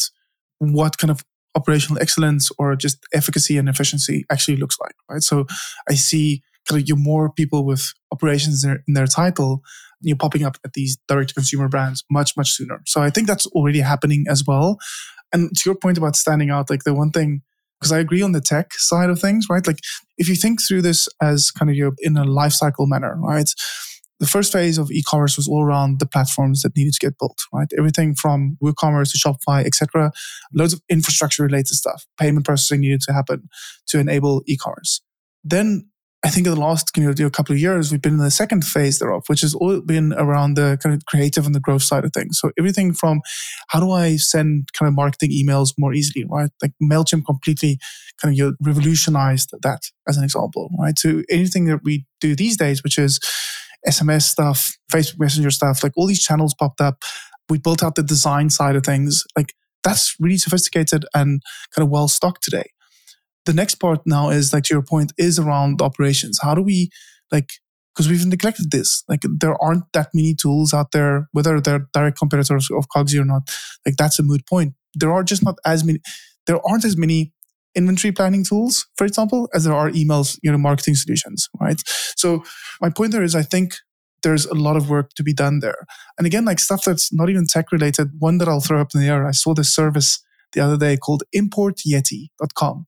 what 0.58 0.98
kind 0.98 1.10
of 1.10 1.24
operational 1.56 2.00
excellence 2.00 2.50
or 2.58 2.76
just 2.76 2.98
efficacy 3.12 3.58
and 3.58 3.68
efficiency 3.68 4.24
actually 4.30 4.56
looks 4.56 4.78
like, 4.80 4.94
right? 5.08 5.22
So 5.22 5.46
I 5.88 5.94
see 5.94 6.42
kind 6.68 6.80
of 6.80 6.88
you 6.88 6.96
more 6.96 7.30
people 7.30 7.64
with 7.64 7.92
operations 8.12 8.64
in 8.64 8.70
their, 8.70 8.84
in 8.88 8.94
their 8.94 9.06
title 9.06 9.62
you 10.04 10.14
know, 10.14 10.18
popping 10.18 10.44
up 10.44 10.56
at 10.64 10.74
these 10.74 10.98
direct 11.08 11.34
consumer 11.34 11.68
brands 11.68 12.04
much, 12.10 12.36
much 12.36 12.52
sooner. 12.52 12.80
So 12.86 13.00
I 13.00 13.10
think 13.10 13.26
that's 13.26 13.46
already 13.48 13.80
happening 13.80 14.26
as 14.28 14.44
well. 14.46 14.78
And 15.32 15.50
to 15.56 15.62
your 15.66 15.74
point 15.74 15.98
about 15.98 16.14
standing 16.14 16.50
out, 16.50 16.70
like 16.70 16.84
the 16.84 16.94
one 16.94 17.10
thing, 17.10 17.42
because 17.80 17.90
I 17.90 17.98
agree 17.98 18.22
on 18.22 18.32
the 18.32 18.40
tech 18.40 18.72
side 18.74 19.10
of 19.10 19.18
things, 19.18 19.46
right? 19.50 19.66
Like 19.66 19.80
if 20.16 20.28
you 20.28 20.36
think 20.36 20.60
through 20.66 20.82
this 20.82 21.08
as 21.20 21.50
kind 21.50 21.70
of 21.70 21.76
your 21.76 21.92
in 21.98 22.16
a 22.16 22.24
life 22.24 22.52
cycle 22.52 22.86
manner, 22.86 23.16
right? 23.18 23.48
The 24.20 24.26
first 24.26 24.52
phase 24.52 24.78
of 24.78 24.92
e-commerce 24.92 25.36
was 25.36 25.48
all 25.48 25.64
around 25.64 25.98
the 25.98 26.06
platforms 26.06 26.62
that 26.62 26.76
needed 26.76 26.92
to 26.94 27.04
get 27.04 27.18
built, 27.18 27.38
right? 27.52 27.66
Everything 27.76 28.14
from 28.14 28.56
WooCommerce 28.62 29.10
to 29.10 29.18
Shopify, 29.18 29.66
etc. 29.66 30.12
Loads 30.52 30.72
of 30.72 30.80
infrastructure 30.88 31.42
related 31.42 31.74
stuff. 31.74 32.06
Payment 32.18 32.46
processing 32.46 32.80
needed 32.80 33.00
to 33.02 33.12
happen 33.12 33.48
to 33.88 33.98
enable 33.98 34.42
e-commerce. 34.46 35.02
Then 35.42 35.88
I 36.24 36.30
think 36.30 36.46
in 36.46 36.54
the 36.54 36.60
last 36.60 36.90
you 36.96 37.04
know, 37.04 37.30
couple 37.30 37.52
of 37.54 37.60
years, 37.60 37.92
we've 37.92 38.00
been 38.00 38.14
in 38.14 38.18
the 38.18 38.30
second 38.30 38.64
phase 38.64 38.98
thereof, 38.98 39.24
which 39.26 39.42
has 39.42 39.54
all 39.54 39.82
been 39.82 40.14
around 40.14 40.54
the 40.54 40.78
kind 40.82 40.94
of 40.94 41.04
creative 41.04 41.44
and 41.44 41.54
the 41.54 41.60
growth 41.60 41.82
side 41.82 42.02
of 42.04 42.14
things. 42.14 42.38
So 42.40 42.50
everything 42.58 42.94
from 42.94 43.20
how 43.68 43.78
do 43.78 43.90
I 43.90 44.16
send 44.16 44.70
kind 44.72 44.88
of 44.88 44.94
marketing 44.94 45.32
emails 45.32 45.74
more 45.76 45.92
easily, 45.92 46.24
right? 46.30 46.50
Like 46.62 46.72
MailChimp 46.82 47.26
completely 47.26 47.78
kind 48.20 48.32
of 48.32 48.38
you 48.38 48.44
know, 48.44 48.52
revolutionized 48.62 49.50
that 49.62 49.82
as 50.08 50.16
an 50.16 50.24
example, 50.24 50.70
right? 50.80 50.96
To 51.02 51.24
anything 51.30 51.66
that 51.66 51.80
we 51.84 52.06
do 52.22 52.34
these 52.34 52.56
days, 52.56 52.82
which 52.82 52.98
is 52.98 53.20
SMS 53.86 54.22
stuff, 54.22 54.78
Facebook 54.90 55.20
Messenger 55.20 55.50
stuff, 55.50 55.82
like 55.82 55.92
all 55.94 56.06
these 56.06 56.22
channels 56.22 56.54
popped 56.54 56.80
up. 56.80 57.02
We 57.50 57.58
built 57.58 57.82
out 57.82 57.96
the 57.96 58.02
design 58.02 58.48
side 58.48 58.76
of 58.76 58.84
things. 58.84 59.24
Like 59.36 59.52
that's 59.82 60.16
really 60.18 60.38
sophisticated 60.38 61.04
and 61.14 61.42
kind 61.74 61.84
of 61.84 61.90
well 61.90 62.08
stocked 62.08 62.42
today 62.42 62.70
the 63.46 63.52
next 63.52 63.76
part 63.76 64.00
now 64.06 64.30
is 64.30 64.52
like 64.52 64.64
to 64.64 64.74
your 64.74 64.82
point 64.82 65.12
is 65.18 65.38
around 65.38 65.82
operations. 65.82 66.38
How 66.42 66.54
do 66.54 66.62
we 66.62 66.90
like 67.30 67.50
because 67.94 68.08
we've 68.10 68.26
neglected 68.26 68.70
this. 68.70 69.04
Like 69.08 69.20
there 69.22 69.56
aren't 69.62 69.84
that 69.92 70.08
many 70.12 70.34
tools 70.34 70.74
out 70.74 70.90
there, 70.92 71.28
whether 71.32 71.60
they're 71.60 71.86
direct 71.92 72.18
competitors 72.18 72.68
of 72.70 72.88
Cogsy 72.88 73.20
or 73.20 73.24
not. 73.24 73.48
Like 73.86 73.96
that's 73.96 74.18
a 74.18 74.22
moot 74.22 74.46
point. 74.48 74.74
There 74.94 75.12
are 75.12 75.22
just 75.22 75.44
not 75.44 75.58
as 75.64 75.84
many. 75.84 76.00
There 76.46 76.60
aren't 76.66 76.84
as 76.84 76.96
many 76.96 77.32
inventory 77.74 78.12
planning 78.12 78.44
tools, 78.44 78.86
for 78.96 79.04
example, 79.04 79.48
as 79.54 79.64
there 79.64 79.74
are 79.74 79.90
emails, 79.90 80.38
you 80.42 80.50
know, 80.50 80.58
marketing 80.58 80.94
solutions, 80.94 81.48
right? 81.60 81.80
So 82.16 82.44
my 82.80 82.90
point 82.90 83.12
there 83.12 83.22
is, 83.22 83.34
I 83.34 83.42
think 83.42 83.74
there's 84.22 84.46
a 84.46 84.54
lot 84.54 84.76
of 84.76 84.88
work 84.88 85.10
to 85.16 85.22
be 85.22 85.32
done 85.32 85.60
there. 85.60 85.86
And 86.18 86.26
again, 86.26 86.44
like 86.44 86.60
stuff 86.60 86.84
that's 86.84 87.12
not 87.12 87.30
even 87.30 87.46
tech 87.46 87.72
related. 87.72 88.10
One 88.18 88.38
that 88.38 88.48
I'll 88.48 88.60
throw 88.60 88.80
up 88.80 88.88
in 88.94 89.00
the 89.00 89.08
air. 89.08 89.26
I 89.26 89.32
saw 89.32 89.54
this 89.54 89.72
service 89.72 90.22
the 90.52 90.60
other 90.60 90.76
day 90.76 90.96
called 90.96 91.24
importyeti.com. 91.34 92.86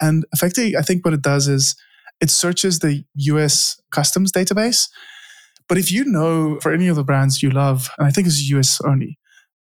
And 0.00 0.24
effectively, 0.32 0.76
I 0.76 0.82
think 0.82 1.04
what 1.04 1.14
it 1.14 1.22
does 1.22 1.48
is 1.48 1.76
it 2.20 2.30
searches 2.30 2.78
the 2.78 3.04
US 3.14 3.80
customs 3.90 4.32
database. 4.32 4.88
But 5.68 5.78
if 5.78 5.92
you 5.92 6.04
know 6.04 6.58
for 6.60 6.72
any 6.72 6.88
of 6.88 6.96
the 6.96 7.04
brands 7.04 7.42
you 7.42 7.50
love, 7.50 7.90
and 7.98 8.06
I 8.06 8.10
think 8.10 8.26
it's 8.26 8.48
US 8.50 8.80
only, 8.80 9.18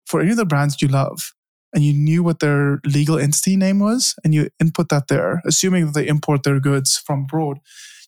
for 0.06 0.20
any 0.20 0.30
of 0.30 0.36
the 0.36 0.44
brands 0.44 0.82
you 0.82 0.88
love, 0.88 1.32
and 1.74 1.82
you 1.82 1.92
knew 1.92 2.22
what 2.22 2.38
their 2.38 2.80
legal 2.86 3.18
entity 3.18 3.56
name 3.56 3.80
was, 3.80 4.14
and 4.22 4.32
you 4.32 4.48
input 4.60 4.88
that 4.90 5.08
there, 5.08 5.42
assuming 5.44 5.86
that 5.86 5.94
they 5.94 6.06
import 6.06 6.44
their 6.44 6.60
goods 6.60 6.96
from 6.96 7.22
abroad, 7.22 7.58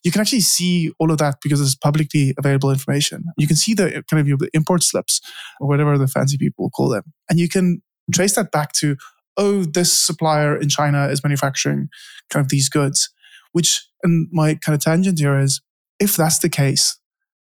you 0.03 0.11
can 0.11 0.21
actually 0.21 0.41
see 0.41 0.91
all 0.99 1.11
of 1.11 1.17
that 1.17 1.35
because 1.43 1.59
it's 1.59 1.75
publicly 1.75 2.33
available 2.37 2.71
information. 2.71 3.25
You 3.37 3.47
can 3.47 3.57
see 3.57 3.73
the 3.73 4.03
kind 4.09 4.31
of 4.31 4.39
the 4.39 4.49
import 4.53 4.83
slips 4.83 5.19
or 5.59 5.67
whatever 5.67 5.97
the 5.97 6.07
fancy 6.07 6.37
people 6.37 6.69
call 6.69 6.89
them. 6.89 7.03
And 7.29 7.39
you 7.39 7.49
can 7.49 7.81
trace 8.13 8.35
that 8.35 8.51
back 8.51 8.71
to 8.73 8.95
oh, 9.37 9.63
this 9.63 9.93
supplier 9.93 10.57
in 10.57 10.69
China 10.69 11.07
is 11.07 11.23
manufacturing 11.23 11.89
kind 12.29 12.43
of 12.43 12.49
these 12.49 12.69
goods. 12.69 13.09
Which, 13.53 13.87
and 14.03 14.27
my 14.31 14.55
kind 14.55 14.75
of 14.75 14.81
tangent 14.81 15.19
here 15.19 15.39
is 15.39 15.61
if 15.99 16.15
that's 16.15 16.39
the 16.39 16.49
case, 16.49 16.99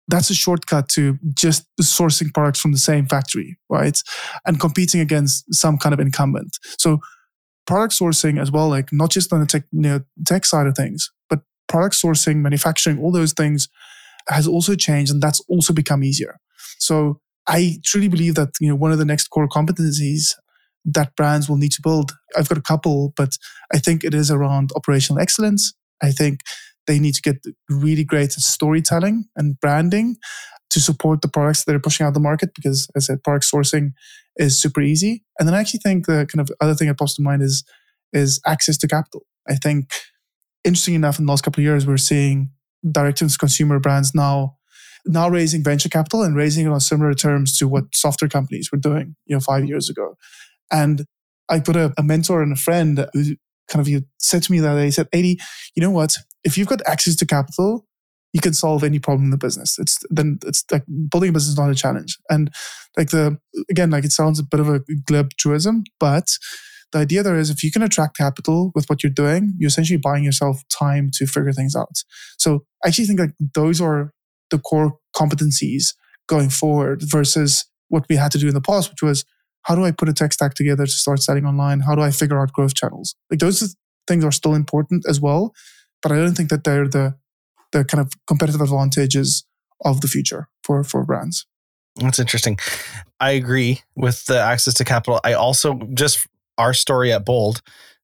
that's 0.07 0.29
a 0.29 0.33
shortcut 0.33 0.89
to 0.89 1.17
just 1.33 1.65
sourcing 1.81 2.33
products 2.33 2.59
from 2.59 2.71
the 2.71 2.77
same 2.77 3.05
factory, 3.05 3.57
right? 3.69 3.97
And 4.45 4.59
competing 4.59 4.99
against 4.99 5.53
some 5.53 5.77
kind 5.77 5.93
of 5.93 5.99
incumbent. 5.99 6.57
So, 6.77 6.99
product 7.65 7.93
sourcing 7.93 8.41
as 8.41 8.51
well, 8.51 8.67
like 8.67 8.89
not 8.91 9.11
just 9.11 9.31
on 9.31 9.39
the 9.39 9.45
tech, 9.45 9.63
you 9.71 9.81
know, 9.81 10.01
tech 10.27 10.45
side 10.45 10.67
of 10.67 10.75
things, 10.75 11.09
but 11.29 11.39
product 11.69 11.95
sourcing, 11.95 12.37
manufacturing, 12.37 12.99
all 12.99 13.11
those 13.11 13.31
things 13.31 13.69
has 14.27 14.47
also 14.47 14.75
changed 14.75 15.11
and 15.11 15.21
that's 15.21 15.41
also 15.47 15.73
become 15.73 16.03
easier. 16.03 16.37
So, 16.79 17.19
I 17.47 17.77
truly 17.83 18.07
believe 18.07 18.35
that 18.35 18.49
you 18.59 18.69
know 18.69 18.75
one 18.75 18.91
of 18.91 18.97
the 18.97 19.05
next 19.05 19.27
core 19.27 19.47
competencies 19.47 20.33
that 20.85 21.15
brands 21.15 21.47
will 21.47 21.57
need 21.57 21.71
to 21.73 21.81
build. 21.81 22.11
I've 22.35 22.49
got 22.49 22.57
a 22.57 22.61
couple, 22.61 23.13
but 23.15 23.37
I 23.73 23.79
think 23.79 24.03
it 24.03 24.13
is 24.13 24.29
around 24.29 24.71
operational 24.75 25.21
excellence. 25.21 25.73
I 26.01 26.11
think 26.11 26.41
they 26.87 26.99
need 26.99 27.13
to 27.15 27.21
get 27.21 27.37
really 27.69 28.03
great 28.03 28.35
at 28.35 28.41
storytelling 28.41 29.25
and 29.35 29.59
branding 29.59 30.17
to 30.69 30.79
support 30.79 31.21
the 31.21 31.27
products 31.27 31.63
that 31.63 31.71
they're 31.71 31.79
pushing 31.79 32.05
out 32.05 32.13
the 32.13 32.19
market 32.19 32.49
because 32.55 32.87
as 32.95 33.05
I 33.09 33.13
said, 33.13 33.23
product 33.23 33.45
sourcing 33.45 33.91
is 34.37 34.61
super 34.61 34.81
easy. 34.81 35.23
And 35.39 35.47
then 35.47 35.55
I 35.55 35.59
actually 35.59 35.81
think 35.81 36.07
the 36.07 36.27
kind 36.31 36.41
of 36.41 36.49
other 36.59 36.73
thing 36.73 36.87
that 36.87 36.97
pops 36.97 37.15
to 37.15 37.21
mind 37.21 37.41
is 37.41 37.63
is 38.11 38.39
access 38.45 38.77
to 38.77 38.87
capital. 38.87 39.23
I 39.47 39.55
think 39.55 39.91
interesting 40.63 40.95
enough 40.95 41.19
in 41.19 41.25
the 41.25 41.31
last 41.31 41.43
couple 41.43 41.61
of 41.61 41.65
years 41.65 41.85
we're 41.85 41.97
seeing 41.97 42.51
direct 42.89 43.19
to 43.19 43.37
consumer 43.37 43.79
brands 43.79 44.13
now 44.13 44.57
now 45.05 45.29
raising 45.29 45.63
venture 45.63 45.89
capital 45.89 46.23
and 46.23 46.35
raising 46.35 46.65
it 46.65 46.69
on 46.69 46.79
similar 46.79 47.13
terms 47.13 47.57
to 47.57 47.67
what 47.67 47.83
software 47.93 48.29
companies 48.29 48.71
were 48.71 48.77
doing, 48.77 49.15
you 49.25 49.35
know, 49.35 49.39
five 49.39 49.65
years 49.65 49.89
ago. 49.89 50.15
And 50.73 51.05
I 51.49 51.59
put 51.59 51.77
a, 51.77 51.93
a 51.97 52.03
mentor 52.03 52.41
and 52.41 52.51
a 52.51 52.57
friend 52.57 53.07
who 53.13 53.35
kind 53.69 53.87
of 53.87 54.03
said 54.17 54.43
to 54.43 54.51
me 54.51 54.59
that 54.59 54.75
day, 54.75 54.85
he 54.85 54.91
said, 54.91 55.09
Adii, 55.11 55.39
you 55.75 55.81
know 55.81 55.91
what? 55.91 56.17
If 56.43 56.57
you've 56.57 56.67
got 56.67 56.81
access 56.85 57.15
to 57.17 57.25
capital, 57.25 57.85
you 58.33 58.41
can 58.41 58.53
solve 58.53 58.83
any 58.83 58.99
problem 58.99 59.25
in 59.25 59.31
the 59.31 59.37
business. 59.37 59.77
It's 59.77 59.99
then 60.09 60.39
it's 60.45 60.65
like 60.71 60.83
building 61.09 61.29
a 61.29 61.33
business 61.33 61.51
is 61.51 61.57
not 61.57 61.69
a 61.69 61.75
challenge. 61.75 62.17
And 62.29 62.51
like 62.97 63.11
the 63.11 63.37
again, 63.69 63.91
like 63.91 64.03
it 64.03 64.11
sounds 64.11 64.39
a 64.39 64.43
bit 64.43 64.59
of 64.59 64.67
a 64.67 64.81
glib 65.05 65.29
truism, 65.37 65.83
but 65.99 66.27
the 66.91 66.99
idea 66.99 67.23
there 67.23 67.37
is 67.37 67.49
if 67.49 67.63
you 67.63 67.71
can 67.71 67.83
attract 67.83 68.17
capital 68.17 68.71
with 68.75 68.85
what 68.87 69.03
you're 69.03 69.11
doing, 69.11 69.53
you're 69.57 69.67
essentially 69.67 69.97
buying 69.97 70.23
yourself 70.23 70.61
time 70.69 71.09
to 71.13 71.27
figure 71.27 71.53
things 71.53 71.75
out. 71.75 72.03
So 72.37 72.65
I 72.83 72.87
actually 72.87 73.05
think 73.05 73.19
like 73.19 73.33
those 73.53 73.79
are 73.79 74.11
the 74.49 74.59
core 74.59 74.97
competencies 75.15 75.93
going 76.27 76.49
forward 76.49 77.01
versus 77.03 77.65
what 77.89 78.05
we 78.09 78.15
had 78.15 78.31
to 78.31 78.37
do 78.37 78.47
in 78.47 78.53
the 78.53 78.61
past, 78.61 78.89
which 78.89 79.01
was 79.01 79.25
how 79.63 79.75
do 79.75 79.83
I 79.83 79.91
put 79.91 80.09
a 80.09 80.13
tech 80.13 80.33
stack 80.33 80.53
together 80.53 80.85
to 80.85 80.91
start 80.91 81.21
selling 81.21 81.45
online? 81.45 81.81
How 81.81 81.95
do 81.95 82.01
I 82.01 82.11
figure 82.11 82.39
out 82.39 82.53
growth 82.53 82.75
channels? 82.75 83.15
Like 83.29 83.39
those 83.39 83.75
things 84.07 84.23
are 84.23 84.31
still 84.31 84.53
important 84.53 85.05
as 85.07 85.19
well, 85.19 85.53
but 86.01 86.11
I 86.11 86.15
don't 86.15 86.35
think 86.35 86.49
that 86.49 86.63
they're 86.63 86.87
the 86.87 87.15
the 87.71 87.83
kind 87.83 88.01
of 88.01 88.13
competitive 88.27 88.61
advantages 88.61 89.45
of 89.83 90.01
the 90.01 90.07
future 90.07 90.47
for 90.63 90.83
for 90.83 91.03
brands. 91.03 91.45
That's 91.95 92.19
interesting. 92.19 92.57
I 93.19 93.31
agree 93.31 93.81
with 93.95 94.25
the 94.25 94.39
access 94.39 94.73
to 94.75 94.85
capital. 94.85 95.19
I 95.23 95.33
also 95.33 95.79
just 95.93 96.27
our 96.57 96.73
story 96.73 97.11
at 97.11 97.25
Bold 97.25 97.61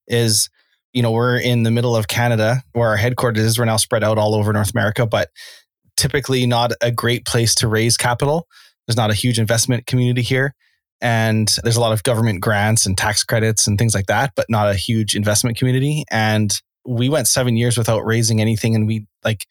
is, 0.07 0.49
you 0.93 1.01
know, 1.01 1.12
we're 1.12 1.38
in 1.38 1.64
the 1.64 1.72
middle 1.72 1.95
of 1.95 2.07
Canada 2.07 2.64
where 2.74 2.89
our 2.89 2.97
headquarters 2.97 3.43
is. 3.43 3.60
We're 3.60 3.66
now 3.66 3.78
spread 3.78 4.03
out 4.03 4.18
all 4.18 4.36
over 4.36 4.51
North 4.53 4.72
America, 4.72 5.05
but 5.05 5.30
typically 5.97 6.45
not 6.45 6.72
a 6.82 6.91
great 6.91 7.26
place 7.26 7.53
to 7.55 7.68
raise 7.68 7.97
capital. 7.97 8.47
There's 8.88 8.97
not 8.97 9.12
a 9.12 9.16
huge 9.16 9.39
investment 9.39 9.86
community 9.86 10.22
here. 10.22 10.55
And 11.02 11.47
there's 11.64 11.78
a 11.78 11.82
lot 11.82 11.93
of 11.93 12.04
government 12.04 12.41
grants 12.41 12.86
and 12.86 12.97
tax 12.97 13.24
credits 13.24 13.68
and 13.68 13.78
things 13.78 13.95
like 13.95 14.08
that, 14.08 14.34
but 14.36 14.45
not 14.50 14.70
a 14.70 14.76
huge 14.76 15.16
investment 15.16 15.58
community. 15.58 16.04
And 16.12 16.52
we 16.86 17.10
went 17.10 17.28
seven 17.28 17.56
years 17.56 17.78
without 17.78 18.06
raising 18.06 18.41
anything. 18.41 18.76
And 18.76 18.88
we 18.88 19.06
like, 19.24 19.45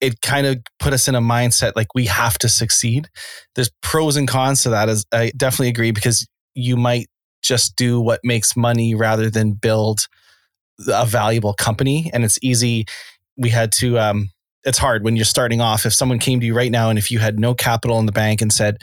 it 0.00 0.20
kind 0.20 0.46
of 0.46 0.58
put 0.80 0.92
us 0.92 1.06
in 1.06 1.14
a 1.14 1.20
mindset 1.20 1.72
like 1.76 1.94
we 1.94 2.06
have 2.06 2.36
to 2.38 2.48
succeed. 2.48 3.08
There's 3.54 3.70
pros 3.82 4.16
and 4.16 4.26
cons 4.26 4.62
to 4.64 4.70
that. 4.70 4.88
As 4.88 5.04
I 5.12 5.30
definitely 5.36 5.68
agree 5.68 5.92
because 5.92 6.26
you 6.54 6.76
might 6.76 7.08
just 7.42 7.76
do 7.76 8.00
what 8.00 8.20
makes 8.24 8.56
money 8.56 8.94
rather 8.94 9.30
than 9.30 9.52
build 9.52 10.06
a 10.88 11.06
valuable 11.06 11.54
company. 11.54 12.10
And 12.12 12.24
it's 12.24 12.38
easy. 12.42 12.86
We 13.36 13.50
had 13.50 13.72
to 13.72 13.98
um, 13.98 14.30
it's 14.64 14.78
hard 14.78 15.04
when 15.04 15.16
you're 15.16 15.24
starting 15.24 15.60
off. 15.60 15.86
If 15.86 15.92
someone 15.92 16.18
came 16.18 16.40
to 16.40 16.46
you 16.46 16.54
right 16.54 16.70
now 16.70 16.88
and 16.88 16.98
if 16.98 17.10
you 17.10 17.18
had 17.18 17.38
no 17.38 17.54
capital 17.54 17.98
in 17.98 18.06
the 18.06 18.12
bank 18.12 18.40
and 18.40 18.52
said, 18.52 18.78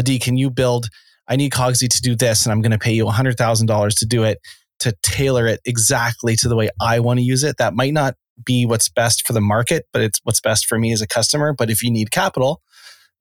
Adii, 0.00 0.20
can 0.20 0.36
you 0.36 0.50
build, 0.50 0.88
I 1.30 1.36
need 1.36 1.52
Cogsy 1.52 1.88
to 1.88 2.02
do 2.02 2.16
this 2.16 2.44
and 2.44 2.52
I'm 2.52 2.60
going 2.60 2.72
to 2.72 2.78
pay 2.78 2.92
you 2.92 3.06
$100,000 3.06 3.98
to 3.98 4.06
do 4.06 4.24
it, 4.24 4.38
to 4.80 4.94
tailor 5.02 5.46
it 5.46 5.60
exactly 5.64 6.36
to 6.36 6.48
the 6.48 6.56
way 6.56 6.70
I 6.80 7.00
want 7.00 7.18
to 7.18 7.24
use 7.24 7.44
it, 7.44 7.56
that 7.58 7.74
might 7.74 7.94
not 7.94 8.16
be 8.44 8.66
what's 8.66 8.88
best 8.88 9.26
for 9.26 9.32
the 9.32 9.40
market, 9.40 9.86
but 9.92 10.02
it's 10.02 10.18
what's 10.24 10.40
best 10.40 10.66
for 10.66 10.78
me 10.78 10.92
as 10.92 11.00
a 11.00 11.06
customer. 11.06 11.54
But 11.54 11.70
if 11.70 11.82
you 11.82 11.90
need 11.90 12.10
capital, 12.10 12.60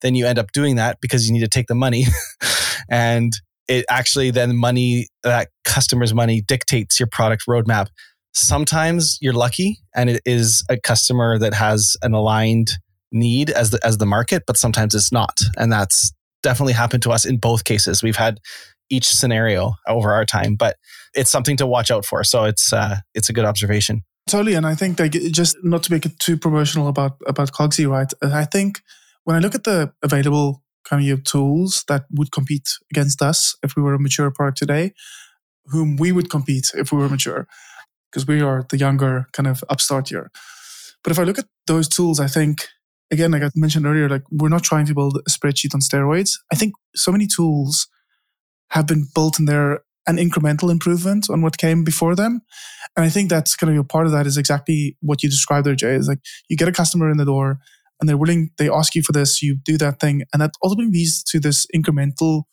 then 0.01 0.15
you 0.15 0.25
end 0.25 0.39
up 0.39 0.51
doing 0.51 0.75
that 0.77 0.97
because 1.01 1.27
you 1.27 1.33
need 1.33 1.41
to 1.41 1.47
take 1.47 1.67
the 1.67 1.75
money. 1.75 2.05
and 2.89 3.31
it 3.67 3.85
actually 3.89 4.31
then 4.31 4.55
money, 4.55 5.07
that 5.23 5.49
customer's 5.63 6.13
money 6.13 6.41
dictates 6.41 6.99
your 6.99 7.07
product 7.07 7.43
roadmap 7.47 7.87
sometimes 8.33 9.17
you're 9.21 9.33
lucky 9.33 9.79
and 9.95 10.09
it 10.09 10.21
is 10.25 10.63
a 10.69 10.79
customer 10.79 11.37
that 11.39 11.53
has 11.53 11.97
an 12.01 12.13
aligned 12.13 12.71
need 13.11 13.49
as 13.49 13.71
the 13.71 13.79
as 13.85 13.97
the 13.97 14.05
market 14.05 14.43
but 14.45 14.55
sometimes 14.55 14.93
it's 14.93 15.11
not 15.11 15.39
and 15.57 15.71
that's 15.71 16.11
definitely 16.43 16.73
happened 16.73 17.03
to 17.03 17.11
us 17.11 17.25
in 17.25 17.37
both 17.37 17.63
cases. 17.63 18.03
We've 18.03 18.15
had 18.15 18.39
each 18.89 19.07
scenario 19.07 19.75
over 19.87 20.13
our 20.13 20.25
time 20.25 20.55
but 20.55 20.75
it's 21.13 21.29
something 21.29 21.57
to 21.57 21.67
watch 21.67 21.91
out 21.91 22.05
for. 22.05 22.23
So 22.23 22.45
it's 22.45 22.73
uh 22.73 22.97
it's 23.13 23.29
a 23.29 23.33
good 23.33 23.45
observation. 23.45 24.03
Totally 24.27 24.55
and 24.55 24.65
i 24.65 24.75
think 24.75 24.99
like 24.99 25.11
just 25.11 25.57
not 25.63 25.83
to 25.83 25.91
make 25.91 26.05
it 26.05 26.19
too 26.19 26.37
promotional 26.37 26.87
about 26.87 27.17
about 27.27 27.51
cogsy 27.51 27.89
right? 27.89 28.11
I 28.21 28.45
think 28.45 28.81
when 29.23 29.35
i 29.35 29.39
look 29.39 29.55
at 29.55 29.63
the 29.63 29.91
available 30.03 30.63
kind 30.85 31.07
of 31.09 31.23
tools 31.23 31.83
that 31.87 32.05
would 32.11 32.31
compete 32.31 32.67
against 32.91 33.21
us 33.21 33.55
if 33.63 33.75
we 33.75 33.83
were 33.83 33.93
a 33.93 33.99
mature 33.99 34.31
product 34.31 34.57
today 34.57 34.93
whom 35.65 35.97
we 35.97 36.11
would 36.11 36.29
compete 36.29 36.71
if 36.75 36.91
we 36.91 36.97
were 36.97 37.09
mature 37.09 37.47
because 38.11 38.27
we 38.27 38.41
are 38.41 38.65
the 38.69 38.77
younger 38.77 39.27
kind 39.33 39.47
of 39.47 39.63
upstart 39.69 40.09
here. 40.09 40.31
But 41.03 41.11
if 41.11 41.19
I 41.19 41.23
look 41.23 41.39
at 41.39 41.45
those 41.67 41.87
tools, 41.87 42.19
I 42.19 42.27
think 42.27 42.67
again, 43.11 43.31
like 43.31 43.43
I 43.43 43.49
mentioned 43.55 43.85
earlier, 43.85 44.09
like 44.09 44.23
we're 44.31 44.49
not 44.49 44.63
trying 44.63 44.85
to 44.87 44.93
build 44.93 45.17
a 45.17 45.29
spreadsheet 45.29 45.73
on 45.73 45.81
steroids. 45.81 46.31
I 46.51 46.55
think 46.55 46.73
so 46.95 47.11
many 47.11 47.27
tools 47.27 47.87
have 48.71 48.87
been 48.87 49.07
built 49.13 49.39
in 49.39 49.45
there 49.45 49.81
an 50.07 50.17
incremental 50.17 50.71
improvement 50.71 51.29
on 51.29 51.41
what 51.41 51.57
came 51.57 51.83
before 51.83 52.15
them. 52.15 52.41
And 52.95 53.05
I 53.05 53.09
think 53.09 53.29
that's 53.29 53.55
kind 53.55 53.71
of 53.71 53.79
a 53.79 53.83
part 53.83 54.07
of 54.07 54.11
that 54.11 54.25
is 54.25 54.37
exactly 54.37 54.97
what 55.01 55.21
you 55.21 55.29
described 55.29 55.67
there, 55.67 55.75
Jay. 55.75 55.93
Is 55.93 56.07
like 56.07 56.19
you 56.49 56.57
get 56.57 56.67
a 56.67 56.71
customer 56.71 57.11
in 57.11 57.17
the 57.17 57.25
door 57.25 57.59
and 57.99 58.09
they're 58.09 58.17
willing, 58.17 58.49
they 58.57 58.69
ask 58.69 58.95
you 58.95 59.03
for 59.03 59.11
this, 59.11 59.41
you 59.41 59.57
do 59.63 59.77
that 59.77 59.99
thing, 59.99 60.23
and 60.33 60.41
that 60.41 60.51
ultimately 60.63 60.91
leads 60.91 61.23
to 61.23 61.39
this 61.39 61.67
incremental 61.75 62.43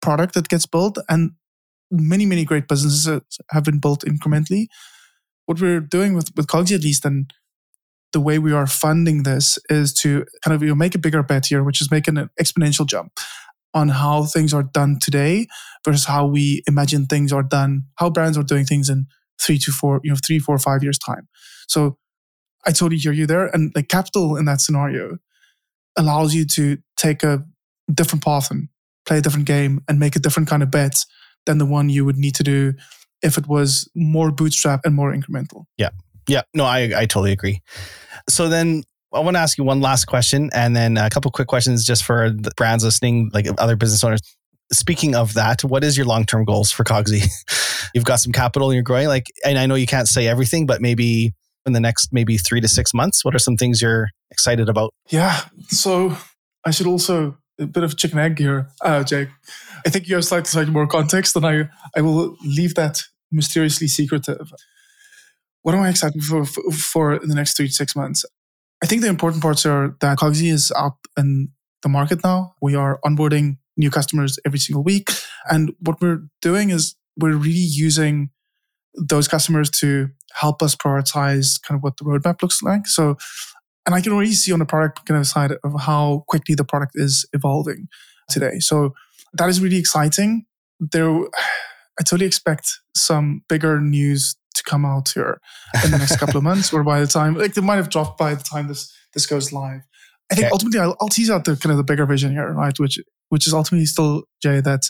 product 0.00 0.34
that 0.34 0.48
gets 0.48 0.64
built. 0.64 0.96
And 1.08 1.32
many, 1.90 2.24
many 2.24 2.44
great 2.44 2.68
businesses 2.68 3.38
have 3.50 3.64
been 3.64 3.78
built 3.78 4.04
incrementally 4.04 4.66
what 5.46 5.60
we're 5.60 5.80
doing 5.80 6.14
with, 6.14 6.30
with 6.36 6.46
Cogsy 6.46 6.74
at 6.74 6.82
least, 6.82 7.04
and 7.04 7.30
the 8.12 8.20
way 8.20 8.38
we 8.38 8.52
are 8.52 8.66
funding 8.66 9.22
this 9.22 9.58
is 9.68 9.92
to 9.94 10.24
kind 10.44 10.54
of 10.54 10.62
you 10.62 10.68
know, 10.68 10.74
make 10.74 10.94
a 10.94 10.98
bigger 10.98 11.22
bet 11.22 11.46
here, 11.46 11.62
which 11.62 11.80
is 11.80 11.90
making 11.90 12.18
an 12.18 12.30
exponential 12.40 12.86
jump 12.86 13.12
on 13.74 13.88
how 13.88 14.24
things 14.24 14.52
are 14.52 14.62
done 14.62 14.98
today 15.00 15.46
versus 15.84 16.04
how 16.04 16.26
we 16.26 16.62
imagine 16.68 17.06
things 17.06 17.32
are 17.32 17.42
done, 17.42 17.84
how 17.96 18.10
brands 18.10 18.36
are 18.36 18.42
doing 18.42 18.64
things 18.64 18.88
in 18.88 19.06
three 19.40 19.58
to 19.58 19.72
four, 19.72 20.00
you 20.04 20.10
know, 20.10 20.16
three, 20.24 20.38
four, 20.38 20.58
five 20.58 20.82
years 20.82 20.98
time. 20.98 21.28
So 21.68 21.96
I 22.66 22.70
totally 22.70 22.98
hear 22.98 23.12
you 23.12 23.26
there. 23.26 23.46
And 23.46 23.72
the 23.74 23.82
capital 23.82 24.36
in 24.36 24.44
that 24.44 24.60
scenario 24.60 25.18
allows 25.96 26.34
you 26.34 26.44
to 26.46 26.78
take 26.96 27.22
a 27.22 27.44
different 27.92 28.24
path 28.24 28.50
and 28.50 28.68
play 29.06 29.18
a 29.18 29.20
different 29.20 29.46
game 29.46 29.80
and 29.88 29.98
make 29.98 30.16
a 30.16 30.20
different 30.20 30.48
kind 30.48 30.62
of 30.62 30.70
bet 30.70 31.04
than 31.46 31.58
the 31.58 31.66
one 31.66 31.88
you 31.88 32.04
would 32.04 32.16
need 32.16 32.34
to 32.36 32.44
do 32.44 32.74
if 33.22 33.38
it 33.38 33.48
was 33.48 33.90
more 33.94 34.30
bootstrap 34.30 34.80
and 34.84 34.94
more 34.94 35.12
incremental. 35.14 35.64
Yeah. 35.76 35.90
Yeah. 36.28 36.42
No, 36.54 36.64
I, 36.64 36.92
I 36.96 37.06
totally 37.06 37.32
agree. 37.32 37.62
So 38.28 38.48
then 38.48 38.84
I 39.12 39.20
want 39.20 39.36
to 39.36 39.40
ask 39.40 39.58
you 39.58 39.64
one 39.64 39.80
last 39.80 40.06
question 40.06 40.50
and 40.54 40.74
then 40.74 40.96
a 40.96 41.10
couple 41.10 41.30
quick 41.30 41.48
questions 41.48 41.84
just 41.84 42.04
for 42.04 42.30
the 42.30 42.50
brands 42.56 42.84
listening, 42.84 43.30
like 43.32 43.46
other 43.58 43.76
business 43.76 44.02
owners. 44.02 44.20
Speaking 44.72 45.14
of 45.14 45.34
that, 45.34 45.62
what 45.62 45.84
is 45.84 45.96
your 45.96 46.06
long 46.06 46.24
term 46.24 46.44
goals 46.44 46.70
for 46.70 46.84
Cogsy? 46.84 47.28
You've 47.94 48.04
got 48.04 48.20
some 48.20 48.32
capital 48.32 48.70
and 48.70 48.74
you're 48.74 48.82
growing. 48.82 49.08
Like, 49.08 49.26
and 49.44 49.58
I 49.58 49.66
know 49.66 49.74
you 49.74 49.86
can't 49.86 50.08
say 50.08 50.26
everything, 50.26 50.64
but 50.64 50.80
maybe 50.80 51.34
in 51.66 51.74
the 51.74 51.80
next 51.80 52.08
maybe 52.10 52.38
three 52.38 52.60
to 52.60 52.68
six 52.68 52.94
months, 52.94 53.24
what 53.24 53.34
are 53.34 53.38
some 53.38 53.56
things 53.56 53.82
you're 53.82 54.08
excited 54.30 54.70
about? 54.70 54.94
Yeah. 55.10 55.42
So 55.68 56.16
I 56.64 56.70
should 56.70 56.86
also 56.86 57.36
a 57.58 57.66
bit 57.66 57.82
of 57.84 57.96
chicken 57.96 58.18
egg 58.18 58.38
here, 58.38 58.68
uh, 58.82 59.04
Jake. 59.04 59.28
I 59.84 59.90
think 59.90 60.08
you 60.08 60.14
have 60.14 60.24
slightly, 60.24 60.46
slightly 60.46 60.72
more 60.72 60.86
context, 60.86 61.36
and 61.36 61.46
I 61.46 61.68
I 61.96 62.00
will 62.00 62.36
leave 62.44 62.74
that 62.76 63.02
mysteriously 63.30 63.88
secretive. 63.88 64.52
What 65.62 65.74
am 65.74 65.82
I 65.82 65.90
excited 65.90 66.22
for, 66.22 66.44
for 66.44 67.14
in 67.14 67.28
the 67.28 67.34
next 67.34 67.56
three 67.56 67.68
to 67.68 67.72
six 67.72 67.94
months? 67.94 68.24
I 68.82 68.86
think 68.86 69.02
the 69.02 69.08
important 69.08 69.42
parts 69.42 69.64
are 69.64 69.96
that 70.00 70.18
Cogsy 70.18 70.50
is 70.52 70.72
out 70.76 70.96
in 71.16 71.48
the 71.82 71.88
market 71.88 72.22
now. 72.24 72.54
We 72.60 72.74
are 72.74 72.98
onboarding 73.04 73.58
new 73.76 73.90
customers 73.90 74.38
every 74.44 74.58
single 74.58 74.82
week. 74.82 75.10
And 75.50 75.72
what 75.80 76.00
we're 76.00 76.22
doing 76.40 76.70
is 76.70 76.96
we're 77.16 77.36
really 77.36 77.58
using 77.58 78.30
those 78.94 79.28
customers 79.28 79.70
to 79.70 80.08
help 80.34 80.62
us 80.62 80.74
prioritize 80.74 81.62
kind 81.62 81.78
of 81.78 81.82
what 81.82 81.96
the 81.96 82.04
roadmap 82.04 82.42
looks 82.42 82.62
like. 82.62 82.86
So, 82.86 83.16
and 83.86 83.94
I 83.94 84.00
can 84.00 84.12
already 84.12 84.32
see 84.32 84.52
on 84.52 84.58
the 84.58 84.66
product 84.66 85.06
kind 85.06 85.18
of 85.18 85.26
side 85.26 85.52
of 85.64 85.80
how 85.80 86.24
quickly 86.28 86.54
the 86.54 86.64
product 86.64 86.92
is 86.94 87.26
evolving 87.32 87.88
today. 88.28 88.58
So 88.58 88.94
that 89.34 89.48
is 89.48 89.60
really 89.60 89.78
exciting. 89.78 90.44
There, 90.80 91.08
I 92.00 92.02
totally 92.04 92.26
expect 92.26 92.68
some 92.96 93.42
bigger 93.48 93.80
news 93.80 94.36
to 94.54 94.62
come 94.64 94.84
out 94.84 95.10
here 95.10 95.40
in 95.84 95.90
the 95.90 95.98
next 95.98 96.16
couple 96.16 96.36
of 96.36 96.44
months, 96.44 96.72
or 96.72 96.82
by 96.82 97.00
the 97.00 97.06
time 97.06 97.34
like 97.34 97.54
they 97.54 97.60
might 97.60 97.76
have 97.76 97.90
dropped 97.90 98.18
by 98.18 98.34
the 98.34 98.42
time 98.42 98.68
this 98.68 98.92
this 99.14 99.26
goes 99.26 99.52
live. 99.52 99.80
I 100.30 100.34
think 100.34 100.46
okay. 100.46 100.52
ultimately 100.52 100.80
I'll, 100.80 100.96
I'll 101.00 101.08
tease 101.08 101.30
out 101.30 101.44
the 101.44 101.56
kind 101.56 101.70
of 101.70 101.76
the 101.76 101.84
bigger 101.84 102.06
vision 102.06 102.32
here, 102.32 102.52
right? 102.52 102.78
Which 102.78 102.98
which 103.28 103.46
is 103.46 103.54
ultimately 103.54 103.86
still 103.86 104.24
Jay 104.42 104.60
that 104.60 104.82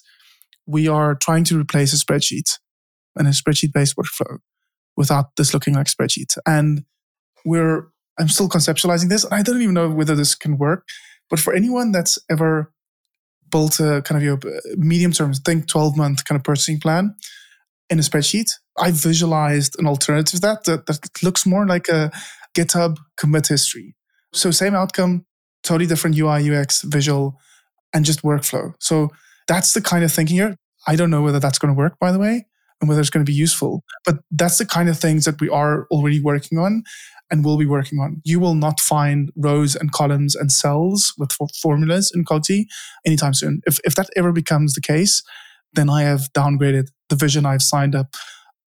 we 0.67 0.89
are 0.89 1.15
trying 1.15 1.45
to 1.45 1.59
replace 1.59 1.93
a 1.93 2.05
spreadsheet 2.05 2.59
and 3.17 3.27
a 3.27 3.31
spreadsheet 3.31 3.73
based 3.73 3.97
workflow 3.97 4.39
without 4.97 5.37
this 5.37 5.55
looking 5.55 5.75
like 5.75 5.87
spreadsheet. 5.87 6.37
And 6.47 6.85
we're 7.45 7.89
I'm 8.19 8.29
still 8.29 8.49
conceptualizing 8.49 9.09
this, 9.09 9.25
and 9.25 9.35
I 9.35 9.43
don't 9.43 9.63
even 9.63 9.75
know 9.75 9.91
whether 9.91 10.15
this 10.15 10.35
can 10.35 10.59
work. 10.59 10.87
But 11.31 11.41
for 11.41 11.55
anyone 11.55 11.93
that's 11.93 12.19
ever 12.31 12.73
built 13.51 13.81
a 13.81 14.03
kind 14.05 14.17
of 14.19 14.23
your 14.23 14.37
uh, 14.37 14.61
medium 14.77 15.13
term, 15.13 15.33
think 15.35 15.67
12 15.67 15.97
month 15.97 16.25
kind 16.25 16.39
of 16.39 16.45
purchasing 16.45 16.79
plan 16.79 17.15
in 17.93 17.99
a 17.99 18.03
spreadsheet. 18.03 18.51
I 18.79 18.91
visualized 18.91 19.79
an 19.79 19.87
alternative 19.87 20.41
to 20.41 20.41
that, 20.41 20.65
that 20.65 20.87
that 20.87 21.23
looks 21.23 21.45
more 21.45 21.67
like 21.67 21.89
a 21.89 22.11
GitHub 22.57 22.97
commit 23.19 23.49
history. 23.49 23.95
So 24.33 24.51
same 24.51 24.75
outcome, 24.75 25.27
totally 25.63 25.87
different 25.87 26.19
UI, 26.19 26.51
UX, 26.51 26.83
visual, 26.83 27.39
and 27.93 28.05
just 28.05 28.23
workflow. 28.23 28.73
So 28.81 29.11
that's 29.47 29.75
the 29.75 29.83
kind 29.83 30.05
of 30.05 30.13
thinking 30.13 30.37
here. 30.37 30.57
I 30.87 30.97
don't 30.97 31.11
know 31.11 31.23
whether 31.23 31.39
that's 31.39 31.59
going 31.59 31.73
to 31.73 31.79
work, 31.79 31.99
by 32.01 32.13
the 32.13 32.19
way, 32.19 32.47
and 32.81 32.89
whether 32.89 33.01
it's 33.01 33.11
going 33.11 33.25
to 33.25 33.31
be 33.31 33.37
useful. 33.37 33.85
But 34.07 34.21
that's 34.31 34.57
the 34.57 34.67
kind 34.67 34.89
of 34.89 34.99
things 34.99 35.27
that 35.27 35.39
we 35.39 35.51
are 35.51 35.87
already 35.91 36.21
working 36.21 36.59
on 36.59 36.85
and 37.31 37.45
will 37.45 37.59
be 37.59 37.67
working 37.67 37.99
on. 37.99 38.23
You 38.25 38.41
will 38.41 38.55
not 38.55 38.81
find 38.81 39.31
rows 39.37 39.77
and 39.77 39.93
columns 39.93 40.35
and 40.35 40.51
cells 40.51 41.13
with 41.19 41.31
for- 41.33 41.49
formulas 41.61 42.11
in 42.15 42.25
Cogsy 42.25 42.65
anytime 43.07 43.35
soon. 43.35 43.61
If, 43.67 43.79
if 43.85 43.95
that 43.97 44.09
ever 44.17 44.33
becomes 44.33 44.73
the 44.73 44.81
case, 44.81 45.23
then 45.75 45.89
I 45.91 46.03
have 46.03 46.33
downgraded 46.35 46.89
the 47.13 47.17
vision 47.17 47.45
I've 47.45 47.63
signed 47.63 47.95
up 47.95 48.17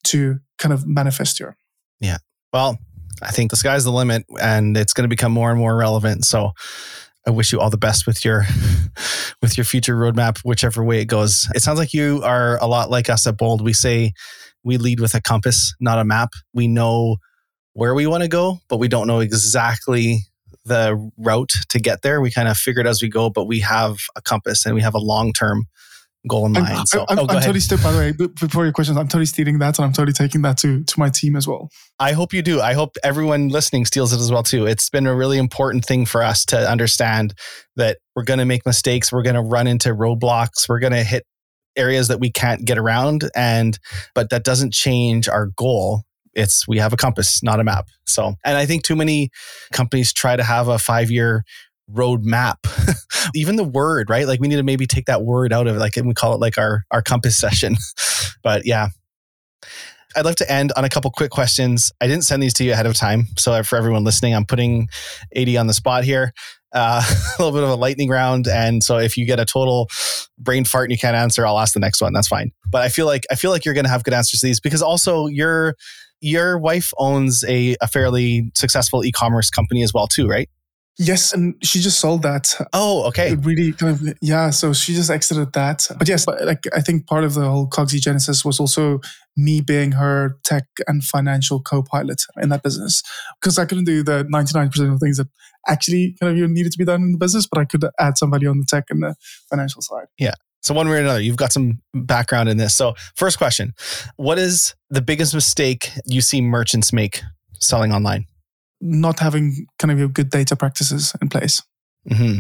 to 0.05 0.37
kind 0.59 0.71
of 0.71 0.85
manifest 0.85 1.39
here. 1.39 1.57
Yeah. 1.99 2.17
Well, 2.53 2.77
I 3.23 3.31
think 3.31 3.49
the 3.49 3.57
sky's 3.57 3.85
the 3.85 3.91
limit 3.91 4.23
and 4.39 4.77
it's 4.77 4.93
going 4.93 5.03
to 5.03 5.09
become 5.09 5.31
more 5.31 5.49
and 5.49 5.59
more 5.59 5.75
relevant. 5.75 6.25
So 6.25 6.51
I 7.25 7.31
wish 7.31 7.51
you 7.51 7.59
all 7.59 7.71
the 7.71 7.77
best 7.77 8.05
with 8.05 8.23
your 8.23 8.45
with 9.41 9.57
your 9.57 9.65
future 9.65 9.95
roadmap, 9.95 10.39
whichever 10.43 10.83
way 10.83 11.01
it 11.01 11.05
goes. 11.05 11.49
It 11.55 11.63
sounds 11.63 11.79
like 11.79 11.91
you 11.91 12.21
are 12.23 12.61
a 12.61 12.67
lot 12.67 12.91
like 12.91 13.09
us 13.09 13.25
at 13.25 13.35
Bold. 13.35 13.63
We 13.63 13.73
say 13.73 14.13
we 14.63 14.77
lead 14.77 14.99
with 14.99 15.15
a 15.15 15.21
compass, 15.21 15.73
not 15.79 15.97
a 15.97 16.05
map. 16.05 16.29
We 16.53 16.67
know 16.67 17.17
where 17.73 17.95
we 17.95 18.05
want 18.05 18.21
to 18.21 18.29
go, 18.29 18.59
but 18.69 18.77
we 18.77 18.87
don't 18.87 19.07
know 19.07 19.21
exactly 19.21 20.19
the 20.65 21.11
route 21.17 21.51
to 21.69 21.79
get 21.79 22.03
there. 22.03 22.21
We 22.21 22.29
kind 22.29 22.47
of 22.47 22.57
figure 22.57 22.81
it 22.81 22.87
as 22.87 23.01
we 23.01 23.09
go, 23.09 23.31
but 23.31 23.45
we 23.45 23.61
have 23.61 23.97
a 24.15 24.21
compass 24.21 24.67
and 24.67 24.75
we 24.75 24.81
have 24.81 24.93
a 24.93 24.99
long 24.99 25.33
term 25.33 25.65
goal 26.27 26.45
in 26.45 26.53
mind. 26.53 26.67
I'm, 26.67 26.85
so, 26.85 27.05
I'm, 27.07 27.19
oh, 27.19 27.25
I'm 27.29 27.41
totally 27.41 27.59
still, 27.59 27.77
by 27.77 27.91
the 27.91 27.97
way, 27.97 28.27
before 28.39 28.63
your 28.63 28.73
questions, 28.73 28.97
I'm 28.97 29.07
totally 29.07 29.25
stealing 29.25 29.59
that 29.59 29.77
and 29.77 29.85
I'm 29.85 29.93
totally 29.93 30.13
taking 30.13 30.41
that 30.43 30.57
to, 30.59 30.83
to 30.83 30.99
my 30.99 31.09
team 31.09 31.35
as 31.35 31.47
well. 31.47 31.69
I 31.99 32.13
hope 32.13 32.33
you 32.33 32.41
do. 32.41 32.61
I 32.61 32.73
hope 32.73 32.97
everyone 33.03 33.49
listening 33.49 33.85
steals 33.85 34.13
it 34.13 34.19
as 34.19 34.31
well 34.31 34.43
too. 34.43 34.65
It's 34.65 34.89
been 34.89 35.07
a 35.07 35.15
really 35.15 35.37
important 35.37 35.85
thing 35.85 36.05
for 36.05 36.23
us 36.23 36.45
to 36.45 36.69
understand 36.69 37.33
that 37.75 37.97
we're 38.15 38.23
going 38.23 38.39
to 38.39 38.45
make 38.45 38.65
mistakes, 38.65 39.11
we're 39.11 39.23
going 39.23 39.35
to 39.35 39.41
run 39.41 39.67
into 39.67 39.89
roadblocks, 39.89 40.67
we're 40.69 40.79
going 40.79 40.93
to 40.93 41.03
hit 41.03 41.25
areas 41.75 42.07
that 42.07 42.19
we 42.19 42.31
can't 42.31 42.65
get 42.65 42.77
around 42.77 43.29
and 43.35 43.79
but 44.13 44.29
that 44.29 44.43
doesn't 44.43 44.73
change 44.73 45.27
our 45.27 45.47
goal. 45.57 46.03
It's 46.33 46.67
we 46.67 46.79
have 46.79 46.93
a 46.93 46.97
compass, 46.97 47.41
not 47.43 47.59
a 47.59 47.63
map. 47.63 47.87
So, 48.05 48.35
and 48.45 48.57
I 48.57 48.65
think 48.65 48.83
too 48.83 48.95
many 48.95 49.29
companies 49.71 50.13
try 50.13 50.35
to 50.35 50.43
have 50.43 50.67
a 50.67 50.75
5-year 50.75 51.43
roadmap. 51.91 52.55
Even 53.35 53.55
the 53.55 53.63
word, 53.63 54.09
right? 54.09 54.27
Like 54.27 54.39
we 54.39 54.47
need 54.47 54.57
to 54.57 54.63
maybe 54.63 54.87
take 54.87 55.05
that 55.05 55.23
word 55.23 55.53
out 55.53 55.67
of 55.67 55.75
it, 55.75 55.79
like 55.79 55.97
and 55.97 56.07
we 56.07 56.13
call 56.13 56.33
it 56.33 56.39
like 56.39 56.57
our 56.57 56.83
our 56.91 57.01
compass 57.01 57.37
session. 57.45 57.75
but 58.43 58.65
yeah, 58.65 58.89
I'd 60.15 60.25
love 60.25 60.35
to 60.37 60.51
end 60.51 60.71
on 60.75 60.85
a 60.85 60.89
couple 60.89 61.11
quick 61.11 61.31
questions. 61.31 61.91
I 61.99 62.07
didn't 62.07 62.23
send 62.23 62.41
these 62.41 62.53
to 62.55 62.63
you 62.63 62.71
ahead 62.71 62.85
of 62.85 62.95
time. 62.95 63.27
So 63.37 63.61
for 63.63 63.77
everyone 63.77 64.03
listening, 64.03 64.33
I'm 64.33 64.45
putting 64.45 64.87
Adii 65.35 65.59
on 65.59 65.67
the 65.67 65.73
spot 65.73 66.03
here. 66.03 66.33
Uh, 66.71 67.01
a 67.39 67.41
little 67.41 67.57
bit 67.57 67.63
of 67.63 67.69
a 67.69 67.75
lightning 67.75 68.09
round. 68.09 68.47
And 68.47 68.83
so 68.83 68.97
if 68.97 69.17
you 69.17 69.25
get 69.25 69.39
a 69.39 69.45
total 69.45 69.87
brain 70.37 70.65
fart 70.65 70.85
and 70.85 70.91
you 70.91 70.97
can't 70.97 71.15
answer, 71.15 71.45
I'll 71.45 71.59
ask 71.59 71.73
the 71.73 71.79
next 71.79 72.01
one. 72.01 72.13
That's 72.13 72.27
fine. 72.27 72.51
But 72.69 72.81
I 72.81 72.89
feel 72.89 73.05
like 73.05 73.25
I 73.31 73.35
feel 73.35 73.51
like 73.51 73.65
you're 73.65 73.73
gonna 73.73 73.89
have 73.89 74.03
good 74.03 74.13
answers 74.13 74.39
to 74.41 74.47
these 74.47 74.59
because 74.59 74.81
also 74.81 75.27
your 75.27 75.75
your 76.21 76.57
wife 76.57 76.93
owns 76.97 77.43
a, 77.47 77.75
a 77.81 77.87
fairly 77.87 78.51
successful 78.55 79.03
e-commerce 79.03 79.49
company 79.49 79.83
as 79.83 79.93
well, 79.93 80.07
too, 80.07 80.27
right? 80.27 80.49
Yes, 80.97 81.33
and 81.33 81.55
she 81.61 81.81
just 81.81 81.99
sold 81.99 82.21
that. 82.21 82.53
Oh, 82.71 83.03
okay. 83.07 83.33
It 83.33 83.45
really 83.45 83.73
kind 83.73 83.93
of 83.93 84.17
yeah. 84.21 84.49
So 84.49 84.71
she 84.71 84.93
just 84.93 85.09
exited 85.09 85.51
that. 85.53 85.87
But 85.97 86.07
yes, 86.07 86.25
but 86.25 86.41
like 86.45 86.63
I 86.73 86.79
think 86.81 87.05
part 87.05 87.25
of 87.25 87.33
the 87.33 87.49
whole 87.49 87.67
Cogsy 87.67 87.99
Genesis 87.99 88.45
was 88.45 88.61
also 88.61 89.01
me 89.35 89.59
being 89.59 89.91
her 89.93 90.37
tech 90.45 90.63
and 90.87 91.03
financial 91.03 91.61
co-pilot 91.61 92.21
in 92.41 92.47
that 92.49 92.63
business 92.63 93.03
because 93.41 93.59
I 93.59 93.65
couldn't 93.65 93.83
do 93.83 94.03
the 94.03 94.25
ninety 94.29 94.57
nine 94.57 94.69
percent 94.69 94.93
of 94.93 94.99
things 94.99 95.17
that 95.17 95.27
actually 95.67 96.15
kind 96.21 96.41
of 96.41 96.49
needed 96.49 96.71
to 96.71 96.77
be 96.77 96.85
done 96.85 97.01
in 97.01 97.11
the 97.11 97.17
business, 97.17 97.45
but 97.45 97.59
I 97.59 97.65
could 97.65 97.83
add 97.99 98.17
somebody 98.17 98.47
on 98.47 98.59
the 98.59 98.65
tech 98.65 98.85
and 98.89 99.03
the 99.03 99.15
financial 99.49 99.81
side. 99.81 100.07
Yeah. 100.17 100.35
So 100.61 100.73
one 100.73 100.87
way 100.87 100.95
or 100.95 101.01
another, 101.01 101.21
you've 101.21 101.35
got 101.35 101.51
some 101.51 101.81
background 101.93 102.49
in 102.49 102.57
this. 102.57 102.73
So 102.73 102.95
first 103.15 103.37
question, 103.37 103.73
what 104.15 104.39
is 104.39 104.75
the 104.89 105.01
biggest 105.01 105.33
mistake 105.35 105.91
you 106.05 106.21
see 106.21 106.41
merchants 106.41 106.93
make 106.93 107.21
selling 107.59 107.91
online? 107.91 108.25
Not 108.81 109.19
having 109.19 109.67
kind 109.79 109.91
of 109.91 109.99
your 109.99 110.09
good 110.09 110.29
data 110.29 110.55
practices 110.55 111.13
in 111.21 111.29
place. 111.29 111.61
hmm 112.07 112.39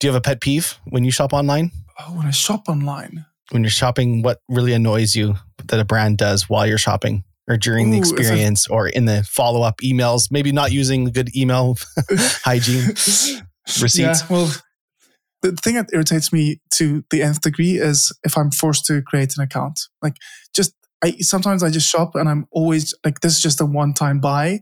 Do 0.00 0.06
you 0.06 0.12
have 0.12 0.16
a 0.18 0.20
pet 0.20 0.40
peeve 0.40 0.78
when 0.90 1.04
you 1.04 1.10
shop 1.10 1.32
online? 1.32 1.70
Oh, 2.00 2.16
when 2.16 2.26
I 2.26 2.30
shop 2.30 2.68
online, 2.68 3.24
When 3.50 3.62
you're 3.62 3.70
shopping, 3.70 4.22
what 4.22 4.40
really 4.48 4.72
annoys 4.74 5.14
you 5.16 5.34
that 5.68 5.80
a 5.80 5.84
brand 5.84 6.18
does 6.18 6.48
while 6.48 6.66
you're 6.66 6.78
shopping 6.78 7.24
or 7.48 7.56
during 7.56 7.90
the 7.90 7.98
Ooh, 7.98 8.00
I- 8.00 8.20
experience 8.20 8.66
or 8.68 8.88
in 8.88 9.06
the 9.06 9.22
follow 9.24 9.62
up 9.62 9.78
emails? 9.82 10.30
Maybe 10.30 10.52
not 10.52 10.70
using 10.72 11.06
good 11.06 11.34
email 11.36 11.76
hygiene. 12.44 12.88
Receipts. 13.82 13.98
Yeah, 13.98 14.26
well, 14.30 14.50
the 15.42 15.52
thing 15.52 15.74
that 15.76 15.88
irritates 15.92 16.32
me 16.32 16.60
to 16.74 17.04
the 17.10 17.22
nth 17.22 17.40
degree 17.42 17.78
is 17.78 18.12
if 18.24 18.36
I'm 18.36 18.50
forced 18.50 18.84
to 18.86 19.02
create 19.02 19.36
an 19.36 19.42
account. 19.44 19.80
Like, 20.02 20.16
just 20.54 20.74
I 21.04 21.12
sometimes 21.20 21.62
I 21.62 21.70
just 21.70 21.88
shop 21.88 22.14
and 22.14 22.28
I'm 22.28 22.46
always 22.50 22.94
like, 23.04 23.20
this 23.20 23.36
is 23.36 23.42
just 23.42 23.60
a 23.60 23.64
one 23.66 23.92
time 23.94 24.20
buy. 24.20 24.60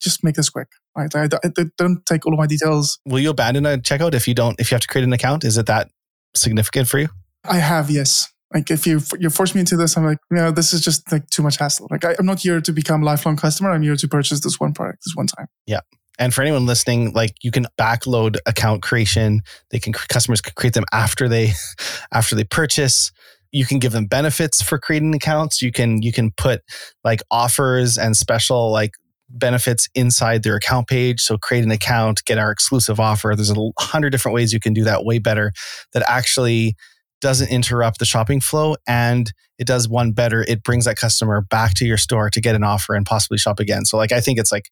Just 0.00 0.22
make 0.24 0.34
this 0.34 0.50
quick. 0.50 0.68
Right? 0.96 1.14
I, 1.14 1.24
I- 1.24 1.50
I 1.58 1.64
don't 1.76 2.04
take 2.06 2.26
all 2.26 2.32
of 2.32 2.38
my 2.38 2.46
details. 2.46 2.98
Will 3.06 3.20
you 3.20 3.30
abandon 3.30 3.66
a 3.66 3.78
checkout 3.78 4.14
if 4.14 4.26
you 4.28 4.34
don't, 4.34 4.58
if 4.60 4.70
you 4.70 4.74
have 4.74 4.82
to 4.82 4.88
create 4.88 5.04
an 5.04 5.12
account? 5.12 5.44
Is 5.44 5.58
it 5.58 5.66
that 5.66 5.88
significant 6.34 6.88
for 6.88 6.98
you? 6.98 7.08
I 7.44 7.56
have 7.58 7.90
yes. 7.90 8.32
Like 8.54 8.70
if 8.70 8.86
you 8.86 9.00
you 9.18 9.28
force 9.30 9.54
me 9.54 9.60
into 9.60 9.76
this, 9.76 9.96
I'm 9.96 10.04
like, 10.04 10.18
yeah, 10.34 10.50
this 10.50 10.72
is 10.72 10.80
just 10.80 11.10
like 11.10 11.28
too 11.30 11.42
much 11.42 11.58
hassle. 11.58 11.88
Like 11.90 12.04
I, 12.04 12.14
I'm 12.18 12.26
not 12.26 12.40
here 12.40 12.60
to 12.60 12.72
become 12.72 13.02
a 13.02 13.04
lifelong 13.04 13.36
customer. 13.36 13.70
I'm 13.70 13.82
here 13.82 13.96
to 13.96 14.08
purchase 14.08 14.40
this 14.40 14.60
one 14.60 14.72
product 14.72 15.02
this 15.04 15.14
one 15.16 15.26
time. 15.26 15.46
Yeah. 15.66 15.80
And 16.18 16.32
for 16.32 16.42
anyone 16.42 16.64
listening, 16.64 17.12
like 17.12 17.34
you 17.42 17.50
can 17.50 17.66
backload 17.78 18.36
account 18.46 18.82
creation. 18.82 19.42
They 19.70 19.78
can 19.80 19.92
customers 19.92 20.40
can 20.40 20.54
create 20.56 20.74
them 20.74 20.84
after 20.92 21.28
they 21.28 21.52
after 22.12 22.34
they 22.36 22.44
purchase. 22.44 23.10
You 23.52 23.64
can 23.66 23.78
give 23.78 23.92
them 23.92 24.06
benefits 24.06 24.62
for 24.62 24.78
creating 24.78 25.14
accounts. 25.14 25.60
You 25.60 25.72
can 25.72 26.00
you 26.02 26.12
can 26.12 26.30
put 26.30 26.62
like 27.04 27.22
offers 27.30 27.98
and 27.98 28.16
special 28.16 28.70
like 28.70 28.92
benefits 29.28 29.88
inside 29.94 30.42
their 30.42 30.56
account 30.56 30.88
page. 30.88 31.20
So 31.20 31.36
create 31.36 31.64
an 31.64 31.70
account, 31.70 32.22
get 32.24 32.38
our 32.38 32.50
exclusive 32.50 33.00
offer. 33.00 33.34
There's 33.34 33.50
a 33.50 33.70
hundred 33.78 34.10
different 34.10 34.34
ways 34.34 34.52
you 34.52 34.60
can 34.60 34.72
do 34.72 34.84
that 34.84 35.04
way 35.04 35.18
better 35.18 35.52
that 35.92 36.04
actually 36.08 36.76
doesn't 37.20 37.50
interrupt 37.50 37.98
the 37.98 38.04
shopping 38.04 38.40
flow 38.40 38.76
and 38.86 39.32
it 39.58 39.66
does 39.66 39.88
one 39.88 40.12
better. 40.12 40.44
It 40.46 40.62
brings 40.62 40.84
that 40.84 40.96
customer 40.96 41.40
back 41.40 41.74
to 41.74 41.86
your 41.86 41.96
store 41.96 42.30
to 42.30 42.40
get 42.40 42.54
an 42.54 42.62
offer 42.62 42.94
and 42.94 43.06
possibly 43.06 43.38
shop 43.38 43.58
again. 43.58 43.84
So 43.84 43.96
like 43.96 44.12
I 44.12 44.20
think 44.20 44.38
it's 44.38 44.52
like 44.52 44.68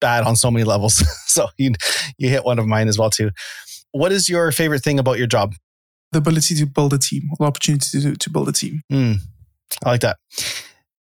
bad 0.00 0.24
on 0.24 0.36
so 0.36 0.50
many 0.50 0.64
levels. 0.64 1.02
so 1.26 1.48
you 1.58 1.72
you 2.18 2.28
hit 2.28 2.44
one 2.44 2.58
of 2.58 2.66
mine 2.66 2.88
as 2.88 2.98
well 2.98 3.10
too. 3.10 3.30
What 3.92 4.12
is 4.12 4.28
your 4.28 4.52
favorite 4.52 4.84
thing 4.84 4.98
about 4.98 5.18
your 5.18 5.26
job? 5.26 5.54
The 6.12 6.18
ability 6.18 6.56
to 6.56 6.66
build 6.66 6.92
a 6.92 6.98
team, 6.98 7.22
the 7.38 7.44
opportunity 7.44 8.00
to, 8.00 8.16
to 8.16 8.30
build 8.30 8.48
a 8.48 8.52
team. 8.52 8.82
Hmm, 8.90 9.12
I 9.84 9.90
like 9.90 10.00
that. 10.00 10.16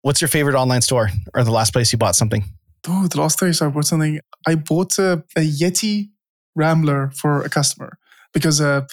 What's 0.02 0.22
your 0.22 0.28
favorite 0.28 0.56
online 0.56 0.82
store 0.82 1.10
or 1.34 1.44
the 1.44 1.52
last 1.52 1.72
place 1.72 1.92
you 1.92 1.98
bought 1.98 2.16
something? 2.16 2.44
Oh, 2.88 3.08
the 3.08 3.20
last 3.20 3.40
time 3.40 3.54
I 3.62 3.68
bought 3.70 3.86
something, 3.86 4.20
I 4.48 4.56
bought 4.56 4.98
a, 4.98 5.24
a 5.36 5.42
Yeti 5.42 6.10
Rambler 6.56 7.12
for 7.16 7.44
a 7.44 7.50
customer 7.50 7.98
because 8.34 8.60
a, 8.60 8.88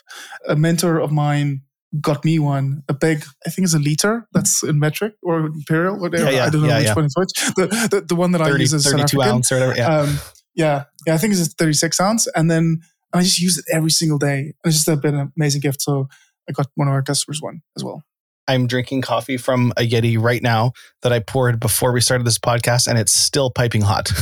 a 0.49 0.57
mentor 0.57 0.99
of 0.99 1.11
mine 1.11 1.62
got 2.01 2.24
me 2.24 2.38
one, 2.38 2.84
a 2.88 2.95
big, 2.95 3.24
I 3.47 3.51
think 3.51 3.64
it's 3.64 3.74
a 3.74 3.78
liter 3.78 4.28
that's 4.32 4.62
in 4.62 4.78
metric 4.78 5.14
or 5.22 5.41
imperial, 5.47 5.99
whatever. 5.99 6.24
Yeah, 6.24 6.30
yeah, 6.30 6.45
I 6.45 6.51
don't 6.51 6.62
know 6.62 6.68
yeah, 6.68 6.78
which 6.78 6.97
one 6.97 7.05
is 7.07 7.14
which. 7.16 7.55
The, 7.57 7.88
the, 7.91 8.01
the 8.03 8.14
one 8.14 8.30
that 8.32 8.43
I 8.43 8.51
use 8.57 8.72
is 8.72 8.84
South 8.84 8.93
32 8.93 9.20
African. 9.20 9.34
ounce 9.36 9.53
or 9.53 9.55
whatever. 9.57 9.76
Yeah. 9.76 9.99
Um, 9.99 10.18
yeah, 10.55 10.84
yeah, 11.07 11.14
I 11.14 11.18
think 11.18 11.32
it's 11.32 11.47
a 11.47 11.51
36 11.51 12.01
ounce. 12.01 12.28
And 12.36 12.51
then 12.51 12.82
I 13.12 13.22
just 13.22 13.41
use 13.41 13.59
it 13.59 13.64
every 13.72 13.91
single 13.91 14.18
day. 14.18 14.38
And 14.38 14.55
It's 14.72 14.84
just 14.84 15.03
been 15.03 15.14
an 15.14 15.32
amazing 15.36 15.62
gift. 15.62 15.82
So 15.82 16.09
I 16.49 16.53
got 16.53 16.68
one 16.74 16.88
of 16.88 16.95
our 16.95 17.03
customers 17.03 17.41
one 17.43 17.62
as 17.76 17.82
well. 17.82 18.05
I'm 18.51 18.66
drinking 18.66 19.03
coffee 19.03 19.36
from 19.36 19.72
a 19.76 19.88
Yeti 19.88 20.20
right 20.20 20.42
now 20.42 20.72
that 21.03 21.12
I 21.12 21.20
poured 21.20 21.61
before 21.61 21.92
we 21.92 22.01
started 22.01 22.26
this 22.26 22.38
podcast 22.38 22.88
and 22.88 22.98
it's 22.98 23.12
still 23.12 23.51
piping 23.51 23.82
hot. 23.82 24.11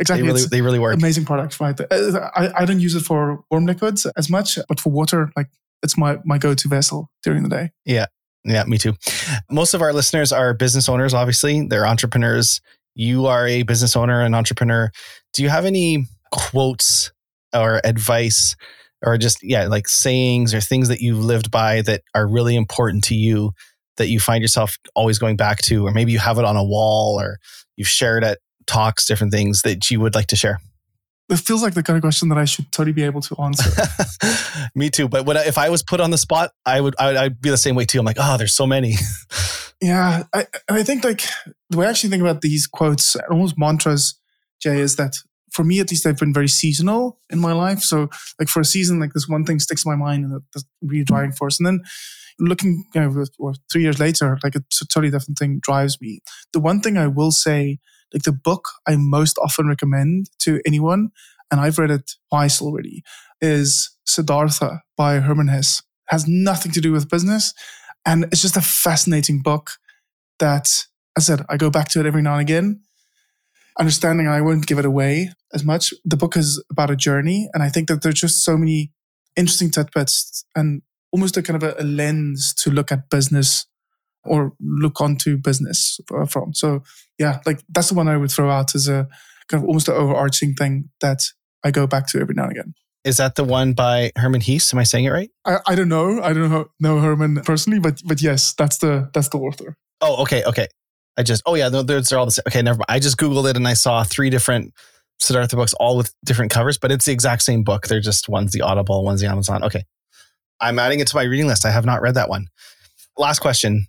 Exactly. 0.00 0.22
they 0.22 0.32
really 0.32 0.46
they 0.46 0.60
really 0.62 0.78
work. 0.78 0.94
amazing 0.94 1.26
product, 1.26 1.60
right? 1.60 1.78
Uh, 1.78 2.30
I, 2.34 2.62
I 2.62 2.64
don't 2.64 2.80
use 2.80 2.94
it 2.94 3.00
for 3.00 3.44
warm 3.50 3.66
liquids 3.66 4.06
as 4.16 4.30
much, 4.30 4.58
but 4.66 4.80
for 4.80 4.90
water, 4.90 5.30
like 5.36 5.48
it's 5.82 5.98
my, 5.98 6.16
my 6.24 6.38
go-to 6.38 6.68
vessel 6.68 7.10
during 7.22 7.42
the 7.42 7.50
day. 7.50 7.68
Yeah, 7.84 8.06
yeah, 8.42 8.64
me 8.64 8.78
too. 8.78 8.94
Most 9.50 9.74
of 9.74 9.82
our 9.82 9.92
listeners 9.92 10.32
are 10.32 10.54
business 10.54 10.88
owners, 10.88 11.12
obviously. 11.12 11.66
They're 11.66 11.86
entrepreneurs. 11.86 12.62
You 12.94 13.26
are 13.26 13.46
a 13.46 13.62
business 13.62 13.94
owner 13.94 14.22
and 14.22 14.34
entrepreneur. 14.34 14.90
Do 15.34 15.42
you 15.42 15.50
have 15.50 15.66
any 15.66 16.06
quotes 16.32 17.12
or 17.54 17.82
advice 17.84 18.56
or 19.02 19.16
just, 19.18 19.42
yeah, 19.42 19.66
like 19.66 19.88
sayings 19.88 20.54
or 20.54 20.60
things 20.60 20.88
that 20.88 21.00
you've 21.00 21.24
lived 21.24 21.50
by 21.50 21.82
that 21.82 22.02
are 22.14 22.26
really 22.26 22.56
important 22.56 23.04
to 23.04 23.14
you 23.14 23.52
that 23.96 24.08
you 24.08 24.20
find 24.20 24.42
yourself 24.42 24.78
always 24.94 25.18
going 25.18 25.36
back 25.36 25.58
to? 25.62 25.86
Or 25.86 25.92
maybe 25.92 26.12
you 26.12 26.18
have 26.18 26.38
it 26.38 26.44
on 26.44 26.56
a 26.56 26.64
wall 26.64 27.20
or 27.20 27.38
you've 27.76 27.88
shared 27.88 28.24
at 28.24 28.38
talks, 28.66 29.06
different 29.06 29.32
things 29.32 29.62
that 29.62 29.90
you 29.90 30.00
would 30.00 30.14
like 30.14 30.26
to 30.28 30.36
share? 30.36 30.60
It 31.28 31.38
feels 31.38 31.62
like 31.62 31.74
the 31.74 31.82
kind 31.82 31.96
of 31.96 32.02
question 32.02 32.28
that 32.30 32.38
I 32.38 32.44
should 32.44 32.72
totally 32.72 32.92
be 32.92 33.04
able 33.04 33.20
to 33.20 33.36
answer. 33.40 33.70
Me 34.74 34.90
too. 34.90 35.08
But 35.08 35.36
I, 35.36 35.46
if 35.46 35.58
I 35.58 35.68
was 35.68 35.82
put 35.82 36.00
on 36.00 36.10
the 36.10 36.18
spot, 36.18 36.50
I 36.66 36.80
would 36.80 36.96
I 36.98 37.06
would 37.06 37.16
I'd 37.16 37.40
be 37.40 37.50
the 37.50 37.56
same 37.56 37.76
way 37.76 37.84
too. 37.84 38.00
I'm 38.00 38.04
like, 38.04 38.16
oh, 38.18 38.36
there's 38.36 38.54
so 38.54 38.66
many. 38.66 38.94
yeah, 39.80 40.24
I, 40.34 40.46
I 40.68 40.82
think 40.82 41.04
like 41.04 41.22
the 41.68 41.78
way 41.78 41.86
I 41.86 41.90
actually 41.90 42.10
think 42.10 42.22
about 42.22 42.40
these 42.40 42.66
quotes, 42.66 43.14
almost 43.30 43.56
mantras, 43.56 44.18
Jay, 44.60 44.80
is 44.80 44.96
that 44.96 45.18
for 45.52 45.64
me 45.64 45.80
at 45.80 45.90
least 45.90 46.06
i've 46.06 46.18
been 46.18 46.32
very 46.34 46.48
seasonal 46.48 47.18
in 47.30 47.38
my 47.40 47.52
life. 47.52 47.80
So 47.80 48.08
like 48.38 48.48
for 48.48 48.60
a 48.60 48.64
season, 48.64 49.00
like 49.00 49.12
this 49.12 49.28
one 49.28 49.44
thing 49.44 49.58
sticks 49.58 49.84
in 49.84 49.90
my 49.90 49.96
mind 49.96 50.24
and 50.24 50.40
that's 50.54 50.64
really 50.82 51.04
driving 51.04 51.32
force. 51.32 51.58
And 51.58 51.66
then 51.66 51.80
looking 52.38 52.84
you 52.94 53.00
know, 53.00 53.24
or 53.38 53.54
three 53.70 53.82
years 53.82 53.98
later, 53.98 54.38
like 54.42 54.54
it's 54.54 54.80
a 54.80 54.86
totally 54.86 55.10
different 55.10 55.38
thing 55.38 55.60
drives 55.62 56.00
me. 56.00 56.20
The 56.52 56.60
one 56.60 56.80
thing 56.80 56.96
I 56.96 57.06
will 57.06 57.32
say, 57.32 57.78
like 58.14 58.22
the 58.22 58.32
book 58.32 58.68
I 58.88 58.96
most 58.96 59.38
often 59.38 59.68
recommend 59.68 60.30
to 60.40 60.60
anyone, 60.66 61.10
and 61.50 61.60
I've 61.60 61.78
read 61.78 61.90
it 61.90 62.12
twice 62.30 62.62
already, 62.62 63.02
is 63.40 63.90
Siddhartha 64.06 64.82
by 64.96 65.20
Hermann 65.20 65.48
Hesse. 65.48 65.82
Has 66.06 66.26
nothing 66.26 66.72
to 66.72 66.80
do 66.80 66.92
with 66.92 67.10
business. 67.10 67.52
And 68.06 68.24
it's 68.24 68.42
just 68.42 68.56
a 68.56 68.62
fascinating 68.62 69.42
book 69.42 69.72
that, 70.38 70.86
I 71.16 71.20
said, 71.20 71.44
I 71.48 71.56
go 71.56 71.70
back 71.70 71.88
to 71.90 72.00
it 72.00 72.06
every 72.06 72.22
now 72.22 72.34
and 72.34 72.40
again. 72.40 72.82
Understanding 73.80 74.28
I 74.28 74.42
won't 74.42 74.66
give 74.66 74.78
it 74.78 74.84
away 74.84 75.32
as 75.54 75.64
much. 75.64 75.94
The 76.04 76.16
book 76.16 76.36
is 76.36 76.62
about 76.70 76.90
a 76.90 76.96
journey. 76.96 77.48
And 77.54 77.62
I 77.62 77.70
think 77.70 77.88
that 77.88 78.02
there's 78.02 78.20
just 78.20 78.44
so 78.44 78.58
many 78.58 78.92
interesting 79.36 79.70
tidbits 79.70 80.44
and 80.54 80.82
almost 81.12 81.36
a 81.38 81.42
kind 81.42 81.60
of 81.60 81.68
a, 81.68 81.82
a 81.82 81.84
lens 81.84 82.52
to 82.54 82.70
look 82.70 82.92
at 82.92 83.08
business 83.08 83.66
or 84.24 84.52
look 84.60 85.00
onto 85.00 85.38
business 85.38 85.98
uh, 86.14 86.26
from. 86.26 86.52
So 86.52 86.82
yeah, 87.18 87.40
like 87.46 87.62
that's 87.70 87.88
the 87.88 87.94
one 87.94 88.06
I 88.06 88.18
would 88.18 88.30
throw 88.30 88.50
out 88.50 88.74
as 88.74 88.86
a 88.86 89.08
kind 89.48 89.62
of 89.62 89.68
almost 89.68 89.88
an 89.88 89.94
overarching 89.94 90.54
thing 90.54 90.90
that 91.00 91.22
I 91.64 91.70
go 91.70 91.86
back 91.86 92.06
to 92.08 92.20
every 92.20 92.34
now 92.34 92.44
and 92.44 92.52
again. 92.52 92.74
Is 93.02 93.16
that 93.16 93.34
the 93.34 93.44
one 93.44 93.72
by 93.72 94.12
Herman 94.16 94.42
Hesse? 94.42 94.74
Am 94.74 94.78
I 94.78 94.82
saying 94.82 95.06
it 95.06 95.10
right? 95.10 95.30
I, 95.46 95.58
I 95.66 95.74
don't 95.74 95.88
know. 95.88 96.20
I 96.20 96.34
don't 96.34 96.50
know, 96.50 96.66
know 96.80 96.98
Herman 96.98 97.40
personally, 97.44 97.78
but 97.78 98.02
but 98.04 98.20
yes, 98.20 98.52
that's 98.52 98.78
the 98.78 99.10
that's 99.14 99.30
the 99.30 99.38
author. 99.38 99.76
Oh, 100.02 100.22
okay, 100.22 100.44
okay. 100.44 100.68
I 101.16 101.22
just 101.22 101.42
oh 101.46 101.54
yeah, 101.54 101.68
they're 101.68 102.18
all 102.18 102.24
the 102.24 102.30
same. 102.30 102.44
Okay, 102.48 102.62
never 102.62 102.78
mind. 102.78 102.86
I 102.88 102.98
just 102.98 103.16
googled 103.16 103.48
it 103.48 103.56
and 103.56 103.66
I 103.66 103.74
saw 103.74 104.04
three 104.04 104.30
different 104.30 104.72
Siddhartha 105.18 105.56
books, 105.56 105.74
all 105.74 105.96
with 105.96 106.14
different 106.24 106.50
covers, 106.50 106.78
but 106.78 106.90
it's 106.90 107.04
the 107.04 107.12
exact 107.12 107.42
same 107.42 107.62
book. 107.62 107.86
They're 107.86 108.00
just 108.00 108.28
one's 108.28 108.52
the 108.52 108.62
Audible, 108.62 109.04
one's 109.04 109.20
the 109.20 109.26
Amazon. 109.26 109.62
Okay, 109.64 109.84
I'm 110.60 110.78
adding 110.78 111.00
it 111.00 111.08
to 111.08 111.16
my 111.16 111.24
reading 111.24 111.46
list. 111.46 111.66
I 111.66 111.70
have 111.70 111.84
not 111.84 112.00
read 112.00 112.14
that 112.14 112.28
one. 112.28 112.48
Last 113.18 113.40
question: 113.40 113.86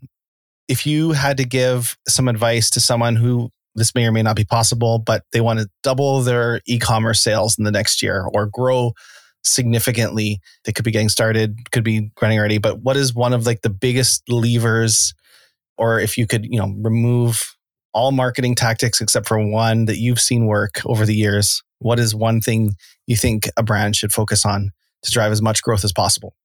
If 0.67 0.85
you 0.85 1.11
had 1.11 1.37
to 1.37 1.45
give 1.45 1.97
some 2.07 2.27
advice 2.27 2.69
to 2.71 2.79
someone 2.79 3.15
who 3.15 3.49
this 3.75 3.95
may 3.95 4.05
or 4.05 4.11
may 4.11 4.23
not 4.23 4.35
be 4.35 4.43
possible, 4.43 4.99
but 4.99 5.23
they 5.31 5.41
want 5.41 5.59
to 5.59 5.69
double 5.83 6.21
their 6.21 6.61
e-commerce 6.67 7.21
sales 7.21 7.57
in 7.57 7.63
the 7.63 7.71
next 7.71 8.01
year 8.01 8.27
or 8.33 8.47
grow 8.47 8.93
significantly. 9.43 10.39
They 10.65 10.71
could 10.71 10.85
be 10.85 10.91
getting 10.91 11.09
started, 11.09 11.57
could 11.71 11.83
be 11.83 12.11
running 12.21 12.37
already. 12.37 12.57
But 12.57 12.79
what 12.81 12.97
is 12.97 13.13
one 13.13 13.33
of 13.33 13.45
like 13.45 13.61
the 13.61 13.69
biggest 13.69 14.23
levers, 14.29 15.13
or 15.81 15.99
if 15.99 16.15
you 16.15 16.27
could, 16.27 16.45
you 16.45 16.59
know, 16.59 16.73
remove 16.77 17.57
all 17.91 18.11
marketing 18.11 18.53
tactics 18.53 19.01
except 19.01 19.27
for 19.27 19.43
one 19.43 19.85
that 19.85 19.97
you've 19.97 20.21
seen 20.21 20.45
work 20.45 20.79
over 20.85 21.07
the 21.07 21.15
years? 21.15 21.63
What 21.79 21.99
is 21.99 22.13
one 22.13 22.39
thing 22.39 22.75
you 23.07 23.17
think 23.17 23.49
a 23.57 23.63
brand 23.63 23.95
should 23.95 24.13
focus 24.13 24.45
on 24.45 24.69
to 25.01 25.11
drive 25.11 25.31
as 25.31 25.41
much 25.41 25.63
growth 25.63 25.83
as 25.83 25.91
possible? 25.91 26.35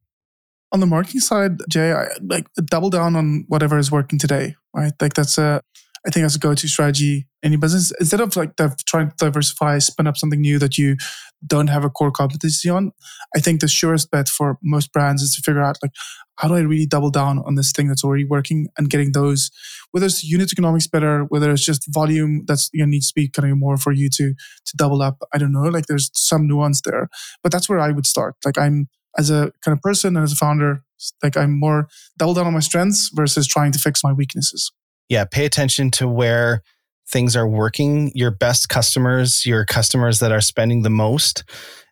On 0.73 0.81
the 0.81 0.87
marketing 0.87 1.21
side, 1.21 1.59
Jay, 1.69 1.93
I 1.93 2.09
like 2.23 2.47
double 2.65 2.89
down 2.89 3.15
on 3.15 3.45
whatever 3.49 3.77
is 3.79 3.93
working 3.93 4.19
today, 4.19 4.57
right? 4.75 4.93
Like 5.01 5.13
that's 5.13 5.37
a 5.37 5.61
I 6.07 6.11
think 6.11 6.23
that's 6.25 6.37
a 6.37 6.39
go-to 6.39 6.69
strategy 6.69 7.27
in 7.43 7.49
any 7.49 7.57
business 7.57 7.93
instead 7.99 8.21
of 8.21 8.35
like 8.37 8.57
trying 8.87 9.11
to 9.11 9.15
diversify, 9.19 9.79
spin 9.79 10.07
up 10.07 10.17
something 10.17 10.41
new 10.41 10.59
that 10.61 10.79
you 10.79 10.97
don't 11.45 11.67
have 11.67 11.85
a 11.85 11.91
core 11.91 12.13
competency 12.13 12.71
on. 12.71 12.93
I 13.37 13.41
think 13.41 13.61
the 13.61 13.69
surest 13.69 14.11
bet 14.11 14.29
for 14.29 14.57
most 14.63 14.93
brands 14.93 15.21
is 15.23 15.35
to 15.35 15.43
figure 15.43 15.63
out 15.63 15.79
like 15.83 15.91
how 16.37 16.49
do 16.49 16.55
I 16.55 16.61
really 16.61 16.87
double 16.87 17.11
down 17.11 17.39
on 17.41 17.55
this 17.55 17.73
thing 17.73 17.89
that's 17.89 18.05
already 18.05 18.25
working 18.25 18.69
and 18.77 18.91
getting 18.91 19.13
those 19.13 19.51
whether 19.93 20.07
it's 20.07 20.25
unit 20.25 20.53
economics 20.53 20.87
better, 20.87 21.25
whether 21.29 21.51
it's 21.51 21.65
just 21.65 21.85
volume 21.89 22.45
that's 22.47 22.69
you 22.73 22.81
know, 22.81 22.91
needs 22.91 23.09
to 23.09 23.15
be 23.15 23.29
kind 23.29 23.51
of 23.51 23.57
more 23.59 23.77
for 23.77 23.93
you 23.93 24.09
to 24.11 24.35
to 24.67 24.77
double 24.77 25.03
up. 25.03 25.23
I 25.33 25.39
don't 25.39 25.53
know. 25.53 25.63
Like 25.63 25.87
there's 25.87 26.11
some 26.15 26.47
nuance 26.47 26.83
there, 26.83 27.09
but 27.43 27.53
that's 27.53 27.69
where 27.69 27.81
I 27.81 27.93
would 27.93 28.07
start. 28.07 28.35
Like 28.45 28.59
I'm 28.59 28.89
as 29.19 29.31
a 29.31 29.53
kind 29.65 29.77
of 29.77 29.81
person 29.81 30.17
and 30.17 30.25
as 30.25 30.33
a 30.33 30.37
founder, 30.37 30.83
like 31.23 31.37
I'm 31.37 31.59
more 31.59 31.89
double 32.19 32.35
down 32.35 32.47
on 32.47 32.53
my 32.53 32.61
strengths 32.61 33.11
versus 33.15 33.47
trying 33.47 33.73
to 33.73 33.79
fix 33.79 34.05
my 34.05 34.13
weaknesses 34.13 34.73
yeah, 35.09 35.25
pay 35.25 35.45
attention 35.45 35.91
to 35.93 36.09
where 36.09 36.63
things 37.09 37.37
are 37.37 37.49
working, 37.49 38.11
your 38.15 38.31
best 38.31 38.69
customers, 38.69 39.47
your 39.47 39.65
customers 39.65 40.19
that 40.21 40.33
are 40.33 40.41
spending 40.41 40.83
the 40.83 40.91
most. 40.91 41.45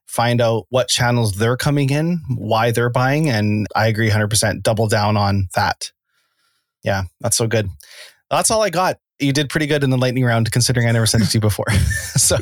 Find 0.07 0.40
out 0.40 0.66
what 0.68 0.88
channels 0.88 1.32
they're 1.32 1.57
coming 1.57 1.90
in, 1.90 2.20
why 2.36 2.70
they're 2.70 2.90
buying. 2.90 3.28
And 3.28 3.66
I 3.74 3.86
agree 3.88 4.11
100%. 4.11 4.62
Double 4.62 4.86
down 4.86 5.16
on 5.16 5.48
that. 5.55 5.90
Yeah, 6.82 7.05
that's 7.20 7.36
so 7.36 7.46
good. 7.46 7.68
That's 8.30 8.50
all 8.50 8.62
I 8.62 8.70
got. 8.70 8.98
You 9.18 9.32
did 9.32 9.48
pretty 9.48 9.66
good 9.66 9.84
in 9.84 9.90
the 9.90 9.96
lightning 9.96 10.24
round 10.24 10.50
considering 10.50 10.88
I 10.88 10.92
never 10.92 11.07
sent 11.07 11.24
it 11.24 11.28
to 11.28 11.38
you 11.38 11.40
before. 11.40 11.70
so, 12.16 12.36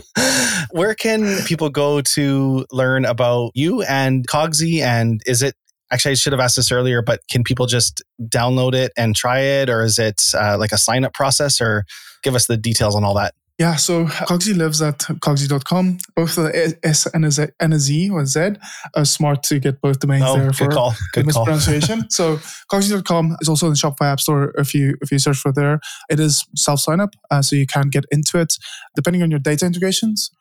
where 0.70 0.94
can 0.94 1.42
people 1.44 1.68
go 1.68 2.00
to 2.00 2.66
learn 2.72 3.04
about 3.04 3.52
you 3.54 3.82
and 3.82 4.26
Cogsy? 4.26 4.80
And 4.80 5.20
is 5.26 5.42
it 5.42 5.54
actually, 5.90 6.12
I 6.12 6.14
should 6.14 6.32
have 6.32 6.40
asked 6.40 6.56
this 6.56 6.72
earlier, 6.72 7.02
but 7.02 7.20
can 7.30 7.44
people 7.44 7.66
just 7.66 8.02
download 8.22 8.74
it 8.74 8.90
and 8.96 9.14
try 9.14 9.40
it? 9.40 9.68
Or 9.68 9.82
is 9.82 9.98
it 9.98 10.20
uh, 10.34 10.56
like 10.58 10.72
a 10.72 10.78
sign 10.78 11.04
up 11.04 11.12
process? 11.12 11.60
Or 11.60 11.84
give 12.22 12.34
us 12.34 12.46
the 12.46 12.56
details 12.56 12.96
on 12.96 13.04
all 13.04 13.14
that. 13.14 13.34
Yeah, 13.62 13.76
so 13.76 14.06
Cogsy 14.06 14.56
lives 14.56 14.82
at 14.82 14.98
cogsy.com. 14.98 15.98
Both 16.16 16.34
the 16.34 16.76
S 16.82 17.06
and 17.06 17.24
a 17.24 17.30
Z, 17.30 17.46
and 17.60 17.72
a 17.72 17.78
Z 17.78 18.10
or 18.10 18.26
Z 18.26 18.54
are 18.96 19.04
smart 19.04 19.44
to 19.44 19.60
get 19.60 19.80
both 19.80 20.00
domains 20.00 20.24
oh, 20.26 20.36
there 20.36 20.52
for 20.52 20.68
call. 20.68 20.94
Good 21.12 21.22
the 21.22 21.26
mispronunciation. 21.26 21.98
so 22.10 22.38
Cogsy.com 22.72 23.36
is 23.40 23.48
also 23.48 23.66
in 23.66 23.74
the 23.74 23.78
Shopify 23.78 24.06
App 24.10 24.18
Store 24.18 24.52
if 24.58 24.74
you 24.74 24.96
if 25.00 25.12
you 25.12 25.20
search 25.20 25.36
for 25.36 25.52
there. 25.52 25.78
It 26.10 26.18
is 26.18 26.44
self 26.56 26.80
sign 26.80 26.98
up, 26.98 27.14
uh, 27.30 27.40
so 27.40 27.54
you 27.54 27.68
can 27.68 27.88
get 27.88 28.04
into 28.10 28.40
it. 28.40 28.52
Depending 28.96 29.22
on 29.22 29.30
your 29.30 29.38
data 29.38 29.64
integrations, 29.64 30.32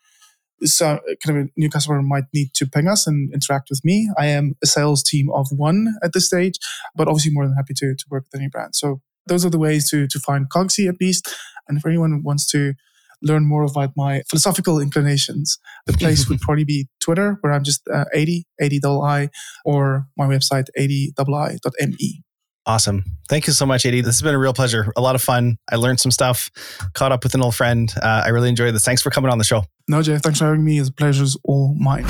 so 0.63 0.99
kind 1.23 1.37
of 1.37 1.45
a 1.45 1.49
new 1.55 1.69
customer 1.69 2.01
might 2.01 2.25
need 2.33 2.55
to 2.55 2.65
ping 2.65 2.87
us 2.87 3.05
and 3.05 3.31
interact 3.35 3.69
with 3.69 3.85
me. 3.85 4.09
I 4.17 4.25
am 4.29 4.55
a 4.63 4.65
sales 4.65 5.03
team 5.03 5.29
of 5.29 5.45
one 5.51 5.93
at 6.03 6.13
this 6.13 6.25
stage, 6.25 6.55
but 6.95 7.07
obviously 7.07 7.33
more 7.33 7.45
than 7.45 7.53
happy 7.55 7.75
to, 7.75 7.93
to 7.93 8.05
work 8.09 8.25
with 8.31 8.41
any 8.41 8.49
brand. 8.49 8.75
So 8.75 9.01
those 9.27 9.45
are 9.45 9.51
the 9.51 9.59
ways 9.59 9.91
to, 9.91 10.07
to 10.07 10.19
find 10.19 10.49
Cogsy 10.49 10.89
at 10.89 10.99
least. 10.99 11.31
And 11.67 11.77
if 11.77 11.85
anyone 11.85 12.23
wants 12.23 12.47
to 12.47 12.73
learn 13.21 13.47
more 13.47 13.63
about 13.63 13.91
my 13.95 14.23
philosophical 14.29 14.79
inclinations, 14.79 15.59
the 15.85 15.93
place 15.93 16.27
would 16.29 16.39
probably 16.41 16.63
be 16.63 16.87
Twitter, 16.99 17.37
where 17.41 17.53
I'm 17.53 17.63
just 17.63 17.81
uh, 17.93 18.05
80, 18.13 18.45
80 18.59 18.79
I, 18.85 19.29
or 19.65 20.07
my 20.17 20.25
website, 20.25 20.65
adii.me. 20.77 22.23
Awesome. 22.65 23.03
Thank 23.27 23.47
you 23.47 23.53
so 23.53 23.65
much, 23.65 23.83
Adii. 23.83 24.03
This 24.03 24.15
has 24.17 24.21
been 24.21 24.35
a 24.35 24.39
real 24.39 24.53
pleasure. 24.53 24.93
A 24.95 25.01
lot 25.01 25.15
of 25.15 25.21
fun. 25.21 25.57
I 25.71 25.77
learned 25.77 25.99
some 25.99 26.11
stuff, 26.11 26.51
caught 26.93 27.11
up 27.11 27.23
with 27.23 27.33
an 27.33 27.41
old 27.41 27.55
friend. 27.55 27.91
Uh, 28.01 28.23
I 28.25 28.29
really 28.29 28.49
enjoyed 28.49 28.73
this. 28.75 28.85
Thanks 28.85 29.01
for 29.01 29.09
coming 29.09 29.31
on 29.31 29.39
the 29.39 29.43
show. 29.43 29.63
No, 29.87 30.01
Jay, 30.03 30.17
thanks 30.19 30.39
for 30.39 30.45
having 30.45 30.63
me. 30.63 30.77
It's 30.77 30.89
a 30.89 30.93
pleasure's 30.93 31.35
all 31.43 31.75
mine. 31.79 32.05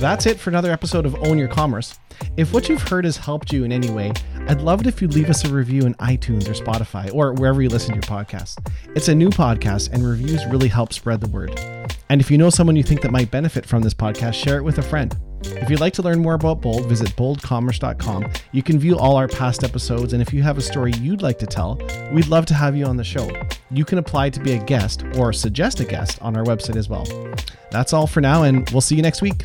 That's 0.00 0.26
it 0.26 0.40
for 0.40 0.50
another 0.50 0.72
episode 0.72 1.06
of 1.06 1.14
Own 1.14 1.38
Your 1.38 1.48
Commerce. 1.48 1.96
If 2.36 2.52
what 2.52 2.68
you've 2.68 2.82
heard 2.82 3.04
has 3.04 3.16
helped 3.16 3.52
you 3.52 3.64
in 3.64 3.72
any 3.72 3.90
way, 3.90 4.12
I'd 4.48 4.60
love 4.60 4.80
it 4.80 4.86
if 4.86 5.00
you'd 5.00 5.14
leave 5.14 5.30
us 5.30 5.44
a 5.44 5.52
review 5.52 5.86
in 5.86 5.94
iTunes 5.94 6.48
or 6.48 6.52
Spotify 6.52 7.12
or 7.14 7.32
wherever 7.34 7.62
you 7.62 7.68
listen 7.68 7.90
to 7.90 7.94
your 7.96 8.18
podcast. 8.18 8.58
It's 8.94 9.08
a 9.08 9.14
new 9.14 9.30
podcast 9.30 9.92
and 9.92 10.06
reviews 10.06 10.44
really 10.46 10.68
help 10.68 10.92
spread 10.92 11.20
the 11.20 11.28
word. 11.28 11.58
And 12.08 12.20
if 12.20 12.30
you 12.30 12.38
know 12.38 12.50
someone 12.50 12.76
you 12.76 12.82
think 12.82 13.00
that 13.02 13.10
might 13.10 13.30
benefit 13.30 13.66
from 13.66 13.82
this 13.82 13.94
podcast, 13.94 14.34
share 14.34 14.58
it 14.58 14.62
with 14.62 14.78
a 14.78 14.82
friend. 14.82 15.16
If 15.46 15.68
you'd 15.68 15.80
like 15.80 15.92
to 15.94 16.02
learn 16.02 16.20
more 16.20 16.34
about 16.34 16.60
Bold, 16.60 16.86
visit 16.86 17.08
boldcommerce.com. 17.16 18.30
You 18.52 18.62
can 18.62 18.78
view 18.78 18.96
all 18.96 19.16
our 19.16 19.28
past 19.28 19.62
episodes, 19.62 20.12
and 20.12 20.22
if 20.22 20.32
you 20.32 20.42
have 20.42 20.58
a 20.58 20.62
story 20.62 20.92
you'd 21.00 21.22
like 21.22 21.38
to 21.40 21.46
tell, 21.46 21.78
we'd 22.12 22.28
love 22.28 22.46
to 22.46 22.54
have 22.54 22.76
you 22.76 22.86
on 22.86 22.96
the 22.96 23.04
show. 23.04 23.30
You 23.70 23.84
can 23.84 23.98
apply 23.98 24.30
to 24.30 24.40
be 24.40 24.52
a 24.52 24.64
guest 24.64 25.04
or 25.16 25.32
suggest 25.32 25.80
a 25.80 25.84
guest 25.84 26.20
on 26.22 26.36
our 26.36 26.44
website 26.44 26.76
as 26.76 26.88
well. 26.88 27.06
That's 27.70 27.92
all 27.92 28.06
for 28.06 28.20
now, 28.20 28.44
and 28.44 28.68
we'll 28.70 28.80
see 28.80 28.96
you 28.96 29.02
next 29.02 29.20
week. 29.20 29.44